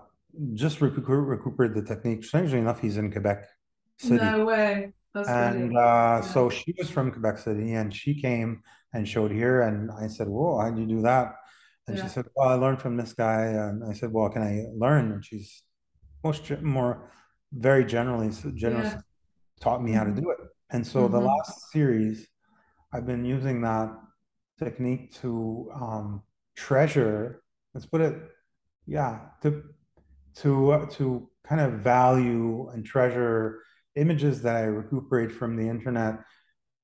just 0.53 0.79
recuper- 0.79 1.27
recuperated 1.27 1.75
the 1.75 1.95
technique. 1.95 2.23
Strangely 2.23 2.59
enough, 2.59 2.79
he's 2.79 2.97
in 2.97 3.11
Quebec 3.11 3.45
City. 3.97 4.23
No 4.23 4.45
way. 4.45 4.93
That's 5.13 5.27
and 5.27 5.77
uh, 5.77 6.21
so 6.21 6.49
she 6.49 6.73
was 6.77 6.89
from 6.89 7.11
Quebec 7.11 7.37
City, 7.39 7.73
and 7.73 7.93
she 7.93 8.19
came 8.21 8.61
and 8.93 9.07
showed 9.07 9.31
here. 9.31 9.61
And 9.61 9.91
I 9.91 10.07
said, 10.07 10.27
"Whoa, 10.27 10.59
how 10.59 10.69
did 10.69 10.79
you 10.79 10.97
do 10.97 11.01
that?" 11.03 11.35
And 11.87 11.97
yeah. 11.97 12.03
she 12.03 12.09
said, 12.09 12.25
"Well, 12.35 12.49
I 12.49 12.55
learned 12.55 12.81
from 12.81 12.97
this 12.97 13.13
guy." 13.13 13.45
And 13.45 13.83
I 13.83 13.93
said, 13.93 14.11
"Well, 14.11 14.29
can 14.29 14.41
I 14.41 14.65
learn?" 14.75 15.11
And 15.11 15.25
she's 15.25 15.63
most 16.23 16.49
more 16.61 17.11
very 17.53 17.85
generally 17.85 18.31
so 18.31 18.51
generous 18.51 18.93
yeah. 18.93 19.01
taught 19.59 19.83
me 19.83 19.91
how 19.91 20.03
to 20.03 20.11
mm-hmm. 20.11 20.21
do 20.21 20.31
it. 20.31 20.37
And 20.69 20.85
so 20.85 21.03
mm-hmm. 21.03 21.13
the 21.13 21.21
last 21.21 21.71
series, 21.71 22.27
I've 22.93 23.05
been 23.05 23.25
using 23.25 23.61
that 23.61 23.89
technique 24.57 25.13
to 25.21 25.69
um, 25.73 26.23
treasure. 26.55 27.41
Let's 27.73 27.85
put 27.85 28.01
it, 28.01 28.15
yeah, 28.85 29.19
to 29.41 29.63
to 30.35 30.71
uh, 30.71 30.85
to 30.91 31.29
kind 31.43 31.61
of 31.61 31.73
value 31.73 32.69
and 32.69 32.85
treasure 32.85 33.59
images 33.95 34.41
that 34.43 34.55
I 34.55 34.63
recuperate 34.63 35.31
from 35.31 35.57
the 35.57 35.67
internet, 35.67 36.19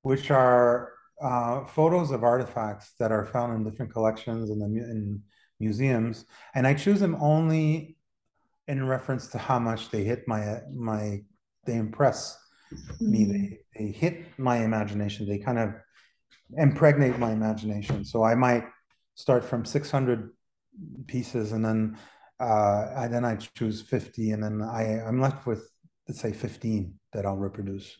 which 0.01 0.31
are 0.31 0.93
uh, 1.21 1.65
photos 1.65 2.11
of 2.11 2.23
artifacts 2.23 2.93
that 2.99 3.11
are 3.11 3.25
found 3.25 3.55
in 3.55 3.63
different 3.63 3.91
collections 3.91 4.49
in 4.49 4.59
the 4.59 4.65
in 4.65 5.21
museums, 5.59 6.25
and 6.53 6.67
I 6.67 6.73
choose 6.73 6.99
them 6.99 7.17
only 7.19 7.97
in 8.67 8.85
reference 8.85 9.27
to 9.27 9.37
how 9.37 9.59
much 9.59 9.89
they 9.89 10.03
hit 10.03 10.27
my 10.27 10.59
my 10.73 11.21
they 11.65 11.75
impress 11.75 12.37
mm-hmm. 12.73 13.11
me. 13.11 13.25
They 13.25 13.59
they 13.75 13.91
hit 13.91 14.39
my 14.39 14.57
imagination. 14.63 15.27
They 15.27 15.39
kind 15.39 15.59
of 15.59 15.73
impregnate 16.57 17.17
my 17.17 17.31
imagination. 17.31 18.05
So 18.05 18.23
I 18.23 18.35
might 18.35 18.65
start 19.15 19.43
from 19.43 19.65
600 19.65 20.29
pieces, 21.07 21.51
and 21.51 21.65
then 21.65 21.97
uh, 22.39 22.93
I 22.95 23.07
then 23.07 23.25
I 23.25 23.35
choose 23.35 23.81
50, 23.81 24.31
and 24.31 24.43
then 24.43 24.61
I 24.61 25.01
I'm 25.01 25.19
left 25.19 25.47
with 25.47 25.67
let's 26.07 26.21
say 26.21 26.31
15 26.31 26.93
that 27.13 27.25
I'll 27.25 27.35
reproduce. 27.35 27.97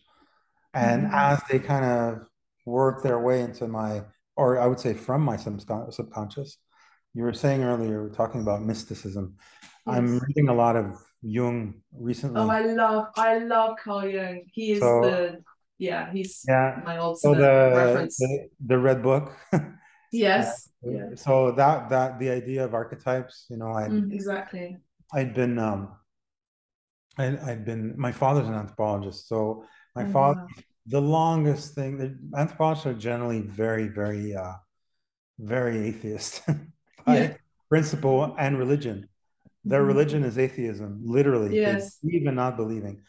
And 0.74 1.07
mm-hmm. 1.07 1.15
as 1.15 1.41
they 1.49 1.59
kind 1.59 1.86
of 1.86 2.28
work 2.68 3.01
their 3.01 3.20
way 3.20 3.41
into 3.41 3.68
my, 3.68 4.03
or 4.36 4.59
I 4.59 4.68
would 4.68 4.80
say 4.80 4.93
from 4.93 5.22
my 5.22 5.38
subconscious, 5.38 6.57
you 7.13 7.24
were 7.24 7.34
saying 7.34 7.63
earlier, 7.63 8.03
we 8.03 8.09
are 8.09 8.13
talking 8.13 8.41
about 8.41 8.61
mysticism. 8.61 9.36
Yes. 9.63 9.72
I'm 9.88 10.20
reading 10.20 10.49
a 10.49 10.53
lot 10.53 10.76
of 10.76 10.99
Jung 11.22 11.76
recently. 11.93 12.41
Oh, 12.41 12.49
I 12.49 12.61
love, 12.61 13.07
I 13.15 13.39
love 13.39 13.78
Carl 13.84 14.07
Jung. 14.07 14.43
He 14.53 14.74
is 14.74 14.80
so, 14.82 15.01
the 15.01 15.43
yeah, 15.80 16.11
he's 16.11 16.43
yeah. 16.47 16.82
my 16.84 16.97
old 16.97 17.20
so 17.20 17.34
the, 17.34 17.72
reference. 17.76 18.18
The, 18.18 18.49
the 18.65 18.78
red 18.78 19.01
book. 19.03 19.32
yes. 20.11 20.70
Uh, 20.86 20.89
yeah. 20.89 21.09
So 21.15 21.51
that 21.51 21.89
that 21.89 22.20
the 22.20 22.30
idea 22.32 22.65
of 22.65 22.74
archetypes, 22.74 23.45
you 23.49 23.57
know, 23.57 23.72
I 23.72 23.84
mm, 23.84 24.11
exactly. 24.11 24.78
I'd 25.13 25.34
been 25.34 25.59
um 25.59 25.89
I 27.18 27.38
I'd 27.45 27.65
been 27.65 27.93
my 27.97 28.11
father's 28.11 28.47
an 28.47 28.55
anthropologist, 28.55 29.28
so 29.28 29.65
my 29.95 30.05
oh, 30.05 30.11
father. 30.11 30.47
The 30.88 31.01
longest 31.01 31.75
thing 31.75 31.97
the 31.97 32.17
anthropologists 32.38 32.85
are 32.85 32.93
generally 32.93 33.41
very, 33.41 33.88
very 33.88 34.35
uh 34.35 34.53
very 35.39 35.88
atheist 35.88 36.41
by 37.05 37.17
yeah. 37.17 37.33
principle 37.69 38.35
and 38.39 38.57
religion. 38.57 39.07
Their 39.63 39.79
mm-hmm. 39.79 39.88
religion 39.88 40.23
is 40.23 40.38
atheism, 40.38 41.01
literally. 41.03 41.55
Yes. 41.55 41.99
Even 42.09 42.35
not 42.35 42.57
believing. 42.57 43.01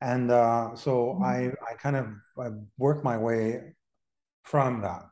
And 0.00 0.30
uh, 0.30 0.76
so 0.76 1.18
mm-hmm. 1.20 1.24
I, 1.24 1.52
I 1.70 1.74
kind 1.78 1.96
of 1.96 2.06
I 2.38 2.50
worked 2.78 3.04
my 3.04 3.16
way 3.16 3.74
from 4.42 4.82
that. 4.82 5.02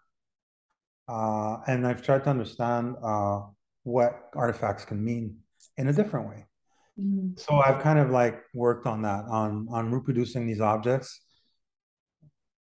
Uh, 1.09 1.59
and 1.67 1.87
I've 1.87 2.03
tried 2.03 2.25
to 2.25 2.31
understand 2.31 2.97
uh, 3.03 3.41
what 3.83 4.31
artifacts 4.35 4.85
can 4.85 5.03
mean 5.03 5.39
in 5.77 5.89
a 5.89 5.93
different 5.93 6.29
way. 6.29 6.47
Mm-hmm. 7.01 7.37
So 7.37 7.57
I've 7.57 7.83
kind 7.83 7.99
of 7.99 8.11
like 8.11 8.43
worked 8.55 8.87
on 8.87 9.03
that, 9.03 9.25
on 9.25 9.67
on 9.71 9.91
reproducing 9.91 10.47
these 10.47 10.61
objects. 10.61 11.22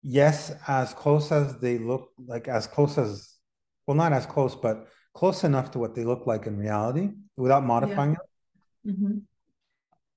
Yes, 0.02 0.54
as 0.68 0.94
close 0.94 1.32
as 1.32 1.58
they 1.60 1.78
look, 1.78 2.10
like 2.26 2.48
as 2.48 2.68
close 2.68 2.98
as, 2.98 3.36
well, 3.86 3.98
not 3.98 4.14
as 4.14 4.26
close, 4.26 4.56
but 4.56 4.88
close 5.14 5.44
enough 5.44 5.72
to 5.72 5.80
what 5.80 5.96
they 5.96 6.06
look 6.06 6.26
like 6.26 6.48
in 6.48 6.58
reality 6.58 7.10
without 7.38 7.66
modifying 7.66 8.12
yeah. 8.12 8.18
it. 8.86 8.96
Mm-hmm. 8.96 9.18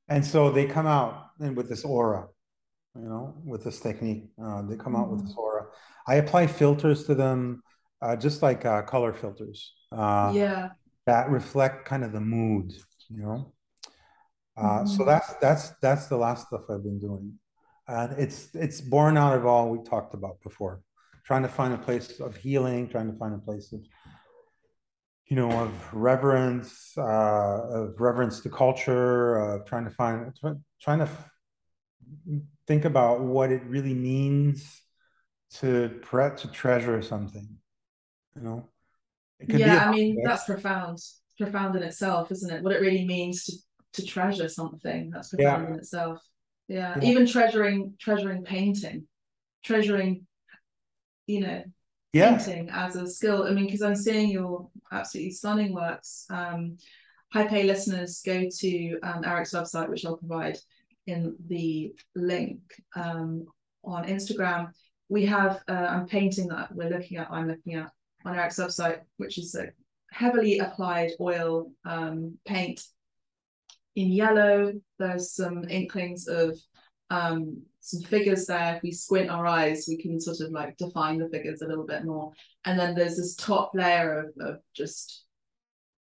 And 0.08 0.24
so 0.24 0.50
they 0.50 0.66
come 0.66 0.86
out 0.86 1.30
and 1.40 1.56
with 1.56 1.68
this 1.68 1.84
aura, 1.84 2.28
you 2.94 3.02
know, 3.02 3.34
with 3.44 3.64
this 3.64 3.80
technique. 3.80 4.30
Uh, 4.42 4.62
they 4.62 4.76
come 4.76 4.94
out 4.94 5.06
mm-hmm. 5.06 5.16
with 5.16 5.26
this 5.26 5.34
aura. 5.36 5.66
I 6.06 6.16
apply 6.16 6.46
filters 6.46 7.04
to 7.06 7.14
them, 7.14 7.62
uh, 8.00 8.16
just 8.16 8.42
like 8.42 8.64
uh, 8.64 8.82
color 8.82 9.12
filters. 9.12 9.72
Uh, 9.90 10.32
yeah. 10.34 10.70
That 11.06 11.30
reflect 11.30 11.84
kind 11.84 12.04
of 12.04 12.12
the 12.12 12.20
mood, 12.20 12.72
you 13.08 13.22
know. 13.22 13.52
Uh, 14.56 14.62
mm-hmm. 14.62 14.86
So 14.86 15.04
that's 15.04 15.34
that's 15.40 15.70
that's 15.80 16.06
the 16.06 16.16
last 16.16 16.46
stuff 16.46 16.62
I've 16.68 16.82
been 16.82 17.00
doing, 17.00 17.38
and 17.92 18.18
it's 18.18 18.48
it's 18.54 18.80
born 18.80 19.16
out 19.16 19.36
of 19.36 19.46
all 19.46 19.68
we 19.70 19.82
talked 19.84 20.14
about 20.14 20.40
before, 20.42 20.82
trying 21.24 21.42
to 21.42 21.48
find 21.48 21.74
a 21.74 21.78
place 21.78 22.20
of 22.20 22.36
healing, 22.36 22.88
trying 22.88 23.10
to 23.12 23.18
find 23.18 23.34
a 23.34 23.38
place 23.38 23.72
of 23.72 23.80
you 25.32 25.36
know, 25.36 25.50
of 25.50 25.94
reverence, 25.94 26.92
uh, 26.98 27.02
of 27.02 27.98
reverence 27.98 28.40
to 28.40 28.50
culture, 28.50 29.36
of 29.36 29.64
trying 29.64 29.84
to 29.84 29.90
find, 29.90 30.30
trying 30.78 30.98
to 30.98 31.08
think 32.66 32.84
about 32.84 33.22
what 33.22 33.50
it 33.50 33.62
really 33.64 33.94
means 33.94 34.82
to 35.54 35.88
pre- 36.02 36.36
to 36.36 36.48
treasure 36.48 37.00
something. 37.00 37.48
You 38.36 38.42
know. 38.42 38.68
Yeah, 39.48 39.88
I 39.88 39.90
mean 39.90 40.22
that's 40.22 40.44
profound, 40.44 40.98
profound 41.38 41.76
in 41.76 41.82
itself, 41.82 42.30
isn't 42.30 42.52
it? 42.52 42.62
What 42.62 42.74
it 42.74 42.82
really 42.82 43.06
means 43.06 43.44
to 43.44 43.52
to 43.94 44.06
treasure 44.06 44.48
something 44.48 45.10
that's 45.10 45.30
profound 45.30 45.62
yeah. 45.62 45.72
in 45.72 45.78
itself. 45.78 46.20
Yeah. 46.72 46.94
yeah, 46.96 47.10
even 47.10 47.26
treasuring 47.26 47.94
treasuring 48.00 48.44
painting, 48.44 49.06
treasuring, 49.62 50.26
you 51.26 51.40
know, 51.40 51.62
yeah. 52.14 52.36
painting 52.36 52.70
as 52.70 52.96
a 52.96 53.06
skill. 53.06 53.44
I 53.44 53.50
mean, 53.50 53.66
because 53.66 53.82
I'm 53.82 53.94
seeing 53.94 54.30
your 54.30 54.70
absolutely 54.90 55.32
stunning 55.32 55.74
works. 55.74 56.26
Um, 56.30 56.78
Hype 57.32 57.52
A 57.52 57.62
listeners 57.64 58.22
go 58.24 58.48
to 58.50 58.98
um, 59.02 59.24
Eric's 59.24 59.52
website, 59.52 59.88
which 59.88 60.04
I'll 60.06 60.16
provide 60.16 60.58
in 61.06 61.36
the 61.48 61.94
link 62.14 62.60
um, 62.96 63.46
on 63.84 64.06
Instagram. 64.06 64.70
We 65.08 65.26
have 65.26 65.62
uh, 65.68 66.02
a 66.02 66.06
painting 66.08 66.48
that 66.48 66.74
we're 66.74 66.90
looking 66.90 67.18
at, 67.18 67.30
I'm 67.30 67.48
looking 67.48 67.74
at 67.74 67.90
on 68.24 68.34
Eric's 68.34 68.58
website, 68.58 69.00
which 69.16 69.36
is 69.38 69.54
a 69.54 69.68
heavily 70.10 70.58
applied 70.58 71.12
oil 71.20 71.72
um, 71.84 72.38
paint 72.46 72.82
in 73.96 74.12
yellow. 74.12 74.72
There's 74.98 75.32
some 75.32 75.68
inklings 75.68 76.28
of 76.28 76.58
um, 77.10 77.62
some 77.80 78.02
figures 78.02 78.46
there. 78.46 78.76
If 78.76 78.82
we 78.82 78.92
squint 78.92 79.30
our 79.30 79.46
eyes, 79.46 79.86
we 79.88 79.96
can 79.96 80.20
sort 80.20 80.40
of 80.40 80.50
like 80.50 80.76
define 80.76 81.18
the 81.18 81.28
figures 81.28 81.62
a 81.62 81.66
little 81.66 81.86
bit 81.86 82.04
more. 82.04 82.32
And 82.64 82.78
then 82.78 82.94
there's 82.94 83.16
this 83.16 83.34
top 83.36 83.72
layer 83.74 84.20
of, 84.20 84.46
of 84.46 84.60
just 84.74 85.24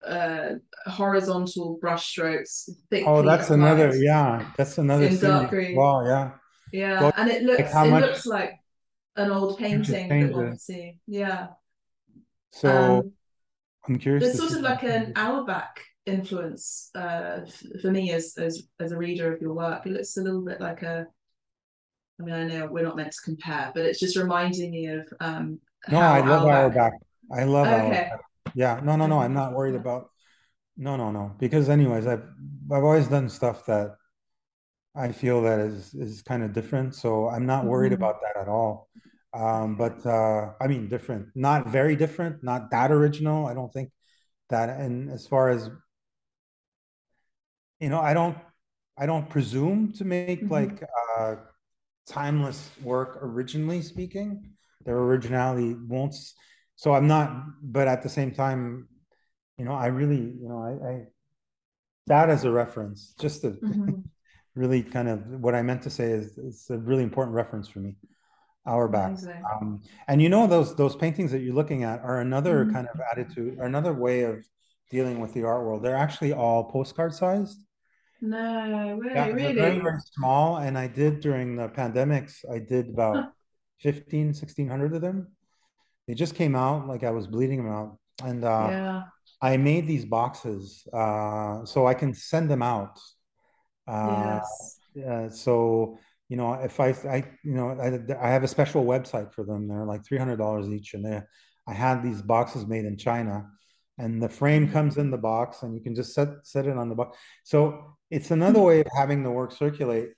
uh, 0.06 0.54
horizontal 0.86 1.78
brush 1.82 2.08
strokes. 2.08 2.70
Oh, 3.06 3.22
that's 3.22 3.50
another, 3.50 3.96
yeah, 3.96 4.46
that's 4.58 4.78
another 4.78 5.06
in 5.06 5.20
dark 5.20 5.50
green. 5.50 5.76
Wow, 5.76 6.06
yeah. 6.06 6.32
Yeah, 6.74 7.12
and 7.18 7.30
it 7.30 7.44
looks 7.44 7.74
like 7.74 7.88
it 7.88 7.92
much... 7.92 8.04
looks 8.04 8.26
like 8.26 8.54
an 9.18 9.30
old 9.30 9.58
painting 9.60 10.08
that 10.08 10.32
one 10.34 10.58
see. 10.58 11.00
Yeah. 11.06 11.48
So 12.54 12.70
um, 12.70 13.12
I'm 13.86 14.00
curious. 14.00 14.24
It's 14.24 14.38
sort 14.38 14.54
of 14.54 14.62
like 14.62 14.84
an 14.84 15.12
Auerbach 15.18 15.82
influence 16.06 16.90
uh, 16.96 17.42
for 17.82 17.92
me 17.92 18.12
as, 18.12 18.36
as 18.38 18.64
as 18.80 18.92
a 18.92 18.98
reader 18.98 19.34
of 19.34 19.42
your 19.42 19.54
work. 19.54 19.86
It 19.86 19.92
looks 19.92 20.18
a 20.18 20.22
little 20.22 20.42
bit 20.42 20.60
like 20.60 20.82
a 20.82 21.08
I 22.22 22.24
mean, 22.24 22.36
I 22.36 22.44
know 22.44 22.68
we're 22.68 22.84
not 22.84 22.96
meant 22.96 23.12
to 23.12 23.22
compare, 23.24 23.72
but 23.74 23.86
it's 23.86 24.00
just 24.00 24.16
reminding 24.16 24.72
me 24.72 24.88
of. 24.88 25.12
Um, 25.20 25.60
no, 25.90 26.00
I 26.00 26.20
love 26.20 26.46
Auerbach. 26.46 26.94
I 27.34 27.44
love 27.46 27.68
okay. 27.68 28.10
Auerbach. 28.10 28.22
Yeah, 28.54 28.80
no, 28.84 28.96
no, 28.96 29.08
no. 29.08 29.20
I'm 29.20 29.34
not 29.34 29.54
worried 29.54 29.76
about. 29.76 30.10
No, 30.78 30.96
no, 30.96 31.12
no. 31.12 31.36
Because 31.40 31.70
anyways, 31.70 32.06
I've 32.06 32.24
I've 32.72 32.84
always 32.84 33.08
done 33.08 33.28
stuff 33.30 33.66
that 33.66 33.96
I 34.96 35.12
feel 35.12 35.42
that 35.44 35.60
is 35.60 35.94
is 35.96 36.22
kind 36.22 36.44
of 36.44 36.54
different. 36.54 36.94
So 36.96 37.28
I'm 37.28 37.46
not 37.46 37.66
worried 37.66 37.92
mm-hmm. 37.92 38.04
about 38.04 38.22
that 38.22 38.40
at 38.40 38.48
all. 38.48 38.90
Um, 39.34 39.76
but 39.76 40.06
uh, 40.06 40.52
I 40.62 40.68
mean, 40.68 40.90
different, 40.90 41.30
not 41.34 41.68
very 41.68 41.96
different, 41.96 42.44
not 42.44 42.70
that 42.72 42.92
original. 42.92 43.48
I 43.48 43.54
don't 43.54 43.72
think 43.72 43.90
that. 44.50 44.70
And 44.70 45.10
as 45.10 45.26
far 45.26 45.50
as 45.50 45.70
you 47.82 47.90
know, 47.90 48.00
I 48.00 48.14
don't 48.14 48.38
I 48.98 49.06
don't 49.06 49.30
presume 49.30 49.92
to 49.94 50.06
make 50.06 50.44
mm-hmm. 50.44 50.54
like 50.54 50.84
uh, 51.18 51.36
timeless 52.08 52.70
work 52.84 53.20
originally 53.22 53.82
speaking 53.82 54.52
their 54.86 54.98
originality 54.98 55.76
won't 55.88 56.16
so 56.76 56.94
i'm 56.94 57.08
not 57.08 57.46
but 57.62 57.88
at 57.88 58.02
the 58.02 58.10
same 58.10 58.32
time 58.32 58.88
you 59.58 59.66
know 59.66 59.74
i 59.74 59.88
really 59.88 60.18
you 60.18 60.48
know 60.50 60.60
i, 60.62 60.90
I 60.90 61.04
that 62.08 62.30
as 62.30 62.44
a 62.44 62.52
reference 62.52 63.14
just 63.20 63.42
to 63.42 63.52
mm-hmm. 63.52 63.92
really 64.56 64.84
kind 64.84 65.08
of 65.08 65.26
what 65.28 65.56
i 65.56 65.62
meant 65.62 65.84
to 65.84 65.90
say 65.90 66.12
is 66.12 66.38
it's 66.38 66.70
a 66.70 66.78
really 66.78 67.04
important 67.04 67.36
reference 67.36 67.68
for 67.68 67.80
me 67.80 67.96
Auerbach 68.68 69.18
um, 69.56 69.82
and 70.08 70.22
you 70.22 70.30
know 70.30 70.46
those 70.46 70.76
those 70.76 70.96
paintings 70.96 71.32
that 71.32 71.40
you're 71.40 71.56
looking 71.56 71.84
at 71.84 72.00
are 72.02 72.20
another 72.20 72.64
mm-hmm. 72.64 72.74
kind 72.74 72.88
of 72.94 73.02
attitude 73.12 73.58
or 73.58 73.66
another 73.66 73.94
way 73.94 74.22
of 74.22 74.46
dealing 74.92 75.20
with 75.20 75.34
the 75.34 75.44
art 75.44 75.64
world 75.64 75.82
they're 75.82 75.96
actually 75.96 76.32
all 76.32 76.70
postcard 76.70 77.14
sized 77.14 77.64
no, 78.22 78.98
really, 79.00 79.16
yeah, 79.16 79.28
really. 79.28 79.54
Very, 79.54 79.80
very 79.80 80.00
small. 80.14 80.58
And 80.58 80.78
I 80.78 80.88
did 80.88 81.20
during 81.20 81.56
the 81.56 81.68
pandemics, 81.70 82.46
I 82.52 82.60
did 82.60 82.90
about 82.90 83.16
huh. 83.16 83.30
15, 83.80 84.28
1600 84.28 84.96
of 84.96 85.02
them. 85.02 85.28
They 86.08 86.14
just 86.14 86.36
came 86.36 86.56
out 86.56 86.88
like 86.88 87.04
I 87.04 87.12
was 87.12 87.28
bleeding 87.28 87.64
them 87.64 87.74
out. 87.74 87.98
And 88.24 88.44
uh, 88.44 88.68
yeah. 88.70 89.02
I 89.42 89.58
made 89.58 89.88
these 89.88 90.06
boxes 90.06 90.88
uh, 90.94 91.66
so 91.66 91.88
I 91.88 91.96
can 91.96 92.14
send 92.14 92.50
them 92.50 92.62
out. 92.62 93.00
Uh, 93.88 94.40
yes. 94.94 95.42
so, 95.42 95.98
you 96.30 96.38
know, 96.38 96.54
if 96.54 96.80
I, 96.80 96.90
I 97.10 97.24
you 97.44 97.56
know, 97.56 97.72
I, 97.72 98.00
I 98.24 98.30
have 98.30 98.44
a 98.44 98.48
special 98.48 98.86
website 98.86 99.34
for 99.34 99.44
them. 99.44 99.68
They're 99.68 99.86
like 99.86 100.04
$300 100.04 100.72
each. 100.72 100.94
And 100.94 101.04
they, 101.04 101.22
I 101.68 101.74
had 101.74 102.04
these 102.04 102.22
boxes 102.22 102.68
made 102.68 102.86
in 102.86 102.98
China 102.98 103.48
and 103.98 104.22
the 104.22 104.30
frame 104.30 104.72
comes 104.72 104.98
in 104.98 105.12
the 105.12 105.18
box 105.18 105.64
and 105.64 105.76
you 105.76 105.82
can 105.82 105.94
just 105.94 106.14
set 106.14 106.30
set 106.44 106.66
it 106.66 106.78
on 106.78 106.90
the 106.90 106.96
box 106.96 107.18
so 107.44 107.96
it's 108.12 108.30
another 108.30 108.60
way 108.60 108.82
of 108.82 108.88
having 108.96 109.24
the 109.24 109.32
work 109.32 109.52
circulate 109.52 110.10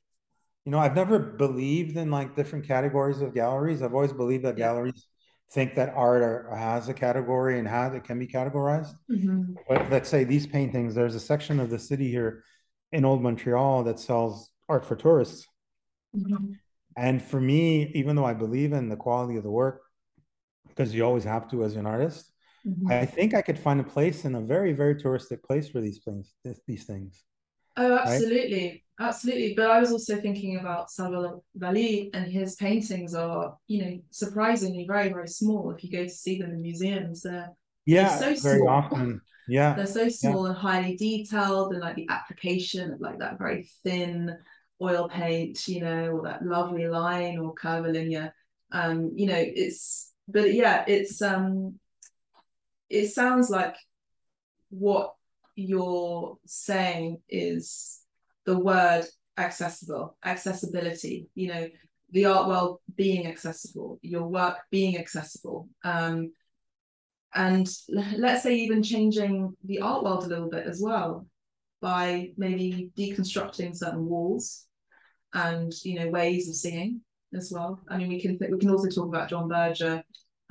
you 0.66 0.72
know 0.72 0.80
i've 0.80 0.96
never 0.96 1.20
believed 1.20 1.96
in 1.96 2.12
like 2.12 2.36
different 2.36 2.68
categories 2.68 3.22
of 3.22 3.34
galleries 3.34 3.82
i've 3.82 3.94
always 3.94 4.12
believed 4.12 4.44
that 4.44 4.58
galleries 4.58 5.08
think 5.52 5.76
that 5.76 5.94
art 5.96 6.24
are, 6.24 6.56
has 6.56 6.90
a 6.90 6.94
category 6.94 7.60
and 7.60 7.68
how 7.68 7.88
it 7.88 8.04
can 8.04 8.18
be 8.18 8.28
categorized 8.28 8.96
mm-hmm. 9.10 9.54
but 9.70 9.90
let's 9.92 10.10
say 10.10 10.24
these 10.24 10.48
paintings 10.48 10.96
there's 10.96 11.16
a 11.16 11.20
section 11.20 11.60
of 11.60 11.70
the 11.70 11.80
city 11.80 12.10
here 12.10 12.44
in 12.92 13.06
old 13.06 13.22
montreal 13.22 13.84
that 13.84 14.00
sells 14.00 14.50
art 14.68 14.84
for 14.84 14.96
tourists 14.96 15.46
mm-hmm. 16.16 16.52
and 16.98 17.22
for 17.22 17.40
me 17.40 17.92
even 17.94 18.16
though 18.16 18.26
i 18.26 18.34
believe 18.34 18.74
in 18.74 18.90
the 18.90 18.96
quality 18.96 19.38
of 19.38 19.44
the 19.44 19.52
work 19.52 19.82
because 20.68 20.94
you 20.94 21.06
always 21.06 21.24
have 21.24 21.50
to 21.50 21.64
as 21.64 21.76
an 21.76 21.86
artist 21.86 22.34
Mm-hmm. 22.66 22.92
I 22.92 23.06
think 23.06 23.34
I 23.34 23.42
could 23.42 23.60
find 23.60 23.82
a 23.82 23.84
place 23.84 24.24
in 24.24 24.36
a 24.36 24.42
very, 24.42 24.72
very 24.72 24.96
touristic 24.96 25.44
place 25.44 25.68
for 25.68 25.82
these 25.82 26.00
things. 26.04 26.34
These 26.66 26.86
things. 26.86 27.22
Oh, 27.76 27.98
absolutely, 27.98 28.84
right? 29.00 29.08
absolutely. 29.08 29.54
But 29.56 29.72
I 29.72 29.80
was 29.80 29.92
also 29.92 30.22
thinking 30.22 30.58
about 30.60 30.92
Salvador 30.92 31.42
Dali, 31.58 32.10
and 32.14 32.32
his 32.32 32.56
paintings 32.56 33.16
are, 33.16 33.58
you 33.68 33.84
know, 33.84 34.00
surprisingly 34.12 34.86
very, 34.88 35.10
very 35.10 35.28
small. 35.28 35.72
If 35.72 35.84
you 35.84 35.92
go 35.92 36.04
to 36.04 36.10
see 36.10 36.40
them 36.40 36.52
in 36.52 36.62
museums, 36.62 37.22
they're 37.22 37.50
yeah, 37.86 38.18
they're 38.20 38.36
so 38.36 38.42
very 38.42 38.58
small. 38.60 38.70
often. 38.70 39.22
Yeah, 39.48 39.76
they're 39.76 39.88
so 39.88 40.08
small 40.10 40.46
yeah. 40.46 40.52
and 40.52 40.60
highly 40.60 40.96
detailed, 40.96 41.74
and 41.74 41.82
like 41.82 41.96
the 41.96 42.08
application 42.10 42.94
of 42.94 43.02
like 43.02 43.20
that 43.20 43.38
very 43.38 43.68
thin 43.84 44.38
oil 44.82 45.10
paint, 45.10 45.68
you 45.68 45.82
know, 45.82 46.12
or 46.12 46.24
that 46.24 46.46
lovely 46.46 46.88
line 46.88 47.40
or 47.40 47.54
curvilinear. 47.54 48.34
Um, 48.72 49.12
you 49.16 49.28
know, 49.28 49.38
it's 49.38 50.12
but 50.28 50.54
yeah, 50.54 50.86
it's 50.88 51.22
um 51.22 51.80
it 52.90 53.08
sounds 53.08 53.50
like 53.50 53.76
what 54.70 55.16
you're 55.56 56.38
saying 56.46 57.20
is 57.30 58.02
the 58.46 58.58
word 58.58 59.06
accessible, 59.38 60.18
accessibility, 60.24 61.28
you 61.36 61.48
know, 61.48 61.68
the 62.12 62.26
art 62.26 62.48
world 62.48 62.80
being 62.96 63.28
accessible, 63.28 64.00
your 64.02 64.28
work 64.28 64.58
being 64.70 64.98
accessible. 64.98 65.68
Um, 65.84 66.32
and 67.34 67.68
let's 67.90 68.44
say 68.44 68.56
even 68.56 68.84
changing 68.84 69.58
the 69.66 69.80
art 69.80 70.04
world 70.04 70.24
a 70.24 70.28
little 70.28 70.50
bit 70.50 70.68
as 70.68 70.80
well 70.82 71.26
by 71.82 72.30
maybe 72.38 72.92
deconstructing 72.98 73.76
certain 73.76 74.06
walls 74.06 74.68
and 75.34 75.74
you 75.84 76.00
know 76.00 76.10
ways 76.10 76.48
of 76.48 76.56
seeing 76.56 77.02
as 77.36 77.52
well. 77.52 77.80
I 77.90 77.98
mean, 77.98 78.10
we 78.10 78.22
can 78.22 78.38
we 78.52 78.60
can 78.60 78.70
also 78.70 78.90
talk 78.90 79.08
about 79.08 79.30
John 79.30 79.48
Berger, 79.48 80.04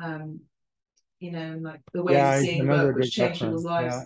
um, 0.03 0.41
you 1.21 1.31
know, 1.31 1.39
and 1.39 1.63
like 1.63 1.81
the 1.93 2.03
ways 2.03 2.17
yeah, 2.17 2.35
of 2.35 2.45
seeing 2.45 2.69
work 2.69 2.97
which 2.97 3.13
changed 3.13 3.41
people's 3.41 3.65
lives. 3.65 3.95
Yeah, 3.95 4.05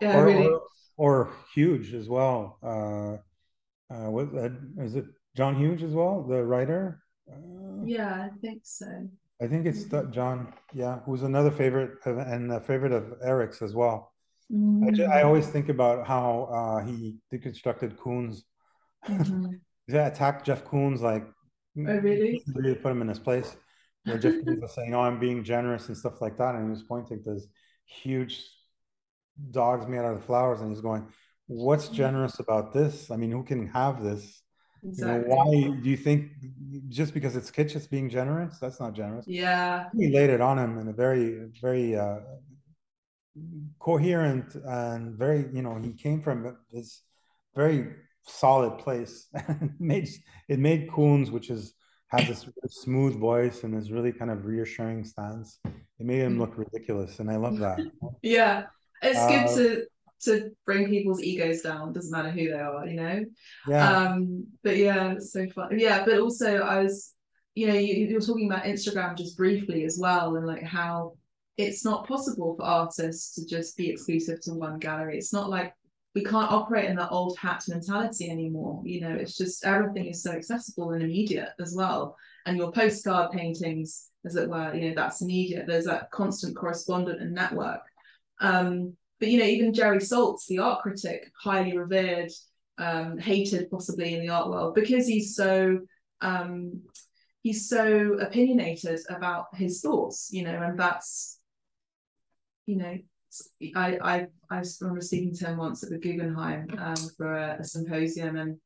yeah 0.00 0.18
or, 0.18 0.24
really. 0.24 0.46
Or, 0.46 0.62
or, 0.96 1.30
Hughes 1.54 1.94
as 1.94 2.08
well. 2.08 2.58
Uh, 2.62 3.94
uh, 3.94 4.10
what 4.10 4.28
uh, 4.34 4.50
is 4.82 4.96
it? 4.96 5.06
John 5.36 5.56
Hughes 5.56 5.82
as 5.82 5.92
well, 5.92 6.22
the 6.22 6.42
writer. 6.44 7.02
Uh, 7.30 7.84
yeah, 7.84 8.26
I 8.26 8.30
think 8.40 8.62
so. 8.64 9.08
I 9.40 9.46
think 9.46 9.66
it's 9.66 9.84
mm-hmm. 9.84 10.12
John. 10.12 10.52
Yeah, 10.74 10.98
who's 11.06 11.22
another 11.22 11.50
favorite 11.50 11.98
of, 12.04 12.18
and 12.18 12.52
a 12.52 12.60
favorite 12.60 12.92
of 12.92 13.14
Eric's 13.22 13.62
as 13.62 13.74
well. 13.74 14.12
Mm-hmm. 14.52 14.88
I, 14.88 14.90
just, 14.90 15.10
I, 15.10 15.22
always 15.22 15.46
think 15.46 15.68
about 15.68 16.06
how 16.06 16.48
uh, 16.50 16.84
he 16.84 17.16
deconstructed 17.32 17.96
Koons. 17.96 18.42
Mm-hmm. 19.06 19.46
he 19.86 19.96
attacked 19.96 20.46
Jeff 20.46 20.64
Koons 20.64 21.00
like 21.00 21.24
oh, 21.24 21.98
really? 22.00 22.42
really 22.54 22.74
put 22.74 22.90
him 22.90 23.02
in 23.02 23.08
his 23.08 23.18
place. 23.18 23.56
Where 24.04 24.18
Jeff 24.18 24.34
Koons 24.34 24.60
was 24.60 24.74
saying, 24.74 24.94
"Oh, 24.94 25.00
I'm 25.00 25.20
being 25.20 25.44
generous" 25.44 25.88
and 25.88 25.96
stuff 25.96 26.20
like 26.20 26.38
that, 26.38 26.54
and 26.54 26.64
he 26.64 26.70
was 26.70 26.82
pointing 26.82 27.22
to 27.24 27.34
this 27.34 27.46
huge 27.84 28.44
dogs 29.50 29.86
made 29.86 29.98
out 29.98 30.14
of 30.14 30.24
flowers, 30.24 30.60
and 30.60 30.70
he's 30.70 30.80
going, 30.80 31.06
"What's 31.46 31.86
mm-hmm. 31.86 31.94
generous 31.94 32.38
about 32.38 32.72
this? 32.72 33.10
I 33.10 33.16
mean, 33.16 33.30
who 33.30 33.42
can 33.44 33.66
have 33.68 34.02
this?" 34.02 34.42
Exactly. 34.84 35.22
You 35.22 35.28
know, 35.28 35.34
why 35.34 35.80
do 35.82 35.90
you 35.90 35.96
think 35.96 36.30
just 36.88 37.12
because 37.12 37.36
it's 37.36 37.50
kitsch, 37.50 37.74
it's 37.74 37.86
being 37.86 38.08
generous? 38.08 38.58
That's 38.58 38.80
not 38.80 38.94
generous. 38.94 39.26
Yeah. 39.26 39.86
He 39.96 40.12
laid 40.12 40.30
it 40.30 40.40
on 40.40 40.58
him 40.58 40.78
in 40.78 40.88
a 40.88 40.92
very, 40.92 41.48
very 41.60 41.96
uh, 41.96 42.20
coherent 43.78 44.54
and 44.54 45.14
very, 45.14 45.46
you 45.52 45.62
know, 45.62 45.76
he 45.82 45.92
came 45.92 46.22
from 46.22 46.56
this 46.72 47.02
very 47.56 47.88
solid 48.22 48.78
place. 48.78 49.26
it 49.34 49.70
made 49.80 50.08
it 50.48 50.58
made 50.58 50.88
Koons, 50.88 51.30
which 51.30 51.50
is 51.50 51.74
has 52.08 52.26
this 52.26 52.46
really 52.46 52.68
smooth 52.68 53.16
voice 53.18 53.64
and 53.64 53.76
this 53.76 53.90
really 53.90 54.12
kind 54.12 54.30
of 54.30 54.46
reassuring 54.46 55.04
stance. 55.04 55.58
It 55.64 56.06
made 56.06 56.20
him 56.20 56.38
look 56.38 56.56
ridiculous, 56.56 57.18
and 57.18 57.30
I 57.30 57.36
love 57.36 57.58
that. 57.58 57.80
yeah, 58.22 58.66
it's 59.02 59.18
uh, 59.18 59.28
good 59.28 59.56
to 59.56 59.86
to 60.20 60.50
bring 60.66 60.88
people's 60.88 61.22
egos 61.22 61.62
down. 61.62 61.92
Doesn't 61.92 62.10
matter 62.10 62.30
who 62.30 62.48
they 62.48 62.58
are 62.58 62.86
you 62.86 62.96
know? 62.96 63.24
Yeah. 63.66 63.90
Um 63.90 64.46
but 64.62 64.76
yeah 64.76 65.12
it's 65.12 65.32
so 65.32 65.46
fun. 65.48 65.78
Yeah 65.78 66.04
but 66.04 66.18
also 66.18 66.58
i 66.58 66.82
was 66.82 67.14
you 67.54 67.66
know 67.66 67.74
you, 67.74 68.06
you're 68.06 68.20
talking 68.20 68.50
about 68.50 68.64
instagram 68.64 69.16
just 69.16 69.36
briefly 69.36 69.84
as 69.84 69.98
well 70.00 70.36
and 70.36 70.46
like 70.46 70.62
how 70.62 71.14
it's 71.56 71.84
not 71.84 72.06
possible 72.06 72.54
for 72.56 72.64
artists 72.64 73.34
to 73.34 73.44
just 73.44 73.76
be 73.76 73.90
exclusive 73.90 74.40
to 74.42 74.54
one 74.54 74.78
gallery. 74.78 75.18
It's 75.18 75.32
not 75.32 75.50
like 75.50 75.74
we 76.14 76.22
can't 76.22 76.52
operate 76.52 76.88
in 76.88 76.94
that 76.96 77.10
old 77.10 77.36
hat 77.36 77.64
mentality 77.68 78.30
anymore 78.30 78.82
you 78.84 79.00
know? 79.00 79.12
It's 79.12 79.36
just 79.36 79.64
everything 79.64 80.06
is 80.06 80.22
so 80.22 80.32
accessible 80.32 80.92
and 80.92 81.02
immediate 81.02 81.50
as 81.60 81.74
well. 81.76 82.16
And 82.46 82.56
your 82.56 82.72
postcard 82.72 83.32
paintings 83.32 84.08
as 84.24 84.36
it 84.36 84.48
were 84.48 84.74
you 84.74 84.88
know 84.88 84.94
that's 84.94 85.20
immediate. 85.20 85.66
There's 85.66 85.84
that 85.86 86.10
constant 86.10 86.56
correspondent 86.56 87.20
and 87.20 87.32
network 87.32 87.80
um 88.40 88.96
but 89.18 89.28
you 89.28 89.38
know, 89.38 89.46
even 89.46 89.74
Jerry 89.74 89.98
Saltz, 89.98 90.46
the 90.46 90.58
art 90.58 90.82
critic, 90.82 91.30
highly 91.42 91.76
revered, 91.76 92.30
um, 92.78 93.18
hated 93.18 93.70
possibly 93.70 94.14
in 94.14 94.20
the 94.20 94.28
art 94.28 94.48
world 94.48 94.74
because 94.74 95.06
he's 95.06 95.34
so 95.34 95.80
um, 96.20 96.82
he's 97.42 97.68
so 97.68 98.14
opinionated 98.20 99.00
about 99.08 99.46
his 99.54 99.80
thoughts, 99.80 100.28
you 100.32 100.44
know, 100.44 100.60
and 100.62 100.78
that's 100.78 101.40
you 102.66 102.76
know, 102.76 102.98
I 103.74 103.98
I 104.00 104.26
I 104.50 104.62
remember 104.80 105.00
speaking 105.00 105.34
to 105.34 105.46
him 105.46 105.56
once 105.58 105.82
at 105.82 105.90
the 105.90 105.98
Guggenheim 105.98 106.68
um, 106.78 106.96
for 107.16 107.34
a, 107.34 107.56
a, 107.60 107.64
symposium 107.64 108.36
and 108.36 108.56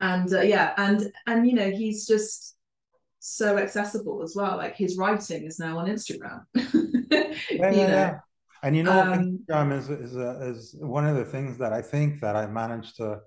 and 0.00 0.32
uh, 0.32 0.42
yeah, 0.42 0.74
and 0.76 1.12
and 1.26 1.48
you 1.48 1.54
know, 1.54 1.70
he's 1.70 2.06
just 2.06 2.56
so 3.18 3.56
accessible 3.56 4.22
as 4.22 4.34
well. 4.36 4.56
Like 4.56 4.76
his 4.76 4.96
writing 4.96 5.44
is 5.44 5.58
now 5.58 5.78
on 5.78 5.88
Instagram. 5.88 6.42
yeah, 6.54 7.32
you 7.50 7.58
know. 7.58 7.88
Yeah. 7.88 8.18
And 8.62 8.76
you 8.76 8.84
know, 8.84 9.00
um, 9.00 9.38
Instagram 9.50 9.76
is 9.76 9.90
is, 9.90 10.16
a, 10.16 10.48
is 10.48 10.76
one 10.78 11.06
of 11.06 11.16
the 11.16 11.24
things 11.24 11.58
that 11.58 11.72
I 11.72 11.82
think 11.82 12.20
that 12.20 12.36
I 12.36 12.46
managed 12.46 12.96
to. 12.96 13.20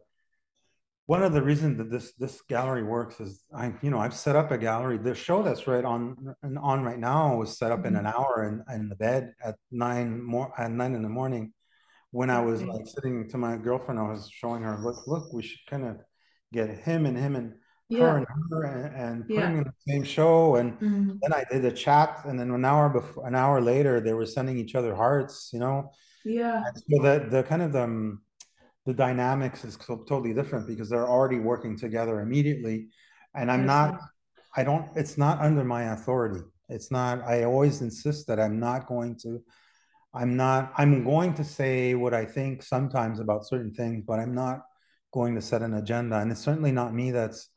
One 1.08 1.22
of 1.22 1.34
the 1.34 1.42
reasons 1.42 1.78
that 1.78 1.92
this 1.92 2.14
this 2.14 2.42
gallery 2.50 2.84
works 2.84 3.20
is 3.20 3.44
I 3.54 3.74
you 3.82 3.92
know 3.92 4.00
I've 4.00 4.16
set 4.16 4.36
up 4.36 4.52
a 4.52 4.58
gallery. 4.58 4.98
The 4.98 5.14
show 5.14 5.44
that's 5.44 5.68
right 5.68 5.84
on 5.84 6.36
on 6.62 6.84
right 6.84 6.98
now 6.98 7.36
was 7.36 7.58
set 7.58 7.72
up 7.72 7.80
mm-hmm. 7.80 7.88
in 7.90 7.96
an 7.98 8.08
hour 8.08 8.46
in, 8.48 8.74
in 8.74 8.90
the 8.90 8.96
bed 8.96 9.34
at 9.44 9.56
nine 9.72 10.24
more 10.24 10.52
at 10.58 10.72
nine 10.72 10.96
in 10.96 11.04
the 11.04 11.10
morning. 11.10 11.54
When 12.12 12.30
I 12.30 12.40
was 12.40 12.64
like 12.64 12.88
sitting 12.88 13.28
to 13.30 13.38
my 13.38 13.58
girlfriend, 13.58 14.00
I 14.00 14.04
was 14.04 14.30
showing 14.32 14.64
her, 14.64 14.80
look, 14.82 15.06
look, 15.06 15.34
we 15.34 15.44
should 15.44 15.60
kind 15.70 15.84
of 15.84 15.98
get 16.54 16.70
him 16.70 17.06
and 17.06 17.18
him 17.18 17.36
and 17.36 17.56
yeah. 17.90 18.00
her 18.00 18.18
and 18.18 18.28
her 18.52 18.64
and, 18.64 18.96
and 18.96 19.28
put 19.28 19.36
yeah. 19.36 19.50
in 19.50 19.64
the 19.64 19.74
same 19.88 20.04
show. 20.04 20.56
And 20.56 20.74
mm-hmm. 20.74 21.12
then 21.22 21.34
I 21.34 21.44
did 21.52 21.66
a 21.66 21.72
chat, 21.72 22.22
and 22.26 22.40
then 22.40 22.52
an 22.52 22.66
hour 22.66 22.90
before, 22.90 23.28
an 23.28 23.36
hour 23.36 23.62
later, 23.62 24.00
they 24.00 24.14
were 24.14 24.26
sending 24.26 24.58
each 24.58 24.76
other 24.76 24.96
hearts. 24.96 25.50
You 25.54 25.60
know. 25.60 25.92
Yeah. 26.24 26.64
And 26.66 26.78
so 26.78 27.04
the 27.04 27.28
the 27.30 27.44
kind 27.44 27.62
of 27.62 27.72
the 27.72 27.84
um, 27.84 28.22
the 28.86 28.94
dynamics 28.94 29.64
is 29.64 29.78
totally 29.78 30.34
different 30.34 30.68
because 30.68 30.90
they're 30.90 31.08
already 31.08 31.40
working 31.40 31.78
together 31.78 32.22
immediately, 32.22 32.88
and 33.34 33.52
I'm 33.52 33.66
not. 33.66 34.00
I 34.58 34.64
don't. 34.64 34.88
It's 34.96 35.18
not 35.18 35.42
under 35.42 35.64
my 35.64 35.94
authority. 35.94 36.42
It's 36.70 36.92
not. 36.92 37.22
I 37.24 37.44
always 37.44 37.82
insist 37.82 38.28
that 38.28 38.40
I'm 38.40 38.60
not 38.60 38.88
going 38.88 39.18
to. 39.24 39.42
I'm 40.14 40.36
not. 40.36 40.72
I'm 40.78 41.04
going 41.04 41.34
to 41.36 41.44
say 41.44 41.94
what 41.94 42.14
I 42.14 42.26
think 42.26 42.64
sometimes 42.64 43.20
about 43.20 43.46
certain 43.46 43.72
things, 43.72 44.04
but 44.08 44.20
I'm 44.20 44.34
not 44.34 44.62
going 45.14 45.36
to 45.36 45.42
set 45.42 45.62
an 45.62 45.74
agenda. 45.74 46.18
And 46.20 46.32
it's 46.32 46.42
certainly 46.42 46.72
not 46.72 46.94
me 46.94 47.12
that's 47.12 47.50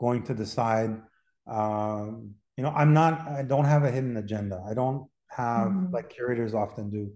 going 0.00 0.22
to 0.24 0.34
decide 0.34 1.00
um, 1.46 2.34
you 2.60 2.64
know 2.64 2.74
i'm 2.76 2.92
not 2.92 3.26
i 3.28 3.42
don't 3.42 3.64
have 3.64 3.84
a 3.84 3.90
hidden 3.90 4.16
agenda 4.18 4.62
i 4.68 4.74
don't 4.74 5.08
have 5.28 5.68
mm-hmm. 5.68 5.94
like 5.94 6.10
curators 6.10 6.52
often 6.52 6.90
do 6.90 7.10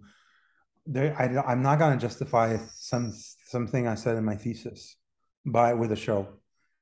there 0.87 1.14
I, 1.18 1.53
i'm 1.53 1.62
not 1.62 1.78
going 1.78 1.93
to 1.93 2.01
justify 2.01 2.57
some 2.74 3.12
something 3.47 3.87
i 3.87 3.95
said 3.95 4.16
in 4.16 4.24
my 4.24 4.37
thesis 4.37 4.97
by 5.45 5.74
with 5.74 5.93
a 5.93 5.97
show 5.97 6.28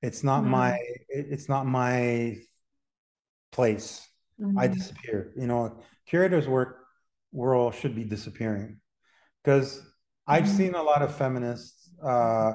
it's 0.00 0.22
not 0.22 0.42
mm-hmm. 0.42 0.50
my 0.50 0.78
it's 1.08 1.48
not 1.48 1.66
my 1.66 2.36
place 3.50 4.06
mm-hmm. 4.40 4.58
i 4.58 4.68
disappear 4.68 5.32
you 5.36 5.48
know 5.48 5.82
curators 6.06 6.46
work 6.46 6.84
world 7.32 7.74
should 7.74 7.96
be 7.96 8.04
disappearing 8.04 8.78
because 9.42 9.82
i've 10.28 10.44
mm-hmm. 10.44 10.56
seen 10.56 10.74
a 10.74 10.82
lot 10.82 11.02
of 11.02 11.14
feminists 11.16 11.90
uh, 12.04 12.52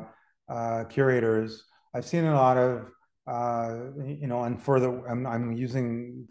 uh, 0.47 0.83
curators 0.85 1.65
i've 1.93 2.05
seen 2.05 2.23
a 2.23 2.33
lot 2.33 2.57
of 2.57 2.89
uh, 3.27 3.75
you 4.05 4.27
know, 4.27 4.43
and 4.43 4.61
further, 4.61 5.05
I'm, 5.07 5.27
I'm 5.27 5.51
using, 5.51 6.27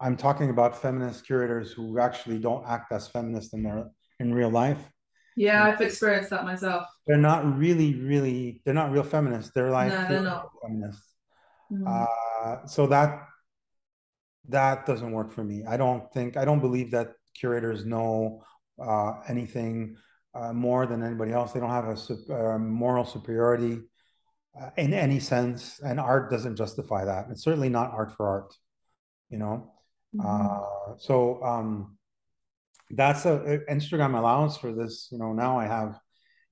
I'm 0.00 0.16
talking 0.16 0.50
about 0.50 0.80
feminist 0.80 1.26
curators 1.26 1.72
who 1.72 1.98
actually 1.98 2.38
don't 2.38 2.64
act 2.66 2.92
as 2.92 3.08
feminist 3.08 3.52
in 3.52 3.64
their 3.64 3.90
in 4.20 4.32
real 4.32 4.50
life. 4.50 4.78
Yeah, 5.36 5.64
I've 5.64 5.80
experienced 5.80 6.30
that 6.30 6.44
myself. 6.44 6.86
They're 7.06 7.16
not 7.16 7.58
really, 7.58 7.94
really, 7.94 8.60
they're 8.64 8.74
not 8.74 8.90
real 8.90 9.02
feminists. 9.04 9.52
They're 9.54 9.70
like 9.70 9.92
no, 9.92 10.08
they're 10.08 10.22
not. 10.22 10.48
feminists. 10.62 11.14
Mm-hmm. 11.72 11.86
Uh, 11.86 12.66
so 12.66 12.86
that 12.86 13.26
that 14.48 14.86
doesn't 14.86 15.12
work 15.12 15.32
for 15.32 15.44
me. 15.44 15.64
I 15.68 15.76
don't 15.76 16.12
think 16.12 16.36
I 16.36 16.44
don't 16.44 16.60
believe 16.60 16.90
that 16.92 17.12
curators 17.38 17.84
know 17.84 18.42
uh, 18.82 19.14
anything 19.28 19.96
uh, 20.34 20.52
more 20.52 20.86
than 20.86 21.02
anybody 21.02 21.32
else. 21.32 21.52
They 21.52 21.60
don't 21.60 21.70
have 21.70 21.86
a, 21.88 22.32
a 22.32 22.58
moral 22.58 23.04
superiority 23.04 23.80
uh, 24.60 24.70
in 24.76 24.92
any 24.92 25.20
sense, 25.20 25.80
and 25.84 26.00
art 26.00 26.30
doesn't 26.30 26.56
justify 26.56 27.04
that. 27.04 27.26
It's 27.30 27.42
certainly 27.42 27.68
not 27.68 27.92
art 27.92 28.12
for 28.16 28.28
art, 28.28 28.54
you 29.30 29.38
know. 29.38 29.72
Mm-hmm. 30.16 30.26
Uh, 30.26 30.96
so 30.98 31.42
um, 31.44 31.98
that's 32.90 33.24
a, 33.24 33.34
a, 33.34 33.58
Instagram 33.72 34.18
allows 34.18 34.56
for 34.56 34.72
this. 34.72 35.08
You 35.12 35.18
know, 35.18 35.32
now 35.32 35.58
I 35.58 35.66
have, 35.66 35.98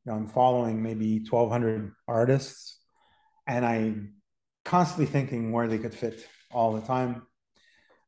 you 0.05 0.13
know, 0.13 0.15
I'm 0.15 0.29
following 0.29 0.83
maybe 0.83 1.19
1,200 1.29 1.93
artists, 2.07 2.79
and 3.47 3.65
I'm 3.65 4.15
constantly 4.65 5.07
thinking 5.07 5.53
where 5.53 5.69
they 5.69 5.79
could 5.79 5.95
fit 5.95 6.27
all 6.51 6.75
the 6.75 6.87
time. 6.87 7.23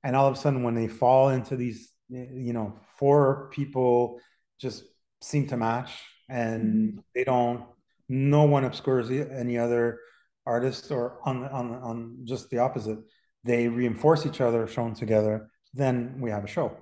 And 0.05 0.14
all 0.14 0.28
of 0.28 0.34
a 0.34 0.38
sudden, 0.38 0.62
when 0.62 0.74
they 0.74 0.86
fall 0.88 1.30
into 1.30 1.57
these, 1.57 1.92
you 2.09 2.53
know, 2.53 2.78
four 2.99 3.51
people 3.53 4.20
just 4.61 4.84
seem 5.22 5.49
to 5.49 5.57
match, 5.57 5.90
and 6.28 6.62
mm-hmm. 6.62 6.99
they 7.14 7.24
don't 7.24 7.64
no 8.09 8.44
one 8.44 8.64
obscures 8.64 9.11
any 9.11 9.59
other 9.59 10.00
artist 10.46 10.90
or 10.90 11.18
on 11.24 11.44
on 11.44 11.74
on 11.74 12.18
just 12.24 12.48
the 12.50 12.59
opposite. 12.59 12.98
They 13.44 13.68
reinforce 13.68 14.26
each 14.26 14.40
other 14.40 14.66
shown 14.66 14.94
together 14.94 15.50
then 15.74 16.20
we 16.20 16.30
have 16.30 16.44
a 16.44 16.48
show 16.48 16.76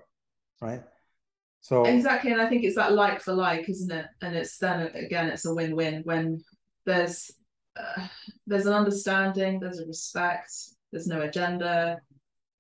right? 0.60 0.82
So 1.60 1.84
exactly 1.84 2.32
and 2.32 2.40
i 2.40 2.48
think 2.48 2.64
it's 2.64 2.76
that 2.76 2.92
like 2.92 3.20
for 3.20 3.34
like 3.34 3.68
isn't 3.68 3.90
it? 3.90 4.06
And 4.22 4.36
it's 4.36 4.58
then 4.58 4.90
again 4.94 5.28
it's 5.28 5.44
a 5.44 5.54
win-win 5.54 6.02
when 6.04 6.42
there's 6.84 7.30
uh, 7.78 8.06
there's 8.46 8.66
an 8.66 8.72
understanding 8.72 9.60
there's 9.60 9.80
a 9.80 9.86
respect 9.86 10.50
there's 10.92 11.06
no 11.06 11.22
agenda 11.22 12.00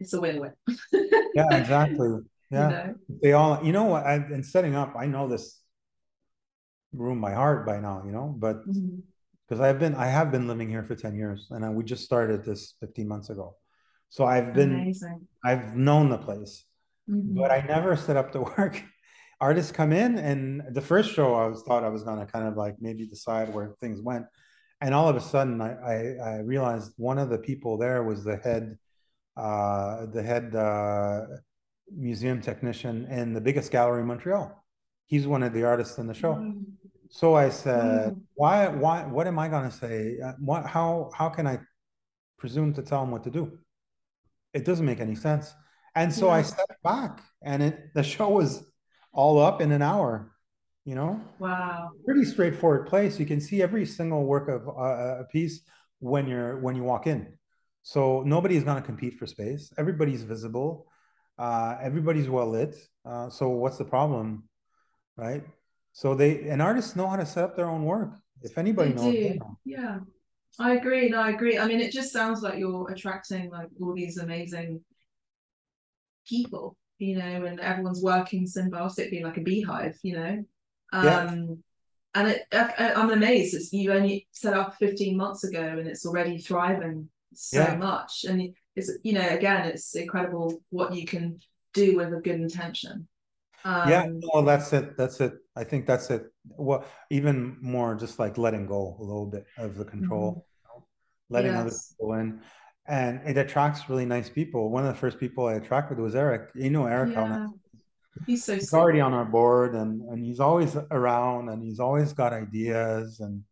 it's 0.00 0.12
a 0.12 0.20
win-win. 0.20 0.52
Yeah 1.34 1.54
exactly. 1.54 2.08
Yeah. 2.50 2.68
you 2.68 2.76
know? 2.76 2.94
they 3.22 3.32
all 3.32 3.64
you 3.64 3.72
know 3.72 3.84
what? 3.84 4.04
I, 4.04 4.16
in 4.16 4.42
setting 4.42 4.74
up 4.74 4.94
i 4.98 5.06
know 5.06 5.28
this 5.28 5.60
room 6.96 7.20
by 7.20 7.32
heart 7.32 7.66
by 7.66 7.78
now 7.78 8.02
you 8.04 8.12
know 8.12 8.34
but 8.38 8.64
because 8.66 8.80
mm-hmm. 8.80 9.62
i've 9.62 9.78
been 9.78 9.94
i 9.94 10.06
have 10.06 10.30
been 10.30 10.46
living 10.48 10.68
here 10.68 10.82
for 10.82 10.94
10 10.94 11.14
years 11.14 11.48
and 11.50 11.64
I, 11.64 11.70
we 11.70 11.84
just 11.84 12.04
started 12.04 12.44
this 12.44 12.74
15 12.80 13.08
months 13.08 13.30
ago 13.30 13.56
so 14.08 14.24
i've 14.24 14.54
been 14.54 14.74
Amazing. 14.74 15.26
i've 15.44 15.76
known 15.76 16.08
the 16.08 16.18
place 16.18 16.64
mm-hmm. 17.10 17.38
but 17.38 17.50
i 17.50 17.60
never 17.60 17.96
set 17.96 18.16
up 18.16 18.32
to 18.32 18.40
work 18.58 18.82
artists 19.40 19.72
come 19.72 19.92
in 19.92 20.18
and 20.18 20.62
the 20.70 20.80
first 20.80 21.12
show 21.12 21.34
i 21.34 21.46
was 21.46 21.62
thought 21.62 21.84
i 21.84 21.88
was 21.88 22.02
going 22.02 22.18
to 22.18 22.26
kind 22.26 22.46
of 22.46 22.56
like 22.56 22.76
maybe 22.80 23.06
decide 23.06 23.52
where 23.52 23.74
things 23.80 24.00
went 24.00 24.26
and 24.80 24.94
all 24.94 25.08
of 25.08 25.16
a 25.16 25.20
sudden 25.20 25.60
I, 25.60 25.72
I, 25.72 26.16
I 26.22 26.38
realized 26.40 26.92
one 26.96 27.18
of 27.18 27.30
the 27.30 27.38
people 27.38 27.78
there 27.78 28.02
was 28.02 28.24
the 28.24 28.36
head 28.36 28.76
uh, 29.36 30.06
the 30.06 30.22
head 30.22 30.54
uh, 30.54 31.22
museum 31.94 32.40
technician 32.40 33.06
in 33.06 33.32
the 33.34 33.40
biggest 33.40 33.70
gallery 33.70 34.00
in 34.00 34.06
Montreal. 34.06 34.64
He's 35.06 35.26
one 35.26 35.42
of 35.42 35.52
the 35.52 35.64
artists 35.64 35.98
in 35.98 36.06
the 36.06 36.14
show. 36.14 36.34
Mm. 36.34 36.64
So 37.10 37.34
I 37.34 37.50
said, 37.50 38.14
mm. 38.14 38.20
why, 38.34 38.68
why, 38.68 39.04
what 39.04 39.26
am 39.26 39.38
I 39.38 39.48
going 39.48 39.70
to 39.70 39.76
say? 39.76 40.18
Uh, 40.24 40.32
what, 40.38 40.66
how, 40.66 41.10
how 41.14 41.28
can 41.28 41.46
I 41.46 41.60
presume 42.38 42.72
to 42.74 42.82
tell 42.82 43.02
him 43.02 43.10
what 43.10 43.24
to 43.24 43.30
do? 43.30 43.58
It 44.52 44.64
doesn't 44.64 44.86
make 44.86 45.00
any 45.00 45.14
sense. 45.14 45.52
And 45.94 46.12
so 46.12 46.26
yeah. 46.26 46.34
I 46.34 46.42
stepped 46.42 46.82
back 46.82 47.22
and 47.42 47.62
it, 47.62 47.94
the 47.94 48.02
show 48.02 48.28
was 48.28 48.64
all 49.12 49.40
up 49.40 49.60
in 49.60 49.72
an 49.72 49.82
hour, 49.82 50.32
you 50.84 50.94
know? 50.94 51.20
Wow. 51.38 51.90
Pretty 52.04 52.24
straightforward 52.24 52.86
place. 52.86 53.18
You 53.18 53.26
can 53.26 53.40
see 53.40 53.62
every 53.62 53.86
single 53.86 54.24
work 54.24 54.48
of 54.48 54.68
uh, 54.68 55.20
a 55.20 55.24
piece 55.30 55.62
when 56.00 56.28
you're, 56.28 56.58
when 56.60 56.76
you 56.76 56.82
walk 56.82 57.06
in. 57.06 57.38
So 57.82 58.22
nobody 58.22 58.56
is 58.56 58.64
going 58.64 58.76
to 58.76 58.82
compete 58.82 59.18
for 59.18 59.26
space. 59.26 59.72
Everybody's 59.78 60.22
visible 60.22 60.86
uh, 61.38 61.76
everybody's 61.80 62.28
well 62.28 62.48
lit. 62.48 62.76
Uh, 63.04 63.28
so 63.30 63.48
what's 63.50 63.78
the 63.78 63.84
problem, 63.84 64.44
right? 65.16 65.44
So 65.96 66.14
they 66.14 66.46
and 66.50 66.60
artists 66.60 66.94
know 66.94 67.08
how 67.08 67.16
to 67.16 67.24
set 67.24 67.42
up 67.42 67.56
their 67.56 67.70
own 67.70 67.82
work. 67.82 68.10
If 68.42 68.58
anybody 68.58 68.90
they 68.90 68.96
knows, 68.96 69.14
do. 69.14 69.38
yeah, 69.64 69.98
I 70.60 70.74
agree. 70.74 71.08
No, 71.08 71.20
I 71.20 71.30
agree. 71.30 71.58
I 71.58 71.66
mean, 71.66 71.80
it 71.80 71.90
just 71.90 72.12
sounds 72.12 72.42
like 72.42 72.58
you're 72.58 72.90
attracting 72.90 73.50
like 73.50 73.68
all 73.80 73.94
these 73.94 74.18
amazing 74.18 74.84
people, 76.28 76.76
you 76.98 77.16
know, 77.16 77.46
and 77.46 77.60
everyone's 77.60 78.02
working 78.02 78.46
symbiotically 78.46 79.22
like 79.22 79.38
a 79.38 79.40
beehive, 79.40 79.96
you 80.02 80.16
know. 80.16 80.44
Um, 80.92 81.06
yeah. 81.06 81.54
And 82.14 82.28
it, 82.28 82.42
I, 82.52 82.92
I'm 82.94 83.10
amazed. 83.10 83.54
It's 83.54 83.72
you 83.72 83.90
only 83.94 84.28
set 84.32 84.52
up 84.52 84.74
15 84.74 85.16
months 85.16 85.44
ago, 85.44 85.62
and 85.62 85.88
it's 85.88 86.04
already 86.04 86.36
thriving 86.36 87.08
so 87.32 87.60
yeah. 87.60 87.76
much. 87.76 88.26
And 88.28 88.54
it's 88.74 88.92
you 89.02 89.14
know 89.14 89.26
again 89.26 89.64
it's 89.68 89.96
incredible 89.96 90.62
what 90.68 90.94
you 90.94 91.06
can 91.06 91.40
do 91.72 91.96
with 91.96 92.12
a 92.12 92.20
good 92.20 92.38
intention 92.38 93.08
um, 93.66 93.88
yeah 93.88 94.08
well 94.32 94.42
that's 94.42 94.72
it 94.72 94.96
that's 94.96 95.20
it. 95.20 95.34
I 95.56 95.64
think 95.64 95.86
that's 95.86 96.10
it. 96.10 96.32
Well 96.48 96.84
even 97.10 97.56
more 97.60 97.94
just 97.94 98.18
like 98.18 98.38
letting 98.38 98.66
go 98.66 98.96
a 98.98 99.02
little 99.02 99.26
bit 99.26 99.46
of 99.58 99.76
the 99.76 99.84
control 99.84 100.30
mm-hmm. 100.30 100.38
you 100.38 100.80
know, 100.80 100.86
letting 101.30 101.52
yes. 101.52 101.60
other 101.60 101.76
people 101.90 102.14
in. 102.14 102.40
And 102.88 103.20
it 103.26 103.36
attracts 103.36 103.88
really 103.90 104.06
nice 104.06 104.30
people. 104.30 104.70
One 104.70 104.86
of 104.86 104.94
the 104.94 105.00
first 105.00 105.18
people 105.18 105.46
i 105.46 105.54
attracted 105.54 105.98
was 105.98 106.14
eric. 106.14 106.50
You 106.54 106.70
know 106.70 106.86
eric 106.86 107.12
yeah. 107.12 107.48
he's 108.26 108.44
so 108.44 108.54
he's 108.54 108.72
already 108.72 109.00
on 109.00 109.12
our 109.12 109.24
board 109.24 109.74
and 109.74 110.02
and 110.10 110.24
he's 110.24 110.40
always 110.40 110.76
around 110.90 111.48
and 111.48 111.62
he's 111.62 111.80
always 111.80 112.12
got 112.12 112.32
ideas 112.32 113.20
and 113.20 113.42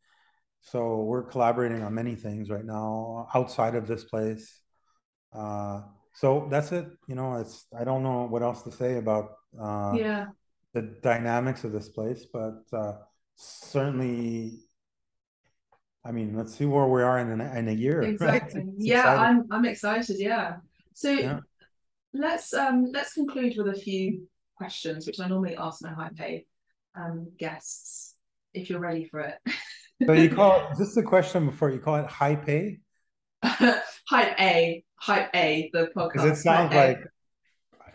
so 0.65 1.03
we're 1.03 1.23
collaborating 1.25 1.83
on 1.83 1.95
many 1.95 2.15
things 2.15 2.49
right 2.49 2.65
now 2.65 3.29
outside 3.35 3.75
of 3.75 3.87
this 3.87 4.05
place. 4.05 4.61
Uh, 5.33 5.83
so 6.15 6.47
that's 6.51 6.73
it. 6.73 6.87
You 7.09 7.17
know, 7.17 7.35
it's 7.35 7.67
I 7.79 7.85
don't 7.85 8.03
know 8.03 8.25
what 8.25 8.43
else 8.43 8.63
to 8.63 8.73
say 8.73 8.97
about 8.99 9.33
uh, 9.61 9.93
yeah 9.97 10.27
the 10.73 10.83
dynamics 11.03 11.65
of 11.65 11.73
this 11.73 11.89
place, 11.89 12.27
but 12.33 12.63
uh, 12.73 12.95
certainly. 13.37 14.61
I 16.07 16.13
mean, 16.13 16.37
let's 16.37 16.55
see 16.55 16.67
where 16.67 16.87
we 16.87 17.03
are 17.03 17.19
in 17.19 17.41
a, 17.41 17.59
in 17.59 17.67
a 17.67 17.73
year. 17.73 18.03
Exactly. 18.03 18.61
Right? 18.61 18.73
Yeah, 18.77 18.99
exciting. 18.99 19.23
I'm 19.23 19.47
I'm 19.51 19.65
excited. 19.65 20.17
Yeah. 20.19 20.57
So 20.93 21.11
yeah. 21.11 21.41
let's 22.13 22.53
um 22.53 22.91
let's 22.93 23.15
conclude 23.15 23.55
with 23.57 23.69
a 23.69 23.75
few 23.75 24.29
questions, 24.55 25.07
which 25.07 25.19
I 25.19 25.29
normally 25.29 25.57
ask 25.57 25.83
my 25.83 25.93
Hype 25.93 26.21
A 26.21 26.47
um, 26.95 27.33
guests. 27.39 28.15
If 28.53 28.71
you're 28.71 28.81
ready 28.81 29.07
for 29.07 29.21
it. 29.21 29.39
so 30.07 30.13
you 30.13 30.29
call 30.35 30.71
is 30.73 30.79
this 30.79 30.95
the 30.95 31.03
question 31.03 31.47
before 31.47 31.71
you 31.71 31.79
call 31.79 31.97
it 31.97 32.07
Hype 32.07 32.49
A? 32.49 32.79
Hype 34.09 34.39
A, 34.41 34.85
Hype 34.97 35.31
A, 35.35 35.71
the 35.73 35.91
podcast. 35.97 36.13
Because 36.13 36.39
it 36.39 36.43
sounds 36.43 36.75
like 36.75 37.01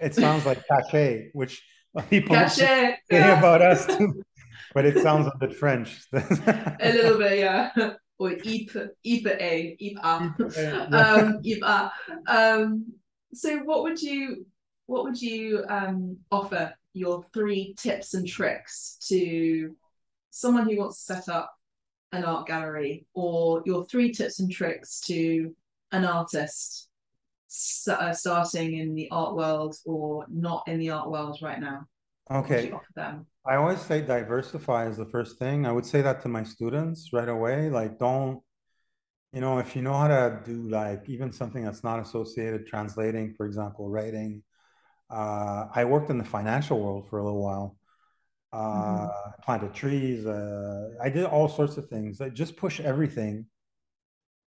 it 0.02 0.16
sounds 0.16 0.46
like 0.46 0.66
cachet, 0.68 1.30
which 1.34 1.62
people 2.10 2.36
cachet. 2.36 2.98
say 3.10 3.38
about 3.38 3.62
us 3.62 3.86
too. 3.86 4.24
But 4.72 4.86
it 4.86 5.02
sounds 5.02 5.26
a 5.26 5.36
bit 5.40 5.56
French. 5.56 6.00
a 6.14 6.92
little 6.94 7.18
bit, 7.18 7.40
yeah. 7.40 7.72
Or 8.20 8.30
Ip, 8.30 8.46
Ip 8.46 9.26
A, 9.26 9.76
Ip 9.80 9.98
A. 9.98 10.08
Um, 10.08 11.40
Ip 11.44 11.64
A. 11.64 11.92
Um, 12.28 12.94
so 13.34 13.58
what 13.64 13.82
would 13.82 14.00
you 14.00 14.46
what 14.86 15.06
would 15.06 15.20
you 15.20 15.66
um, 15.70 16.18
offer 16.32 16.74
your 16.94 17.26
three 17.34 17.74
tips 17.80 18.14
and 18.14 18.28
tricks 18.28 18.98
to 19.08 19.76
someone 20.30 20.70
who 20.70 20.78
wants 20.78 21.04
to 21.06 21.14
set 21.16 21.30
up 21.30 21.52
an 22.12 22.24
art 22.24 22.48
gallery 22.48 23.06
or 23.14 23.62
your 23.66 23.86
three 23.86 24.12
tips 24.12 24.40
and 24.40 24.52
tricks 24.52 25.00
to 25.02 25.56
an 25.92 26.06
artist 26.06 26.90
uh, 27.90 28.14
starting 28.14 28.78
in 28.78 28.94
the 28.94 29.10
art 29.12 29.36
world 29.36 29.76
or 29.86 30.26
not 30.30 30.68
in 30.68 30.80
the 30.80 30.90
art 30.92 31.10
world 31.10 31.38
right 31.42 31.60
now? 31.60 31.86
Okay. 32.32 32.72
I 32.98 33.56
always 33.56 33.82
say 33.82 34.02
diversify 34.02 34.88
is 34.88 34.98
the 34.98 35.06
first 35.06 35.40
thing. 35.40 35.66
I 35.66 35.72
would 35.72 35.86
say 35.86 36.02
that 36.02 36.22
to 36.22 36.28
my 36.28 36.44
students 36.44 37.10
right 37.12 37.28
away. 37.28 37.70
Like, 37.70 37.98
don't, 37.98 38.42
you 39.34 39.42
know, 39.42 39.58
if 39.58 39.76
you 39.76 39.82
know 39.82 39.94
how 39.94 40.08
to 40.08 40.40
do 40.46 40.70
like 40.70 41.10
even 41.10 41.32
something 41.32 41.64
that's 41.64 41.84
not 41.84 42.00
associated, 42.00 42.68
translating, 42.68 43.34
for 43.36 43.46
example, 43.46 43.90
writing. 43.90 44.44
Uh, 45.10 45.66
I 45.74 45.86
worked 45.86 46.12
in 46.12 46.20
the 46.20 46.24
financial 46.24 46.80
world 46.80 47.08
for 47.10 47.18
a 47.18 47.24
little 47.24 47.42
while. 47.42 47.76
Uh, 48.52 48.58
mm-hmm. 48.58 49.42
planted 49.44 49.74
trees. 49.74 50.26
Uh, 50.26 50.90
I 51.02 51.10
did 51.10 51.26
all 51.26 51.48
sorts 51.48 51.78
of 51.78 51.88
things. 51.88 52.20
I 52.20 52.30
just 52.30 52.58
push 52.58 52.80
everything 52.80 53.46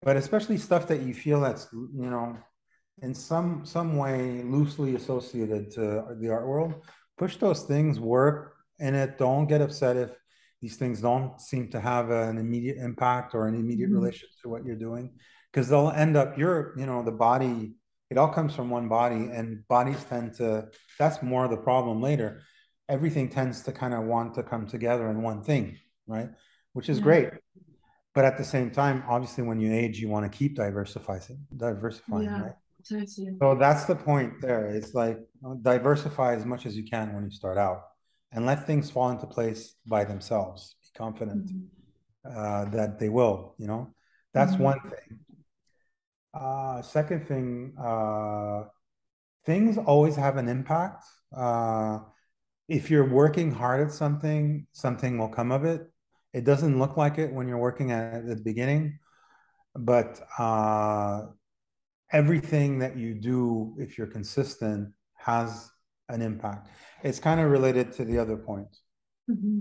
but 0.05 0.17
especially 0.17 0.59
stuff 0.59 0.87
that 0.87 1.03
you 1.03 1.15
feel 1.15 1.41
that's 1.41 1.69
you 1.73 2.11
know 2.11 2.37
in 3.03 3.15
some 3.15 3.65
some 3.65 3.97
way 3.97 4.43
loosely 4.43 4.95
associated 4.95 5.71
to 5.73 6.05
the 6.21 6.31
art 6.31 6.47
world 6.47 6.75
push 7.17 7.37
those 7.37 7.63
things 7.63 8.01
work 8.01 8.55
in 8.79 8.95
it. 8.95 9.19
Don't 9.19 9.47
get 9.47 9.61
upset 9.61 9.97
if 9.97 10.11
these 10.61 10.77
things 10.77 11.01
don't 11.01 11.41
seem 11.41 11.69
to 11.71 11.81
have 11.81 12.11
an 12.11 12.39
immediate 12.39 12.79
impact 12.79 13.35
or 13.35 13.47
an 13.47 13.55
immediate 13.55 13.89
mm-hmm. 13.89 13.99
relation 13.99 14.29
to 14.43 14.49
what 14.49 14.65
you're 14.65 14.77
doing. 14.77 15.13
Because 15.53 15.69
they'll 15.69 15.91
end 15.91 16.17
up 16.17 16.37
you're 16.37 16.75
you 16.77 16.87
know 16.87 17.03
the 17.03 17.13
body 17.13 17.75
it 18.11 18.19
all 18.19 18.29
comes 18.29 18.55
from 18.55 18.71
one 18.71 18.89
body 18.89 19.31
and 19.33 19.67
bodies 19.69 20.05
tend 20.09 20.35
to 20.35 20.69
that's 20.99 21.23
more 21.23 21.49
the 21.49 21.57
problem 21.57 22.01
later. 22.01 22.43
Everything 22.89 23.29
tends 23.29 23.63
to 23.63 23.73
kind 23.73 23.95
of 23.95 24.05
want 24.05 24.35
to 24.35 24.43
come 24.43 24.67
together 24.67 25.09
in 25.11 25.23
one 25.23 25.43
thing 25.43 25.79
right? 26.07 26.29
Which 26.73 26.89
is 26.89 26.99
yeah. 26.99 27.05
great 27.05 27.31
but 28.15 28.25
at 28.25 28.39
the 28.39 28.45
same 28.45 28.71
time, 28.71 29.03
obviously, 29.09 29.43
when 29.43 29.59
you 29.59 29.73
age, 29.73 29.99
you 29.99 30.09
want 30.09 30.31
to 30.31 30.39
keep 30.39 30.55
diversifying, 30.55 31.39
diversifying, 31.57 32.25
yeah, 32.25 32.43
right? 32.43 32.53
Totally. 32.89 33.37
So 33.41 33.57
that's 33.57 33.87
the 33.87 33.97
point 33.97 34.35
there. 34.41 34.67
It's 34.69 34.95
like 34.95 35.19
diversify 35.63 36.35
as 36.35 36.45
much 36.45 36.65
as 36.65 36.77
you 36.77 36.85
can 36.85 37.13
when 37.15 37.25
you 37.25 37.31
start 37.31 37.59
out, 37.59 37.83
and 38.31 38.47
let 38.47 38.67
things 38.67 38.89
fall 38.91 39.11
into 39.11 39.27
place 39.27 39.75
by 39.87 40.05
themselves. 40.05 40.77
Be 40.83 40.89
confident 40.97 41.47
mm-hmm. 41.47 42.39
uh, 42.39 42.67
that 42.67 43.01
they 43.01 43.09
will. 43.09 43.55
You 43.59 43.67
know, 43.67 43.95
that's 44.33 44.53
mm-hmm. 44.53 44.63
one 44.63 44.81
thing. 44.81 45.19
Uh, 46.33 46.83
second 46.83 47.27
thing, 47.27 47.75
uh, 47.83 48.65
things 49.45 49.77
always 49.77 50.15
have 50.15 50.37
an 50.37 50.49
impact. 50.49 51.05
Uh, 51.37 51.99
if 52.69 52.91
you're 52.91 53.09
working 53.09 53.53
hard 53.53 53.81
at 53.81 53.93
something, 53.93 54.67
something 54.73 55.19
will 55.19 55.29
come 55.29 55.51
of 55.51 55.65
it 55.65 55.91
it 56.35 56.45
doesn't 56.45 56.79
look 56.79 56.97
like 56.97 57.19
it 57.19 57.33
when 57.33 57.47
you're 57.47 57.59
working 57.59 57.93
at 57.93 58.27
the 58.27 58.37
beginning, 58.37 58.99
but 59.77 60.21
uh, 60.39 61.27
everything 62.13 62.81
that 62.81 62.97
you 62.97 63.15
do, 63.15 63.77
if 63.79 63.97
you're 63.97 64.09
consistent, 64.09 64.93
has 65.15 65.71
an 66.09 66.21
impact. 66.21 66.69
It's 67.05 67.21
kind 67.21 67.41
of 67.41 67.51
related 67.51 67.93
to 67.93 68.05
the 68.05 68.19
other 68.19 68.37
point. 68.37 68.77
Mm-hmm. 69.31 69.61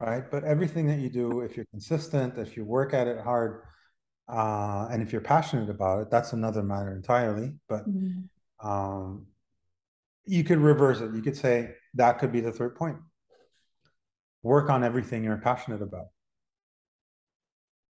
right? 0.00 0.28
But 0.28 0.42
everything 0.42 0.88
that 0.88 0.98
you 0.98 1.08
do, 1.08 1.42
if 1.42 1.56
you're 1.56 1.66
consistent, 1.66 2.36
if 2.36 2.56
you 2.56 2.64
work 2.64 2.94
at 2.94 3.06
it 3.06 3.20
hard, 3.20 3.62
uh, 4.28 4.88
and 4.90 5.02
if 5.02 5.12
you're 5.12 5.20
passionate 5.20 5.70
about 5.70 6.00
it, 6.00 6.10
that's 6.10 6.32
another 6.32 6.62
matter 6.62 6.92
entirely. 6.92 7.52
But 7.68 7.88
mm-hmm. 7.88 8.66
um, 8.68 9.26
you 10.24 10.42
could 10.42 10.58
reverse 10.58 11.00
it. 11.00 11.14
You 11.14 11.22
could 11.22 11.36
say 11.36 11.74
that 11.94 12.18
could 12.18 12.32
be 12.32 12.40
the 12.40 12.52
third 12.52 12.74
point. 12.74 12.96
Work 14.42 14.70
on 14.70 14.84
everything 14.84 15.24
you're 15.24 15.38
passionate 15.38 15.82
about. 15.82 16.06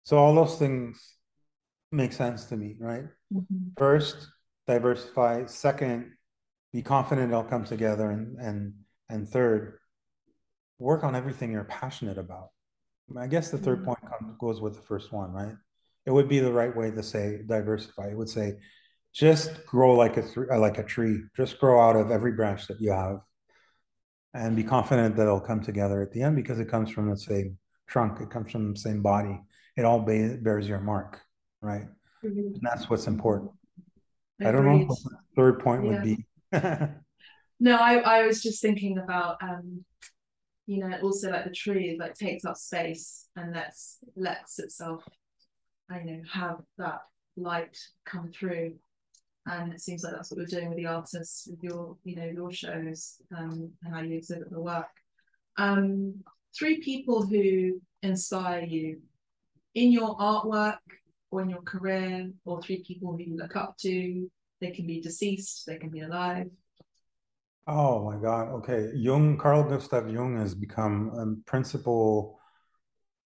So 0.05 0.17
all 0.17 0.35
those 0.35 0.59
things 0.59 1.17
make 1.93 2.13
sense 2.13 2.47
to 2.47 2.57
me, 2.57 2.77
right? 2.81 3.05
Mm-hmm. 3.33 3.69
First, 3.77 4.29
diversify. 4.67 5.47
Second, 5.47 6.13
be 6.73 6.83
confident 6.83 7.31
it'll 7.31 7.45
come 7.45 7.65
together. 7.65 8.11
And 8.11 8.39
and 8.39 8.73
and 9.09 9.29
third, 9.29 9.79
work 10.79 11.05
on 11.05 11.15
everything 11.15 11.53
you're 11.53 11.65
passionate 11.65 12.19
about. 12.19 12.49
I 13.19 13.27
guess 13.27 13.51
the 13.51 13.59
3rd 13.59 13.77
mm-hmm. 13.77 13.85
point 13.85 13.99
comes, 14.01 14.37
goes 14.39 14.61
with 14.61 14.75
the 14.75 14.83
first 14.83 15.13
one, 15.13 15.33
right? 15.33 15.55
It 16.05 16.11
would 16.11 16.29
be 16.29 16.41
the 16.41 16.53
right 16.53 16.75
way 16.75 16.91
to 16.91 17.03
say 17.03 17.41
diversify. 17.47 18.09
It 18.09 18.17
would 18.17 18.29
say 18.29 18.55
just 19.15 19.67
grow 19.67 19.95
like 19.95 20.17
a 20.17 20.23
th- 20.23 20.49
like 20.57 20.79
a 20.79 20.85
tree. 20.85 21.23
Just 21.37 21.59
grow 21.59 21.81
out 21.81 21.97
of 21.97 22.11
every 22.11 22.33
branch 22.33 22.67
that 22.69 22.81
you 22.81 22.93
have, 22.93 23.21
and 24.39 24.57
be 24.57 24.63
confident 24.63 25.17
that 25.17 25.23
it'll 25.23 25.41
come 25.41 25.61
together 25.61 26.01
at 26.01 26.13
the 26.13 26.23
end 26.23 26.37
because 26.37 26.61
it 26.61 26.69
comes 26.69 26.91
from 26.91 27.11
the 27.11 27.17
same 27.17 27.59
trunk. 27.89 28.21
It 28.21 28.31
comes 28.31 28.53
from 28.53 28.73
the 28.73 28.79
same 28.79 29.03
body. 29.03 29.41
It 29.77 29.85
all 29.85 30.01
bears 30.01 30.69
your 30.69 30.81
mark, 30.81 31.21
right? 31.61 31.87
Mm-hmm. 32.25 32.55
And 32.55 32.61
that's 32.63 32.89
what's 32.89 33.07
important. 33.07 33.51
Agreed. 34.41 34.49
I 34.49 34.53
don't 34.53 34.65
know 34.65 34.85
what 34.85 34.99
the 35.03 35.19
third 35.37 35.61
point 35.61 35.85
yeah. 35.85 35.91
would 35.91 36.03
be. 36.03 36.27
no, 37.61 37.77
I, 37.77 37.97
I 37.97 38.27
was 38.27 38.43
just 38.43 38.63
thinking 38.63 38.99
about 38.99 39.43
um, 39.43 39.85
you 40.67 40.79
know, 40.79 40.97
also 41.03 41.31
like 41.31 41.45
the 41.45 41.51
tree 41.51 41.97
like 41.99 42.15
takes 42.15 42.45
up 42.45 42.57
space 42.57 43.27
and 43.35 43.55
lets 43.55 43.99
lets 44.15 44.59
itself, 44.59 45.03
I 45.91 46.01
know, 46.01 46.21
have 46.31 46.61
that 46.77 47.01
light 47.37 47.77
come 48.05 48.31
through. 48.31 48.75
And 49.51 49.73
it 49.73 49.81
seems 49.81 50.05
like 50.05 50.13
that's 50.13 50.31
what 50.31 50.39
we're 50.39 50.47
doing 50.47 50.69
with 50.69 50.79
the 50.79 50.87
artists, 50.87 51.49
with 51.49 51.63
your, 51.63 51.97
you 52.05 52.17
know, 52.17 52.27
your 52.27 52.53
shows 52.53 53.17
um, 53.37 53.71
and 53.83 53.95
how 53.95 54.03
you 54.03 54.17
exhibit 54.17 54.51
the 54.51 54.61
work. 54.61 54.89
Um, 55.57 56.23
three 56.57 56.81
people 56.81 57.25
who 57.25 57.81
inspire 58.03 58.65
you 58.65 59.01
in 59.75 59.91
your 59.91 60.17
artwork 60.19 60.79
or 61.31 61.43
in 61.43 61.51
your 61.51 61.63
career, 61.63 62.31
or 62.45 62.63
three 62.63 62.83
people 62.83 63.13
who 63.13 63.23
you 63.23 63.37
look 63.37 63.57
up 63.57 63.77
to. 63.79 64.31
They 64.61 64.71
can 64.71 64.87
be 64.87 65.01
deceased, 65.01 65.65
they 65.67 65.77
can 65.77 65.91
be 65.91 66.01
alive. 66.01 66.49
Oh 67.67 68.11
my 68.11 68.17
God. 68.17 68.49
Okay. 68.49 68.91
Jung, 68.95 69.37
Carl 69.37 69.63
Gustav 69.63 70.11
Jung 70.11 70.39
has 70.39 70.55
become 70.55 71.11
a 71.15 71.51
principal 71.51 72.41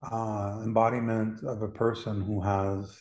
uh, 0.03 0.61
embodiment 0.65 1.45
of 1.45 1.63
a 1.63 1.69
person 1.69 2.21
who 2.21 2.41
has 2.41 2.99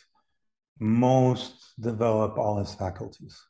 most 0.82 1.74
develop 1.80 2.36
all 2.38 2.58
his 2.58 2.74
faculties. 2.74 3.40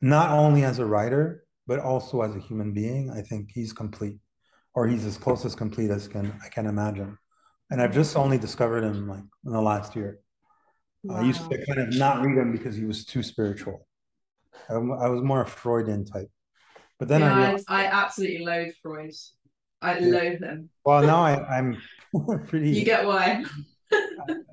Not 0.00 0.30
only 0.30 0.64
as 0.64 0.78
a 0.78 0.84
writer, 0.84 1.44
but 1.66 1.78
also 1.78 2.22
as 2.22 2.34
a 2.34 2.40
human 2.40 2.72
being. 2.72 3.10
I 3.10 3.22
think 3.22 3.50
he's 3.52 3.72
complete, 3.72 4.18
or 4.74 4.86
he's 4.86 5.06
as 5.06 5.16
close 5.16 5.44
as 5.44 5.54
complete 5.54 5.90
as 5.90 6.08
can 6.08 6.34
I 6.44 6.48
can 6.48 6.66
imagine. 6.66 7.16
And 7.70 7.80
I've 7.80 7.94
just 7.94 8.16
only 8.16 8.38
discovered 8.38 8.84
him 8.84 9.08
like 9.08 9.24
in 9.46 9.52
the 9.52 9.60
last 9.60 9.96
year. 9.96 10.18
Wow. 11.04 11.16
I 11.16 11.22
used 11.22 11.48
to 11.50 11.66
kind 11.66 11.80
of 11.80 11.94
not 11.94 12.22
read 12.24 12.36
him 12.36 12.52
because 12.52 12.76
he 12.76 12.84
was 12.84 13.04
too 13.04 13.22
spiritual. 13.22 13.86
I, 14.68 14.74
I 14.74 15.08
was 15.08 15.22
more 15.22 15.42
a 15.42 15.46
Freudian 15.46 16.04
type. 16.04 16.28
But 16.98 17.08
then 17.08 17.20
yeah, 17.22 17.34
I, 17.34 17.38
realized, 17.38 17.64
I, 17.68 17.84
I 17.84 18.04
absolutely 18.04 18.44
loathe 18.44 18.74
Freud. 18.82 19.12
I 19.80 19.98
yeah. 19.98 20.06
loathe 20.06 20.40
him. 20.40 20.70
Well, 20.84 21.02
now 21.02 21.24
I, 21.24 21.58
I'm 21.58 21.76
pretty. 22.46 22.70
You 22.70 22.84
get 22.84 23.06
why? 23.06 23.44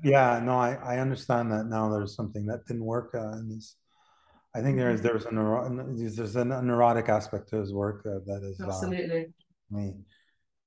Yeah, 0.02 0.40
no, 0.42 0.58
I, 0.58 0.74
I 0.74 0.98
understand 0.98 1.50
that 1.52 1.66
now. 1.66 1.88
There's 1.90 2.14
something 2.14 2.46
that 2.46 2.66
didn't 2.66 2.84
work 2.84 3.14
uh, 3.14 3.32
in 3.38 3.48
this. 3.48 3.76
I 4.54 4.60
think 4.60 4.76
there's 4.76 5.00
there's 5.00 5.26
a 5.26 5.32
neuro, 5.32 5.68
there's 5.96 6.36
a 6.36 6.44
neurotic 6.44 7.08
aspect 7.08 7.48
to 7.50 7.56
his 7.56 7.72
work 7.72 8.04
uh, 8.06 8.18
that 8.26 8.42
is 8.42 8.60
uh, 8.60 8.66
absolutely 8.66 9.26
uh, 9.72 9.76
me 9.76 9.94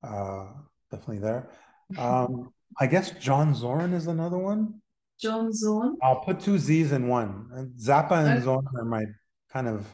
uh, 0.03 0.45
definitely 0.89 1.19
there. 1.19 1.49
Um, 1.97 2.51
I 2.79 2.87
guess 2.87 3.11
John 3.11 3.53
Zorn 3.53 3.93
is 3.93 4.07
another 4.07 4.37
one. 4.37 4.81
John 5.19 5.51
Zorn. 5.53 5.97
I'll 6.01 6.21
put 6.21 6.39
two 6.39 6.57
Z's 6.57 6.91
in 6.91 7.07
one. 7.07 7.71
Zappa 7.77 8.23
and 8.23 8.37
okay. 8.37 8.41
Zorn 8.41 8.65
are 8.77 8.85
my 8.85 9.03
kind 9.51 9.67
of 9.67 9.85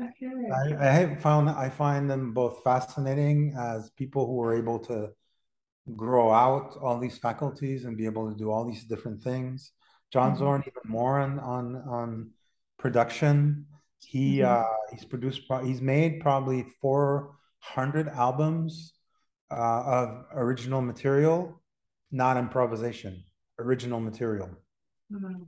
Okay. 0.00 0.30
I, 0.54 0.88
I 0.88 0.92
have 0.92 1.20
found 1.20 1.50
I 1.50 1.68
find 1.68 2.08
them 2.08 2.32
both 2.32 2.62
fascinating 2.62 3.54
as 3.58 3.90
people 3.90 4.26
who 4.26 4.40
are 4.42 4.54
able 4.54 4.78
to 4.80 5.10
grow 5.96 6.30
out 6.32 6.76
all 6.82 6.98
these 6.98 7.18
faculties 7.18 7.84
and 7.84 7.96
be 7.96 8.06
able 8.06 8.30
to 8.30 8.36
do 8.36 8.50
all 8.50 8.64
these 8.64 8.84
different 8.84 9.22
things. 9.22 9.72
John 10.12 10.30
mm-hmm. 10.30 10.38
Zorn 10.38 10.64
even 10.66 10.90
more 10.90 11.20
on 11.20 11.38
on 11.38 11.76
on 11.76 12.30
production. 12.78 13.66
He 14.00 14.38
mm-hmm. 14.38 14.62
uh, 14.62 14.76
he's 14.92 15.04
produced 15.04 15.42
he's 15.64 15.80
made 15.80 16.20
probably 16.20 16.66
four 16.80 17.36
hundred 17.60 18.08
albums 18.08 18.94
uh, 19.50 19.82
of 19.98 20.24
original 20.34 20.80
material, 20.80 21.60
not 22.10 22.36
improvisation, 22.36 23.22
original 23.58 24.00
material. 24.00 24.50
Mm-hmm 25.12 25.42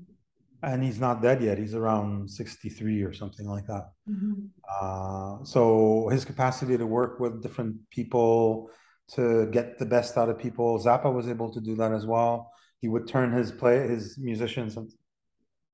and 0.62 0.82
he's 0.82 1.00
not 1.00 1.22
dead 1.22 1.42
yet. 1.42 1.58
He's 1.58 1.74
around 1.74 2.30
63 2.30 3.02
or 3.02 3.12
something 3.12 3.48
like 3.48 3.66
that. 3.66 3.92
Mm-hmm. 4.08 4.46
Uh, 4.68 5.44
so 5.44 6.08
his 6.10 6.24
capacity 6.24 6.76
to 6.76 6.86
work 6.86 7.18
with 7.18 7.42
different 7.42 7.76
people 7.90 8.70
to 9.14 9.46
get 9.46 9.78
the 9.78 9.86
best 9.86 10.16
out 10.16 10.28
of 10.28 10.38
people, 10.38 10.78
Zappa 10.78 11.12
was 11.12 11.28
able 11.28 11.52
to 11.52 11.60
do 11.60 11.74
that 11.76 11.92
as 11.92 12.06
well. 12.06 12.52
He 12.80 12.88
would 12.88 13.06
turn 13.06 13.32
his 13.32 13.52
play 13.52 13.86
his 13.88 14.18
musicians 14.18 14.78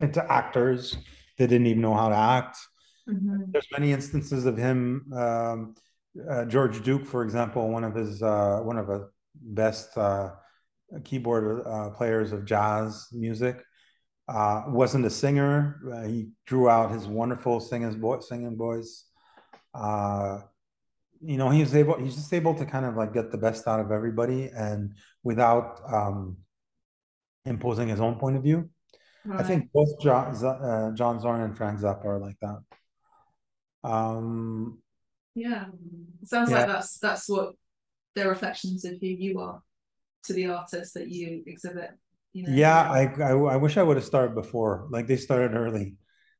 into 0.01 0.32
actors. 0.32 0.97
They 1.39 1.47
didn't 1.47 1.66
even 1.66 1.82
know 1.82 1.95
how 1.95 2.09
to 2.09 2.16
act. 2.16 2.57
Mm-hmm. 3.09 3.51
There's 3.53 3.68
many 3.72 3.93
instances 3.93 4.47
of 4.47 4.57
him. 4.57 5.12
Um, 5.12 5.74
uh, 6.28 6.45
George 6.47 6.82
Duke, 6.82 7.05
for 7.05 7.22
example, 7.22 7.68
one 7.68 7.84
of 7.84 7.95
his 7.95 8.22
uh, 8.22 8.61
one 8.62 8.78
of 8.78 8.87
the 8.87 9.11
best 9.34 9.97
uh, 9.97 10.30
keyboard 11.05 11.66
uh, 11.66 11.91
players 11.91 12.32
of 12.32 12.45
jazz 12.45 13.07
music 13.12 13.62
uh, 14.28 14.62
wasn't 14.66 15.05
a 15.05 15.11
singer. 15.11 15.80
Uh, 15.93 16.03
he 16.03 16.28
drew 16.47 16.68
out 16.68 16.91
his 16.91 17.07
wonderful 17.07 17.61
singing, 17.61 18.03
singing 18.22 18.57
voice. 18.57 19.05
You 21.21 21.37
know, 21.37 21.51
he 21.51 21.61
was 21.61 21.75
able. 21.75 21.99
He's 21.99 22.14
just 22.14 22.33
able 22.33 22.55
to 22.55 22.67
kind 22.67 22.85
of 22.85 22.97
like 22.97 23.12
get 23.12 23.31
the 23.31 23.39
best 23.39 23.67
out 23.67 23.81
of 23.81 23.91
everybody, 23.91 24.51
and 24.55 24.95
without 25.23 25.81
um, 25.93 26.39
imposing 27.45 27.89
his 27.89 28.01
own 28.01 28.17
point 28.17 28.37
of 28.37 28.43
view. 28.43 28.71
Right. 29.25 29.41
I 29.41 29.43
think 29.43 29.71
both 29.73 29.89
John, 30.01 30.35
uh, 30.45 30.93
John 30.93 31.21
Zorn 31.21 31.41
and 31.41 31.57
Frank 31.57 31.81
Zappa 31.81 32.05
are 32.05 32.19
like 32.21 32.37
that. 32.41 32.59
Um, 33.83 34.79
yeah, 35.35 35.67
it 36.23 36.29
sounds 36.29 36.51
yeah. 36.51 36.59
like 36.59 36.67
that's 36.69 36.99
that's 36.99 37.29
what 37.29 37.55
their 38.14 38.29
reflections 38.29 38.85
of 38.85 38.93
who 39.01 39.07
you 39.07 39.41
are 39.41 39.62
to 40.25 40.33
the 40.33 40.49
artist 40.49 40.95
that 40.95 41.09
you 41.09 41.43
exhibit. 41.47 41.91
You 42.33 42.45
know? 42.45 42.53
Yeah, 42.53 42.91
I, 42.91 43.12
I, 43.23 43.31
I 43.31 43.57
wish 43.57 43.77
I 43.77 43.83
would 43.83 43.97
have 43.97 44.05
started 44.05 44.35
before. 44.35 44.87
Like 44.91 45.07
they 45.07 45.17
started 45.17 45.55
early. 45.57 45.97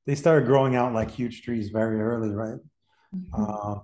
They 0.07 0.14
started 0.14 0.47
growing 0.47 0.77
out 0.77 0.93
like 0.93 1.11
huge 1.11 1.43
trees 1.43 1.70
very 1.70 2.01
early, 2.01 2.31
right? 2.31 2.59
Uh, 3.33 3.79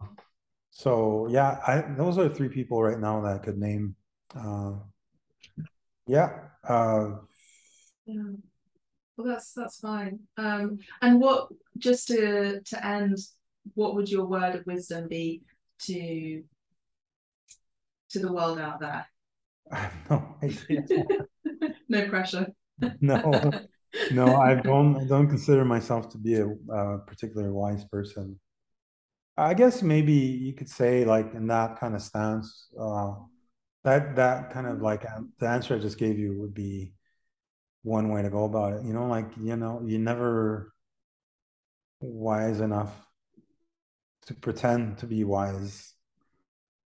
so 0.73 1.29
yeah, 1.31 1.61
I 1.67 1.83
those 1.97 2.17
are 2.17 2.31
three 2.31 2.49
people 2.49 2.83
right 2.83 2.99
now 2.99 3.21
that 3.21 3.35
I 3.35 3.39
could 3.39 3.59
name. 3.59 3.95
Uh, 4.35 4.73
yeah. 6.07 6.31
Uh, 6.67 7.17
yeah. 8.07 8.23
Well, 9.17 9.27
that's 9.27 9.53
that's 9.53 9.79
fine. 9.81 10.21
Um, 10.39 10.79
and 11.03 11.21
what 11.21 11.49
just 11.77 12.09
to 12.09 12.63
to 12.63 12.87
end, 12.87 13.19
what 13.75 13.95
would 13.95 14.11
your 14.11 14.25
word 14.25 14.55
of 14.55 14.67
wisdom 14.67 15.09
be 15.09 15.43
to 15.81 16.43
to 18.11 18.19
the 18.19 18.33
world 18.33 18.59
out 18.59 18.81
there? 18.81 19.07
I 19.73 19.77
have 19.77 20.11
no 20.11 20.37
idea. 20.43 20.85
no 21.91 22.09
pressure. 22.09 22.47
no, 23.03 23.53
no, 24.11 24.37
I 24.37 24.55
don't. 24.55 24.97
I 24.97 25.05
don't 25.05 25.29
consider 25.29 25.67
myself 25.67 26.09
to 26.13 26.19
be 26.19 26.37
a, 26.37 26.47
a 26.47 26.99
particularly 27.07 27.53
wise 27.53 27.85
person. 27.85 28.41
I 29.37 29.55
guess 29.55 29.83
maybe 29.83 30.13
you 30.13 30.53
could 30.53 30.69
say, 30.69 31.05
like 31.05 31.33
in 31.35 31.47
that 31.49 31.81
kind 31.81 31.95
of 31.95 32.03
stance, 32.03 32.69
uh, 32.79 33.15
that 33.85 34.17
that 34.17 34.51
kind 34.53 34.67
of 34.67 34.81
like 34.83 35.05
the 35.39 35.49
answer 35.49 35.75
I 35.75 35.79
just 35.79 35.99
gave 35.99 36.19
you 36.19 36.39
would 36.41 36.55
be 36.55 36.93
one 37.83 38.11
way 38.11 38.23
to 38.23 38.31
go 38.31 38.45
about 38.45 38.75
it. 38.75 38.85
You 38.85 38.93
know, 38.93 39.07
like 39.07 39.31
you 39.41 39.57
know, 39.57 39.83
you 39.85 39.99
never 39.99 40.73
wise 42.01 42.61
enough 42.61 42.93
to 44.27 44.35
pretend 44.35 44.99
to 44.99 45.07
be 45.07 45.25
wise. 45.25 45.95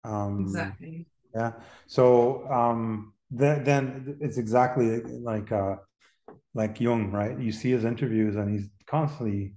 Um, 0.03 0.41
exactly. 0.41 1.07
Yeah. 1.33 1.53
So 1.87 2.47
um, 2.51 3.13
then, 3.31 3.63
then 3.63 4.17
it's 4.21 4.37
exactly 4.37 5.01
like 5.01 5.51
uh, 5.51 5.75
like 6.53 6.79
Jung, 6.79 7.11
right? 7.11 7.39
You 7.39 7.51
see 7.51 7.71
his 7.71 7.85
interviews, 7.85 8.35
and 8.35 8.49
he's 8.49 8.69
constantly, 8.85 9.55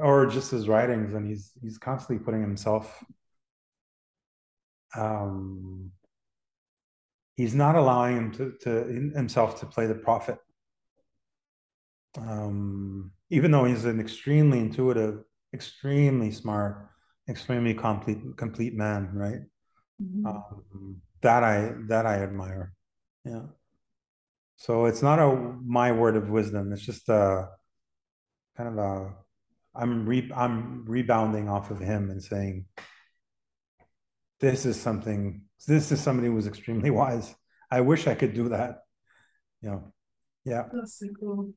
or 0.00 0.26
just 0.26 0.50
his 0.50 0.68
writings, 0.68 1.14
and 1.14 1.26
he's 1.26 1.52
he's 1.60 1.78
constantly 1.78 2.24
putting 2.24 2.40
himself 2.40 3.04
um, 4.96 5.92
he's 7.36 7.54
not 7.54 7.76
allowing 7.76 8.16
him 8.16 8.32
to, 8.32 8.52
to 8.62 9.12
himself 9.14 9.60
to 9.60 9.66
play 9.66 9.86
the 9.86 9.94
prophet. 9.94 10.38
Um, 12.18 13.12
even 13.30 13.50
though 13.50 13.64
he's 13.64 13.84
an 13.84 14.00
extremely 14.00 14.58
intuitive, 14.58 15.22
extremely 15.52 16.30
smart, 16.30 16.88
extremely 17.28 17.74
complete 17.74 18.18
complete 18.36 18.74
man, 18.74 19.10
right? 19.12 19.40
Mm-hmm. 20.02 20.26
Um, 20.26 21.02
that 21.20 21.42
I 21.42 21.72
that 21.88 22.06
I 22.06 22.22
admire. 22.22 22.72
Yeah. 23.24 23.42
So 24.56 24.86
it's 24.86 25.02
not 25.02 25.18
a 25.18 25.36
my 25.64 25.92
word 25.92 26.16
of 26.16 26.30
wisdom. 26.30 26.72
It's 26.72 26.86
just 26.86 27.08
a 27.10 27.48
kind 28.56 28.68
of 28.70 28.78
a 28.78 29.14
I'm 29.74 30.06
re 30.06 30.30
I'm 30.34 30.84
rebounding 30.86 31.48
off 31.48 31.70
of 31.70 31.78
him 31.78 32.10
and 32.10 32.22
saying 32.22 32.66
this 34.40 34.66
is 34.66 34.80
something 34.80 35.42
this 35.66 35.90
is 35.92 36.00
somebody 36.00 36.28
who 36.28 36.34
was 36.34 36.46
extremely 36.46 36.90
wise. 37.02 37.34
I 37.70 37.80
wish 37.80 38.06
I 38.06 38.14
could 38.14 38.34
do 38.34 38.48
that. 38.50 38.82
You 39.60 39.70
know. 39.70 39.92
Yeah. 40.44 40.64
That's 40.72 40.98
so 40.98 41.06
cool. 41.18 41.52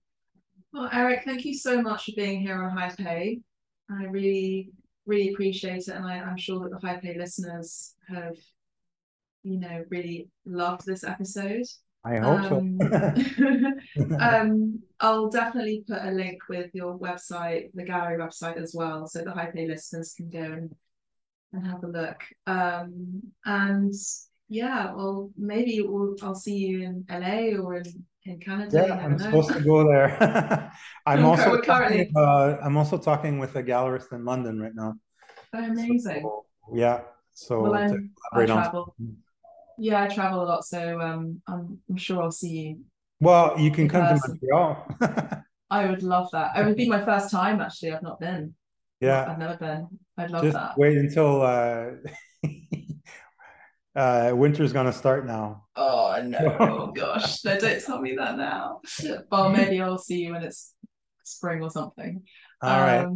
Well, 0.74 0.90
Eric, 0.92 1.24
thank 1.24 1.46
you 1.46 1.54
so 1.54 1.82
much 1.82 2.06
for 2.06 2.12
being 2.16 2.42
here 2.42 2.62
on 2.64 2.76
Hype 2.76 3.00
A. 3.02 3.40
I 3.90 4.04
really, 4.06 4.72
really 5.06 5.32
appreciate 5.32 5.88
it. 5.88 5.90
And 5.90 6.06
I, 6.06 6.20
I'm 6.20 6.38
sure 6.38 6.60
that 6.60 6.72
the 6.72 6.88
Hype 6.88 7.04
A 7.06 7.18
listeners 7.18 7.94
have, 8.08 8.36
you 9.44 9.60
know, 9.60 9.84
really 9.90 10.30
loved 10.46 10.86
this 10.86 11.04
episode. 11.04 11.66
I 12.06 12.18
hope 12.18 12.52
um, 12.52 12.80
so. 12.80 14.16
um, 14.20 14.80
I'll 15.00 15.30
definitely 15.30 15.84
put 15.88 16.02
a 16.02 16.12
link 16.12 16.42
with 16.48 16.74
your 16.74 16.98
website, 16.98 17.72
the 17.74 17.84
gallery 17.84 18.18
website 18.18 18.62
as 18.62 18.74
well, 18.74 19.06
so 19.06 19.22
the 19.22 19.32
Hype 19.32 19.56
A 19.58 19.68
listeners 19.68 20.14
can 20.16 20.30
go 20.30 20.40
and, 20.40 20.76
and 21.52 21.68
have 21.68 21.84
a 21.84 21.88
look. 21.88 22.24
Um, 22.48 23.22
and 23.46 23.94
yeah, 24.48 24.94
well, 24.94 25.30
maybe 25.38 25.82
we'll, 25.82 26.16
I'll 26.22 26.36
see 26.36 26.56
you 26.56 26.84
in 26.84 27.06
LA 27.10 27.60
or 27.62 27.76
in, 27.76 28.06
in 28.26 28.40
Canada. 28.40 28.86
Yeah, 28.88 28.96
I'm 28.96 29.18
know. 29.18 29.26
supposed 29.26 29.52
to 29.52 29.62
go 29.62 29.84
there. 29.84 30.72
I'm 31.06 31.26
also 31.26 31.60
currently... 31.62 32.06
talking, 32.06 32.14
uh, 32.16 32.58
I'm 32.64 32.78
also 32.78 32.98
talking 32.98 33.40
with 33.40 33.56
a 33.58 33.64
gallerist 33.64 34.14
in 34.14 34.24
London 34.24 34.60
right 34.62 34.74
now. 34.74 34.96
Oh, 35.54 35.64
amazing. 35.64 36.22
So, 36.22 36.46
yeah. 36.74 37.02
So 37.32 37.62
well, 37.62 38.46
travel. 38.46 38.96
On 39.00 39.18
yeah, 39.80 40.04
I 40.04 40.08
travel 40.08 40.44
a 40.44 40.46
lot, 40.46 40.66
so 40.66 41.00
um, 41.00 41.42
I'm, 41.48 41.80
I'm 41.90 41.98
sure 41.98 42.22
I'll 42.22 42.32
see 42.32 42.50
you. 42.50 42.80
Well, 43.20 43.60
you 43.60 43.72
can 43.72 43.90
come 43.90 44.06
person. 44.06 44.40
to 44.40 44.48
Montreal. 44.52 45.44
I 45.70 45.86
would 45.86 46.04
love 46.04 46.30
that. 46.32 46.58
It 46.58 46.66
would 46.66 46.78
be 46.78 46.90
my 46.90 47.04
first 47.04 47.32
time 47.32 47.62
actually. 47.62 47.94
I've 47.94 48.02
not 48.02 48.20
been. 48.20 48.56
Yeah, 49.02 49.26
I've 49.30 49.38
never 49.38 49.58
been. 49.58 49.88
I'd 50.18 50.32
love 50.32 50.44
Just 50.44 50.56
that. 50.56 50.78
Wait 50.78 50.98
until 50.98 51.42
uh, 51.42 51.92
uh, 53.96 54.32
winter's 54.36 54.74
gonna 54.74 54.92
start 54.92 55.26
now. 55.26 55.66
Oh 55.76 56.22
no! 56.24 56.58
oh 56.60 56.92
gosh, 56.92 57.44
no! 57.46 57.58
Don't 57.58 57.84
tell 57.84 58.02
me 58.02 58.16
that 58.16 58.38
now. 58.38 58.82
Well, 59.32 59.50
maybe 59.50 59.82
I'll 59.82 59.98
see 59.98 60.24
you 60.24 60.34
when 60.34 60.44
it's 60.44 60.74
spring 61.24 61.62
or 61.62 61.70
something. 61.70 62.24
All 62.62 62.72
um, 62.72 62.80
right. 62.82 63.08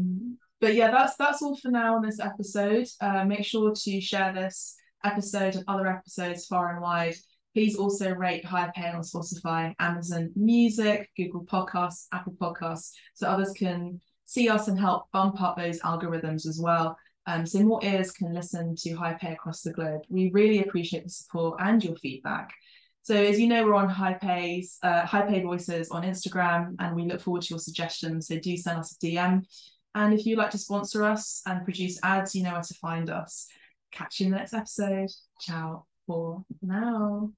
But 0.62 0.76
yeah, 0.76 0.92
that's 0.92 1.16
that's 1.18 1.42
all 1.42 1.58
for 1.58 1.72
now 1.72 1.96
on 1.96 2.06
this 2.06 2.20
episode. 2.20 2.88
Uh, 3.02 3.26
make 3.26 3.46
sure 3.46 3.74
to 3.76 4.02
share 4.02 4.32
this 4.32 4.78
episode 5.04 5.56
and 5.56 5.64
other 5.68 5.88
episodes 5.88 6.46
far 6.46 6.74
and 6.74 6.82
wide. 6.82 7.16
Please 7.54 7.76
also 7.76 8.12
rate 8.12 8.44
Hype 8.44 8.72
A 8.78 8.94
on 8.94 9.02
Spotify, 9.02 9.76
Amazon 9.80 10.32
Music, 10.36 11.10
Google 11.16 11.46
Podcasts, 11.46 12.08
Apple 12.12 12.34
Podcasts, 12.34 12.92
so 13.14 13.28
others 13.28 13.54
can 13.56 14.02
see 14.26 14.50
us 14.50 14.68
and 14.68 14.80
help 14.80 15.12
bump 15.12 15.42
up 15.42 15.58
those 15.58 15.80
algorithms 15.82 16.48
as 16.48 16.60
well. 16.62 16.98
Um, 17.26 17.46
so 17.46 17.60
more 17.60 17.80
ears 17.84 18.12
can 18.12 18.34
listen 18.34 18.76
to 18.78 18.94
Hype 18.94 19.24
A 19.24 19.34
across 19.34 19.62
the 19.62 19.72
globe. 19.72 20.02
We 20.10 20.32
really 20.32 20.64
appreciate 20.64 21.04
the 21.04 21.10
support 21.10 21.60
and 21.62 21.84
your 21.84 21.96
feedback. 21.96 22.50
So 23.04 23.16
as 23.16 23.40
you 23.40 23.48
know, 23.48 23.66
we're 23.66 23.76
on 23.76 23.90
Hype 23.90 24.24
A's 24.24 24.78
uh, 24.82 25.06
Hype 25.06 25.30
A 25.30 25.42
Voices 25.42 25.90
on 25.90 26.04
Instagram, 26.04 26.76
and 26.80 26.96
we 26.96 27.04
look 27.04 27.22
forward 27.22 27.44
to 27.44 27.50
your 27.52 27.60
suggestions. 27.60 28.28
So 28.28 28.40
do 28.40 28.58
send 28.58 28.80
us 28.80 28.98
a 29.02 29.06
DM. 29.06 29.46
And 29.96 30.14
if 30.14 30.26
you'd 30.26 30.40
like 30.40 30.52
to 30.52 30.58
sponsor 30.58 31.04
us 31.04 31.42
and 31.46 31.64
produce 31.64 32.00
ads, 32.02 32.34
you 32.34 32.44
know 32.44 32.54
where 32.54 32.62
to 32.62 32.74
find 32.76 33.10
us. 33.10 33.48
Catch 33.94 34.20
you 34.20 34.26
in 34.28 34.32
the 34.32 34.38
next 34.40 34.54
episode. 34.54 35.10
Ciao 35.40 35.86
for 36.08 36.44
now. 36.62 37.32